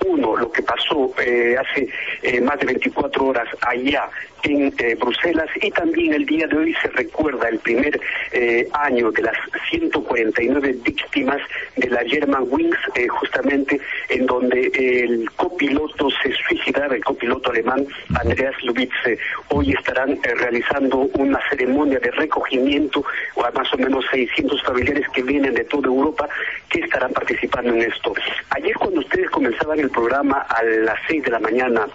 Uno, 0.06 0.36
lo 0.36 0.50
que 0.50 0.62
pasó 0.62 1.12
eh, 1.18 1.56
hace 1.58 1.88
eh, 2.22 2.40
más 2.40 2.58
de 2.58 2.66
24 2.66 3.24
horas 3.26 3.48
allá 3.60 4.08
en 4.44 4.72
eh, 4.78 4.94
Bruselas 4.94 5.48
y 5.60 5.70
también 5.70 6.14
el 6.14 6.26
día 6.26 6.46
de 6.46 6.56
hoy 6.56 6.74
se 6.82 6.88
recuerda 6.88 7.48
el 7.48 7.58
primer 7.58 8.00
año 8.72 9.12
de 9.12 9.22
las 9.22 9.36
149 9.70 10.76
víctimas 10.84 11.40
de 11.76 11.88
la 11.88 12.02
German 12.04 12.46
Wings, 12.48 12.76
justamente 13.08 13.80
en 14.08 14.26
donde 14.26 14.72
el 14.74 15.30
copiloto 15.36 16.08
se 16.10 16.32
suicidaba, 16.32 16.96
el 16.96 17.04
copiloto 17.04 17.50
alemán 17.50 17.86
Andreas 18.20 18.54
Lubitz. 18.64 18.92
hoy 19.48 19.72
estarán 19.72 20.18
realizando 20.22 21.08
una 21.14 21.38
ceremonia 21.48 21.98
de 22.00 22.10
recogimiento 22.10 23.04
a 23.44 23.50
más 23.52 23.72
o 23.72 23.78
menos 23.78 24.04
600 24.10 24.62
familiares 24.62 25.06
que 25.12 25.22
vienen 25.22 25.54
de 25.54 25.64
toda 25.64 25.86
Europa 25.86 26.28
que 26.68 26.80
estarán 26.80 27.12
participando 27.12 27.74
en 27.74 27.82
esto. 27.82 28.14
Ayer 28.50 28.74
cuando 28.74 29.00
ustedes 29.00 29.30
comenzaban 29.30 29.78
el 29.80 29.90
programa 29.90 30.46
a 30.48 30.62
las 30.62 30.98
6 31.08 31.22
de 31.24 31.30
la 31.30 31.38
mañana 31.38 31.86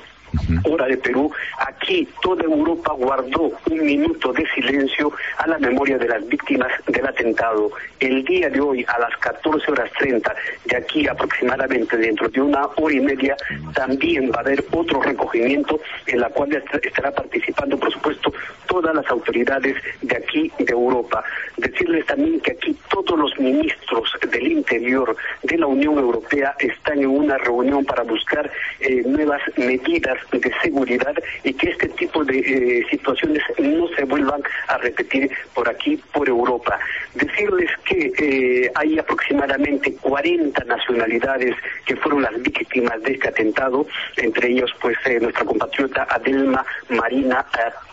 hora 0.64 0.86
de 0.86 0.98
Perú, 0.98 1.32
aquí 1.60 2.08
toda 2.22 2.44
Europa 2.44 2.94
guardó 2.94 3.52
un 3.70 3.86
minuto 3.86 4.32
de 4.34 4.46
silencio 4.48 5.12
a 5.38 5.48
la 5.48 5.58
memoria 5.58 5.98
de 5.98 6.08
las 6.08 6.28
víctimas 6.28 6.72
del 6.88 7.06
atentado. 7.06 7.72
El 8.00 8.24
día 8.26 8.50
de 8.50 8.60
hoy, 8.60 8.86
a 8.88 9.00
las 9.00 9.16
14 9.18 9.72
horas 9.72 9.92
30, 9.98 10.36
de 10.66 10.78
aquí 10.78 11.08
aproximadamente 11.08 11.98
dentro 11.98 12.30
de 12.30 12.42
una 12.42 12.68
hora 12.76 12.94
y 12.94 13.00
media, 13.00 13.36
también 13.74 14.32
va 14.32 14.38
a 14.38 14.42
haber 14.42 14.64
otro 14.72 15.02
recogimiento 15.02 15.80
en 16.08 16.20
la 16.20 16.30
cual 16.30 16.50
estará 16.82 17.12
participando, 17.12 17.78
por 17.78 17.92
supuesto, 17.92 18.34
todas 18.68 18.96
las 18.96 19.08
autoridades 19.10 19.76
de 20.02 20.18
aquí 20.18 20.52
de 20.60 20.72
Europa. 20.72 21.24
Decirles 21.58 22.06
también 22.06 22.40
que 22.40 22.52
aquí 22.52 22.78
todos 22.90 23.18
los 23.18 23.38
ministros 23.40 24.12
del 24.32 24.52
Interior 24.52 25.16
de 25.44 25.58
la 25.58 25.68
Unión 25.68 25.98
Europea 25.98 26.56
están 26.60 27.00
en 27.00 27.08
una 27.08 27.38
reunión 27.38 27.86
para 27.86 28.04
buscar 28.04 28.52
eh, 28.80 29.04
nuevas 29.06 29.42
medidas 29.58 30.19
de 30.32 30.52
seguridad 30.62 31.14
y 31.44 31.54
que 31.54 31.70
este 31.70 31.90
tipo 31.90 32.24
de 32.24 32.40
eh, 32.40 32.86
situaciones 32.90 33.44
no 33.58 33.88
se 33.90 34.04
vuelvan 34.06 34.42
a 34.68 34.78
repetir 34.78 35.30
por 35.54 35.68
aquí, 35.70 35.98
por 36.14 36.28
Europa. 36.28 36.80
Decirles 37.14 37.70
que 37.86 38.12
eh, 38.18 38.72
hay 38.76 39.00
aproximadamente 39.00 39.94
40 39.96 40.64
nacionalidades 40.66 41.56
que 41.86 41.96
fueron 41.96 42.24
las 42.24 42.42
víctimas 42.42 43.02
de 43.04 43.14
este 43.14 43.30
atentado, 43.30 43.86
entre 44.18 44.50
ellos 44.50 44.72
pues 44.82 44.98
eh, 45.06 45.20
nuestra 45.20 45.46
compatriota 45.46 46.08
Adelma 46.10 46.66
Marina 46.90 47.46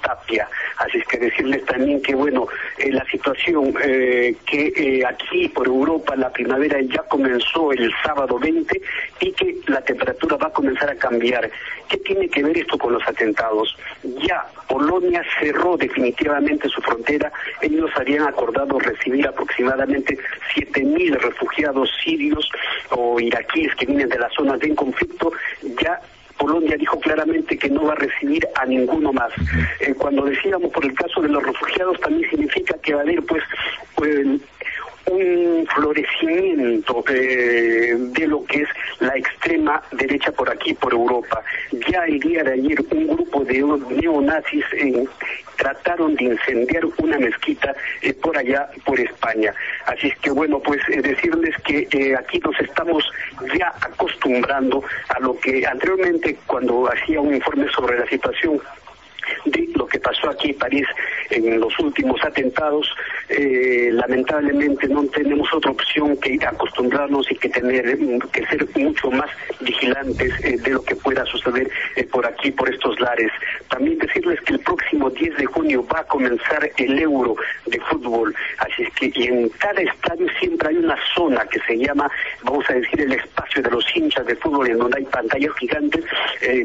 Tapia. 0.03 0.49
Así 0.79 0.99
es 0.99 1.07
que 1.07 1.19
decirles 1.19 1.65
también 1.65 2.03
que 2.03 2.15
bueno, 2.15 2.47
la 2.91 3.05
situación 3.07 3.73
que 3.73 5.03
aquí 5.09 5.49
por 5.49 5.67
Europa 5.67 6.15
la 6.17 6.31
primavera 6.31 6.81
ya 6.83 7.03
comenzó 7.05 7.73
el 7.73 7.91
sábado 8.05 8.39
20 8.39 8.81
y 9.21 9.33
que 9.33 9.57
la 9.67 9.81
temperatura 9.81 10.37
va 10.37 10.49
a 10.49 10.53
comenzar 10.53 10.91
a 10.91 10.97
cambiar. 10.97 11.51
¿Qué 11.89 11.99
tiene 12.17 12.29
que 12.31 12.43
ver 12.43 12.59
esto 12.59 12.79
con 12.79 12.95
los 12.95 13.07
atentados? 13.07 13.77
Ya 14.27 14.45
Polonia 14.69 15.23
cerró 15.39 15.77
definitivamente 15.77 16.69
su 16.69 16.81
frontera. 16.81 17.31
Ellos 17.61 17.91
habían 17.95 18.27
acordado 18.27 18.79
recibir 18.79 19.27
aproximadamente 19.27 20.19
7.000 20.55 21.19
refugiados 21.19 21.91
sirios 22.03 22.51
o 22.91 23.21
iraquíes 23.21 23.75
que 23.75 23.87
vienen 23.87 24.09
de 24.09 24.19
las 24.19 24.33
zonas 24.33 24.59
de 24.61 24.75
conflicto. 24.75 25.31
Ya 25.83 26.01
Polonia 26.39 26.77
dijo 26.77 26.99
claramente 27.01 27.59
que 27.59 27.69
no 27.69 27.85
va 27.85 27.93
a 27.93 27.97
recibir 27.97 28.47
a 28.55 28.65
ninguno 28.65 29.13
más. 29.13 29.33
Eh, 29.81 29.95
cuando 29.95 30.25
decíamos 30.25 30.73
por 30.73 30.85
el 30.85 30.95
caso 30.95 31.21
de 31.21 31.29
los 31.29 31.43
refugiados, 31.43 32.01
también 32.01 32.31
significa 32.31 32.77
que 32.83 32.95
va 32.95 33.01
a 33.01 33.03
haber 33.03 33.23
pues, 33.25 33.43
pues 33.95 34.27
un 35.11 35.67
florecimiento 35.75 37.03
de 37.07 38.27
lo 38.27 38.45
que 38.45 38.63
es 38.63 38.69
la 39.01 39.17
extrema 39.17 39.83
derecha 39.93 40.33
por 40.33 40.51
aquí, 40.51 40.75
por 40.75 40.93
Europa. 40.93 41.43
Ya 41.89 42.05
el 42.05 42.21
día 42.21 42.43
de 42.43 42.53
ayer 42.55 42.79
un 42.91 43.07
grupo 43.07 43.45
de 43.45 43.63
neonazis 43.91 44.65
eh, 44.73 45.05
trataron 45.57 46.15
de 46.17 46.25
incendiar 46.25 46.85
una 46.99 47.19
mezquita 47.19 47.75
eh, 48.03 48.13
por 48.15 48.37
allá, 48.37 48.69
por 48.85 48.99
España. 48.99 49.53
Así 49.87 50.09
es 50.09 50.19
que 50.19 50.31
bueno, 50.31 50.61
pues 50.61 50.81
eh, 50.89 51.01
decirles 51.03 51.55
que 51.63 52.17
aquí 52.17 52.39
nos 52.41 52.59
estamos 52.61 53.05
ya 53.59 53.73
acostumbrando 53.81 54.83
a 55.09 55.21
lo 55.21 55.39
que 55.39 55.67
anteriormente 55.67 56.37
cuando 56.47 56.89
hacía 56.91 57.21
un 57.21 57.35
informe 57.35 57.69
sobre 57.71 57.99
la 57.99 58.07
situación 58.07 58.61
de 59.45 59.69
lo 59.75 59.87
que 59.87 59.99
pasó 59.99 60.31
aquí 60.31 60.51
en 60.51 60.59
París 60.59 60.87
en 61.31 61.61
los 61.61 61.79
últimos 61.79 62.23
atentados, 62.25 62.89
eh, 63.29 63.91
lamentablemente 63.93 64.89
no 64.89 65.05
tenemos 65.07 65.53
otra 65.53 65.71
opción 65.71 66.17
que 66.19 66.39
acostumbrarnos 66.47 67.31
y 67.31 67.37
que 67.37 67.49
tener 67.49 67.99
que 68.33 68.47
ser 68.47 68.67
mucho 68.77 69.11
más 69.11 69.31
vigilantes 69.61 70.33
eh, 70.45 70.57
de 70.59 70.71
lo 70.71 70.83
que 70.83 70.97
pueda 70.97 71.25
suceder 71.27 71.69
eh, 71.97 72.05
por 72.05 72.27
aquí, 72.27 72.51
por 72.53 72.73
estos 72.73 72.99
lares. 73.01 73.31
También 73.69 73.99
decirles 73.99 74.41
que 74.43 74.55
el 74.55 74.61
próximo 74.61 75.11
10 75.11 75.37
de 75.37 75.47
junio 75.47 75.87
va 75.93 76.01
a 76.01 76.05
comenzar 76.05 76.71
el 76.77 76.99
Euro 76.99 77.37
de 77.67 77.81
fútbol, 77.81 78.35
así 78.59 78.83
es 78.83 78.95
que 78.95 79.13
y 79.15 79.27
en 79.29 79.49
cada 79.51 79.81
estadio 79.81 80.27
siempre 80.39 80.69
hay 80.69 80.77
una 80.77 80.97
zona 81.15 81.45
que 81.47 81.61
se 81.61 81.79
llama, 81.79 82.11
vamos 82.43 82.65
a 82.69 82.75
decir, 82.75 83.01
el 83.01 83.13
espacio 83.13 83.63
de 83.63 83.71
los 83.71 83.85
hinchas 83.97 84.27
de 84.27 84.37
fútbol, 84.37 84.69
en 84.69 84.79
donde 84.79 84.99
hay 84.99 85.05
pantallas 85.05 85.53
gigantes 85.59 86.05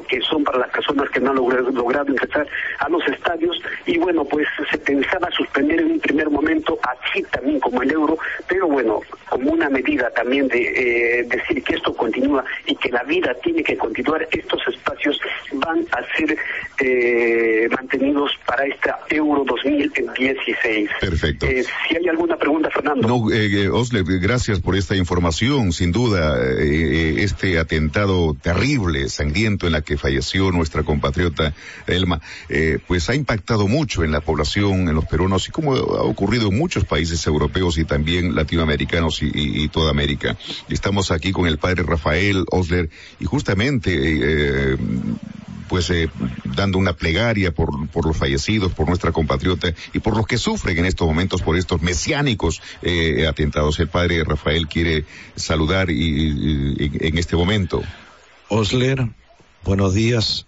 que 0.08 0.22
son 0.22 0.44
para 0.44 0.60
las 0.60 0.70
personas 0.70 1.10
que 1.10 1.20
no 1.20 1.30
han 1.30 1.38
logrado, 1.38 1.72
logrado 1.72 2.12
ingresar 2.12 2.48
a 2.80 2.90
los 2.90 3.06
estadios 3.08 3.62
y 3.86 3.98
bueno, 3.98 4.26
pues 4.26 4.48
se 4.70 4.78
pensaba 4.78 5.30
suspender 5.32 5.80
en 5.80 5.92
un 5.92 6.00
primer 6.00 6.30
momento 6.30 6.80
así 6.84 7.24
también 7.32 7.60
como 7.60 7.82
el 7.82 7.92
euro, 7.92 8.18
pero 8.48 8.68
bueno, 8.68 9.02
como 9.30 9.52
una 9.52 9.70
medida 9.70 10.10
también 10.12 10.48
de 10.48 11.20
eh, 11.20 11.24
decir 11.24 11.64
que 11.64 11.76
esto 11.76 11.94
continúa 11.94 12.44
y 12.66 12.76
que 12.76 12.90
la 12.90 13.04
vida 13.04 13.34
tiene 13.44 13.64
que 13.64 13.78
continuar, 13.78 14.28
estos 14.32 14.62
espacios 14.68 15.20
van 15.54 15.86
a 15.92 16.18
ser 16.18 16.38
eh, 16.80 17.68
mantenidos 17.70 18.32
para 18.46 18.66
esta 18.66 19.00
Euro 19.10 19.44
2016. 19.46 20.90
Perfecto. 21.00 21.46
Eh, 21.46 21.64
si 21.88 21.98
hay 21.98 22.08
alguna 22.08 22.38
pregunta, 22.38 22.70
Fernando. 22.70 23.08
No, 23.08 23.76
Osle, 23.78 24.04
gracias 24.20 24.60
por 24.60 24.76
esta 24.76 24.96
información. 24.96 25.72
Sin 25.72 25.92
duda, 25.92 26.38
este 26.60 27.60
atentado 27.60 28.36
terrible, 28.42 29.10
sangriento 29.10 29.68
en 29.68 29.74
la 29.74 29.82
que 29.82 29.98
falleció 29.98 30.52
nuestra 30.52 30.84
compatriota 30.84 31.54
Elma, 31.88 32.22
eh, 32.50 32.80
pues 32.88 33.10
ha 33.10 33.16
impactado 33.16 33.68
mucho 33.68 34.04
en 34.04 34.12
la 34.12 34.22
población, 34.22 34.88
en 34.88 34.96
los 34.96 35.06
peruanos, 35.06 35.48
y 35.48 35.52
como 35.52 35.76
ha 35.76 36.04
ocurrido 36.04 36.50
en 36.50 36.58
muchos 36.58 36.86
países 36.86 37.26
europeos 37.28 37.78
y 37.78 37.86
también 37.86 38.36
latinoamericanos 38.36 39.20
y, 39.22 39.68
toda 39.70 39.92
América. 39.92 40.38
Estamos 40.70 41.12
aquí 41.12 41.32
con 41.32 41.48
el 41.48 41.58
padre 41.58 41.84
Rafael 41.84 42.46
Osler 42.52 42.90
y 43.20 43.26
justamente 43.26 43.92
eh, 43.94 44.78
pues 45.70 45.90
eh, 45.92 46.10
dando 46.44 46.78
una 46.78 46.94
plegaria 46.94 47.54
por, 47.54 47.88
por 47.90 48.06
los 48.06 48.18
fallecidos, 48.18 48.74
por 48.74 48.88
nuestra 48.88 49.12
compatriota 49.12 49.74
y 49.94 50.00
por 50.00 50.18
los 50.18 50.28
que 50.28 50.38
sufren 50.38 50.80
en 50.80 50.86
estos 50.86 51.08
momentos 51.08 51.42
por 51.42 51.56
estos 51.56 51.82
mesiánicos 51.82 52.62
atentados. 53.28 53.80
El 53.80 53.88
padre 53.88 54.24
Rafael 54.24 54.68
quiere 54.68 55.06
saludar 55.36 55.90
y, 55.90 56.92
en 57.00 57.18
este 57.18 57.38
momento. 57.38 57.82
Osler, 58.50 59.08
buenos 59.64 59.94
días. 59.94 60.46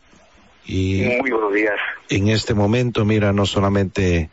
Y 0.66 1.03
Muy 1.22 1.32
buenos 1.32 1.53
días. 1.53 1.76
En 2.09 2.30
este 2.30 2.53
momento, 2.53 3.05
mira, 3.05 3.34
no 3.34 3.45
solamente 3.45 4.30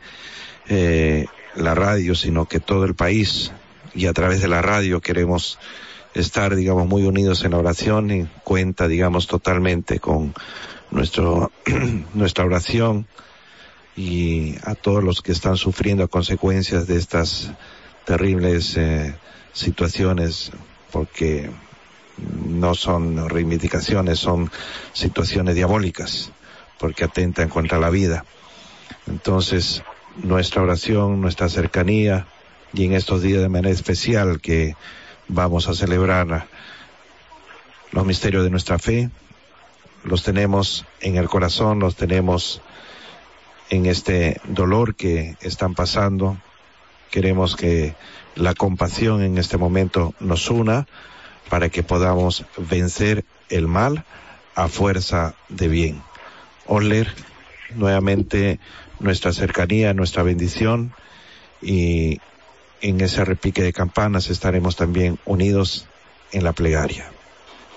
eh, 0.67 1.25
la 1.55 1.75
radio, 1.75 2.15
sino 2.15 2.47
que 2.47 2.59
todo 2.59 2.85
el 2.85 2.95
país 2.95 3.51
y 3.93 4.05
a 4.07 4.13
través 4.13 4.41
de 4.41 4.47
la 4.47 4.61
radio 4.61 5.01
queremos 5.01 5.59
estar, 6.13 6.55
digamos, 6.55 6.87
muy 6.87 7.03
unidos 7.03 7.43
en 7.43 7.51
la 7.51 7.57
oración 7.57 8.11
y 8.11 8.27
cuenta, 8.43 8.87
digamos, 8.87 9.27
totalmente 9.27 9.99
con 9.99 10.33
nuestro, 10.89 11.51
nuestra 12.13 12.45
oración 12.45 13.07
y 13.95 14.55
a 14.63 14.75
todos 14.75 15.03
los 15.03 15.21
que 15.21 15.31
están 15.31 15.57
sufriendo 15.57 16.03
a 16.03 16.07
consecuencias 16.07 16.87
de 16.87 16.97
estas 16.97 17.51
terribles 18.05 18.77
eh, 18.77 19.15
situaciones, 19.53 20.51
porque 20.91 21.49
no 22.17 22.75
son 22.75 23.29
reivindicaciones, 23.29 24.19
son 24.19 24.51
situaciones 24.93 25.55
diabólicas, 25.55 26.31
porque 26.79 27.03
atentan 27.03 27.49
contra 27.49 27.79
la 27.79 27.89
vida. 27.89 28.25
Entonces, 29.07 29.83
nuestra 30.17 30.61
oración, 30.61 31.21
nuestra 31.21 31.49
cercanía, 31.49 32.27
y 32.73 32.85
en 32.85 32.93
estos 32.93 33.21
días 33.21 33.41
de 33.41 33.49
manera 33.49 33.73
especial 33.73 34.39
que 34.39 34.75
vamos 35.27 35.67
a 35.67 35.73
celebrar 35.73 36.47
los 37.91 38.05
misterios 38.05 38.43
de 38.43 38.49
nuestra 38.49 38.79
fe, 38.79 39.09
los 40.03 40.23
tenemos 40.23 40.85
en 41.01 41.17
el 41.17 41.27
corazón, 41.27 41.79
los 41.79 41.95
tenemos 41.95 42.61
en 43.69 43.85
este 43.85 44.39
dolor 44.45 44.95
que 44.95 45.35
están 45.41 45.75
pasando. 45.75 46.37
Queremos 47.09 47.55
que 47.55 47.95
la 48.35 48.53
compasión 48.53 49.21
en 49.21 49.37
este 49.37 49.57
momento 49.57 50.13
nos 50.19 50.49
una 50.49 50.87
para 51.51 51.67
que 51.67 51.83
podamos 51.83 52.45
vencer 52.55 53.25
el 53.49 53.67
mal 53.67 54.05
a 54.55 54.69
fuerza 54.69 55.35
de 55.49 55.67
bien. 55.67 56.01
Oler 56.65 57.13
nuevamente 57.75 58.57
nuestra 59.01 59.33
cercanía, 59.33 59.93
nuestra 59.93 60.23
bendición 60.23 60.93
y 61.61 62.21
en 62.79 63.01
ese 63.01 63.25
repique 63.25 63.61
de 63.61 63.73
campanas 63.73 64.29
estaremos 64.29 64.77
también 64.77 65.19
unidos 65.25 65.89
en 66.31 66.45
la 66.45 66.53
plegaria. 66.53 67.11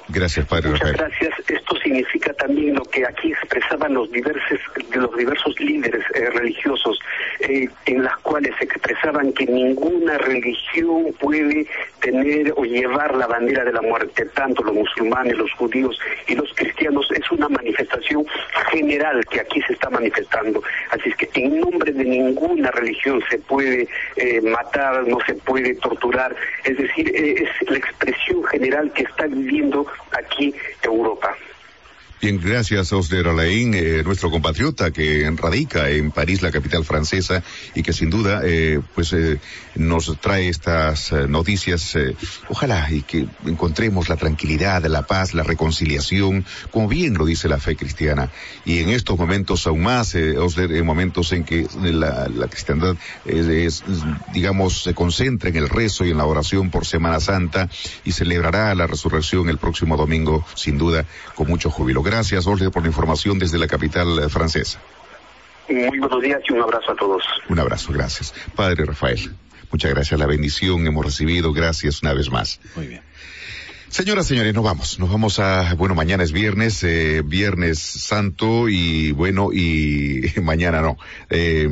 Gracias, 0.07 0.47
Padre 0.47 0.71
Muchas 0.71 0.93
gracias. 0.93 1.33
Esto 1.49 1.77
significa 1.83 2.24
también 2.47 2.75
lo 2.75 2.85
que 2.85 3.07
aquí 3.07 3.33
expresaban 3.33 3.95
los 3.95 4.11
diversos, 4.13 4.61
los 4.93 5.17
diversos 5.17 5.59
líderes 5.59 6.05
eh, 6.13 6.29
religiosos, 6.29 6.99
eh, 7.41 7.67
en 7.87 8.05
las 8.05 8.19
cuales 8.19 8.53
expresaban 8.61 9.33
que 9.33 9.47
ninguna 9.47 10.19
religión 10.19 11.07
puede 11.19 11.67
tener 12.01 12.53
o 12.55 12.65
llevar 12.65 13.15
la 13.15 13.27
bandera 13.27 13.65
de 13.65 13.73
la 13.73 13.81
muerte, 13.81 14.27
tanto 14.35 14.63
los 14.63 14.75
musulmanes, 14.75 15.39
los 15.39 15.51
judíos 15.55 15.99
y 16.27 16.35
los 16.35 16.53
cristianos. 16.53 17.11
Es 17.13 17.31
una 17.31 17.49
manifestación 17.49 18.27
general 18.71 19.25
que 19.25 19.41
aquí 19.41 19.63
se 19.63 19.73
está 19.73 19.89
manifestando. 19.89 20.63
Así 20.91 21.09
es 21.09 21.17
que 21.17 21.31
en 21.41 21.61
nombre 21.61 21.93
de 21.93 22.05
ninguna 22.05 22.71
religión 22.73 23.23
se 23.31 23.39
puede 23.39 23.89
eh, 24.17 24.43
matar, 24.43 25.09
no 25.09 25.17
se 25.25 25.33
puede 25.33 25.77
torturar. 25.77 26.37
Es 26.65 26.77
decir, 26.77 27.11
es 27.15 27.71
la 27.71 27.79
expresión 27.79 28.45
general 28.45 28.93
que 28.93 29.05
está 29.05 29.27
viviendo 29.29 29.87
aquí 30.13 30.55
Europa. 30.83 31.35
Bien, 32.25 32.41
gracias 32.43 32.91
Osler 32.91 33.29
Alain, 33.29 33.75
eh, 33.75 34.03
nuestro 34.03 34.31
compatriota 34.31 34.91
que 34.91 35.31
radica 35.37 35.91
en 35.91 36.11
París, 36.11 36.41
la 36.41 36.51
capital 36.51 36.83
francesa, 36.83 37.43
y 37.75 37.83
que 37.83 37.93
sin 37.93 38.09
duda, 38.09 38.41
eh, 38.43 38.81
pues, 38.95 39.13
eh, 39.13 39.39
nos 39.75 40.19
trae 40.23 40.49
estas 40.49 41.13
noticias. 41.13 41.99
Ojalá 42.49 42.91
y 42.91 43.03
que 43.03 43.27
encontremos 43.45 44.09
la 44.09 44.17
tranquilidad, 44.17 44.83
la 44.87 45.03
paz, 45.03 45.35
la 45.35 45.43
reconciliación, 45.43 46.47
como 46.71 46.89
bien 46.89 47.13
lo 47.13 47.27
dice 47.27 47.47
la 47.47 47.59
fe 47.59 47.77
cristiana. 47.77 48.31
Y 48.65 48.79
en 48.79 48.89
estos 48.89 49.19
momentos 49.19 49.67
aún 49.67 49.83
más, 49.83 50.15
Osler, 50.15 50.73
en 50.73 50.87
momentos 50.87 51.31
en 51.33 51.45
que 51.45 51.67
la, 51.83 52.27
la 52.29 52.49
cristiandad 52.49 52.97
es, 53.27 53.85
digamos, 54.33 54.85
se 54.85 54.95
concentra 54.95 55.51
en 55.51 55.57
el 55.57 55.69
rezo 55.69 56.07
y 56.07 56.13
en 56.13 56.17
la 56.17 56.25
oración 56.25 56.71
por 56.71 56.87
Semana 56.87 57.21
Santa 57.21 57.69
y 58.03 58.13
celebrará 58.13 58.75
la 58.75 58.87
resurrección 58.87 59.51
el 59.51 59.59
próximo 59.59 59.99
domingo, 59.99 60.43
sin 60.55 60.79
duda, 60.79 61.05
con 61.35 61.49
mucho 61.49 61.69
júbilo. 61.69 62.03
Gracias, 62.15 62.47
Olga, 62.47 62.71
por 62.71 62.83
la 62.83 62.89
información 62.89 63.41
desde 63.41 63.59
la 63.59 63.67
capital 63.67 64.21
eh, 64.21 64.29
francesa. 64.29 64.81
Muy 65.69 65.99
buenos 65.99 66.23
días 66.23 66.41
y 66.49 66.53
un 66.53 66.63
abrazo 66.63 66.93
a 66.93 66.95
todos. 66.95 67.25
Un 67.49 67.59
abrazo, 67.59 67.93
gracias. 67.93 68.33
Padre 68.55 68.85
Rafael, 68.85 69.35
muchas 69.73 69.91
gracias. 69.91 70.21
La 70.21 70.27
bendición 70.27 70.87
hemos 70.87 71.05
recibido. 71.05 71.53
Gracias 71.53 72.05
una 72.05 72.15
vez 72.15 72.31
más. 72.31 72.61
Muy 72.77 72.87
bien. 72.87 73.03
Señoras, 73.89 74.29
señores, 74.29 74.55
nos 74.55 74.63
vamos. 74.63 75.01
Nos 75.01 75.11
vamos 75.11 75.41
a, 75.41 75.75
bueno, 75.75 75.97
mañana 75.97 76.23
es 76.23 76.31
viernes, 76.31 76.85
eh, 76.85 77.23
viernes 77.25 77.81
santo 77.81 78.69
y 78.69 79.11
bueno, 79.11 79.53
y 79.53 80.33
mañana 80.41 80.83
no. 80.83 80.97
Eh, 81.31 81.69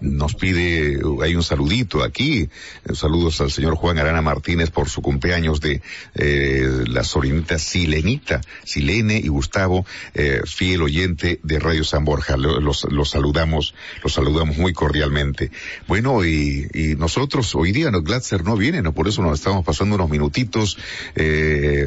nos 0.00 0.34
pide, 0.34 1.00
hay 1.22 1.34
un 1.34 1.42
saludito 1.42 2.02
aquí, 2.02 2.48
eh, 2.84 2.94
saludos 2.94 3.40
al 3.40 3.50
señor 3.50 3.76
Juan 3.76 3.98
Arana 3.98 4.22
Martínez 4.22 4.70
por 4.70 4.88
su 4.88 5.02
cumpleaños 5.02 5.60
de 5.60 5.82
eh, 6.14 6.84
la 6.86 7.04
sobrinita 7.04 7.58
Silenita, 7.58 8.40
Silene 8.64 9.18
y 9.18 9.28
Gustavo, 9.28 9.84
eh, 10.14 10.40
fiel 10.46 10.82
oyente 10.82 11.40
de 11.42 11.58
Radio 11.58 11.84
San 11.84 12.04
Borja. 12.04 12.36
Los, 12.36 12.84
los 12.90 13.10
saludamos, 13.10 13.74
los 14.02 14.14
saludamos 14.14 14.56
muy 14.56 14.72
cordialmente. 14.72 15.50
Bueno, 15.86 16.24
y, 16.24 16.68
y 16.72 16.94
nosotros 16.96 17.54
hoy 17.54 17.72
día, 17.72 17.90
no, 17.90 18.02
Glatzer 18.02 18.44
no 18.44 18.56
viene, 18.56 18.82
no, 18.82 18.92
por 18.92 19.08
eso 19.08 19.22
nos 19.22 19.38
estamos 19.38 19.64
pasando 19.64 19.96
unos 19.96 20.10
minutitos, 20.10 20.78
eh, 21.14 21.86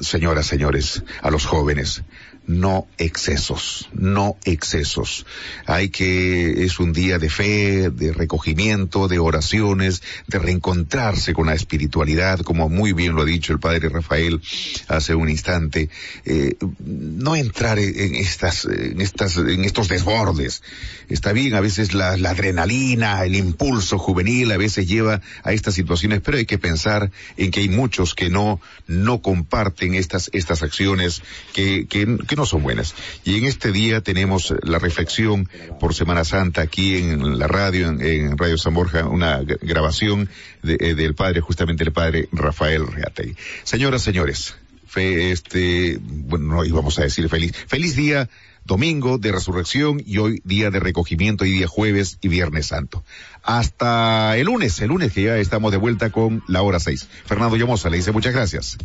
señoras, 0.00 0.46
señores, 0.46 1.02
a 1.22 1.30
los 1.30 1.46
jóvenes 1.46 2.02
no 2.46 2.86
excesos, 2.98 3.88
no 3.92 4.36
excesos. 4.44 5.26
Hay 5.66 5.90
que, 5.90 6.64
es 6.64 6.78
un 6.80 6.92
día 6.92 7.18
de 7.18 7.30
fe, 7.30 7.90
de 7.90 8.12
recogimiento, 8.12 9.08
de 9.08 9.18
oraciones, 9.18 10.02
de 10.26 10.38
reencontrarse 10.38 11.34
con 11.34 11.46
la 11.46 11.54
espiritualidad, 11.54 12.40
como 12.40 12.68
muy 12.68 12.92
bien 12.92 13.14
lo 13.14 13.22
ha 13.22 13.24
dicho 13.26 13.52
el 13.52 13.60
padre 13.60 13.88
Rafael 13.88 14.40
hace 14.88 15.14
un 15.14 15.28
instante, 15.28 15.88
eh, 16.24 16.56
no 16.80 17.36
entrar 17.36 17.78
en 17.78 18.14
estas, 18.14 18.64
en 18.64 19.00
estas, 19.00 19.36
en 19.36 19.64
estos 19.64 19.88
desbordes. 19.88 20.62
Está 21.08 21.32
bien, 21.32 21.54
a 21.54 21.60
veces 21.60 21.94
la, 21.94 22.16
la 22.16 22.30
adrenalina, 22.30 23.24
el 23.24 23.36
impulso 23.36 23.98
juvenil 23.98 24.50
a 24.52 24.56
veces 24.56 24.86
lleva 24.88 25.20
a 25.42 25.52
estas 25.52 25.74
situaciones, 25.74 26.20
pero 26.24 26.38
hay 26.38 26.46
que 26.46 26.58
pensar 26.58 27.10
en 27.36 27.50
que 27.50 27.60
hay 27.60 27.68
muchos 27.68 28.14
que 28.14 28.30
no, 28.30 28.60
no 28.86 29.22
comparten 29.22 29.94
estas, 29.94 30.30
estas 30.32 30.62
acciones 30.62 31.22
que, 31.52 31.86
que, 31.86 32.31
que 32.32 32.36
no 32.36 32.46
son 32.46 32.62
buenas. 32.62 32.94
Y 33.24 33.36
en 33.36 33.44
este 33.44 33.72
día 33.72 34.00
tenemos 34.00 34.54
la 34.62 34.78
reflexión 34.78 35.50
por 35.78 35.94
Semana 35.94 36.24
Santa 36.24 36.62
aquí 36.62 36.96
en 36.96 37.38
la 37.38 37.46
radio, 37.46 37.88
en, 37.88 38.38
Radio 38.38 38.56
San 38.56 38.72
Borja, 38.72 39.06
una 39.06 39.42
grabación 39.42 40.30
de, 40.62 40.78
eh, 40.80 40.94
del 40.94 41.14
padre, 41.14 41.42
justamente 41.42 41.84
el 41.84 41.92
padre 41.92 42.30
Rafael 42.32 42.86
Reatey. 42.86 43.36
Señoras, 43.64 44.00
señores, 44.00 44.54
fe, 44.86 45.30
este, 45.30 45.98
bueno, 46.00 46.54
no 46.54 46.64
íbamos 46.64 46.98
a 46.98 47.02
decir 47.02 47.28
feliz, 47.28 47.52
feliz 47.66 47.96
día 47.96 48.30
domingo 48.64 49.18
de 49.18 49.32
resurrección 49.32 50.02
y 50.02 50.16
hoy 50.16 50.40
día 50.44 50.70
de 50.70 50.80
recogimiento 50.80 51.44
y 51.44 51.52
día 51.52 51.66
jueves 51.66 52.16
y 52.22 52.28
viernes 52.28 52.68
santo. 52.68 53.04
Hasta 53.42 54.38
el 54.38 54.46
lunes, 54.46 54.80
el 54.80 54.88
lunes 54.88 55.12
que 55.12 55.24
ya 55.24 55.36
estamos 55.36 55.70
de 55.70 55.76
vuelta 55.76 56.08
con 56.08 56.42
la 56.48 56.62
hora 56.62 56.80
seis. 56.80 57.08
Fernando 57.26 57.56
Llamosa 57.56 57.90
le 57.90 57.98
dice 57.98 58.10
muchas 58.12 58.32
gracias. 58.32 58.78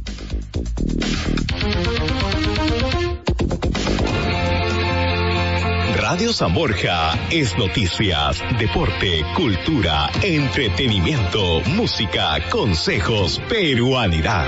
Radio 6.17 6.33
San 6.33 6.51
Borja 6.51 7.13
es 7.29 7.55
noticias, 7.59 8.41
deporte, 8.57 9.23
cultura, 9.35 10.09
entretenimiento, 10.23 11.61
música, 11.75 12.39
consejos, 12.49 13.39
peruanidad. 13.47 14.47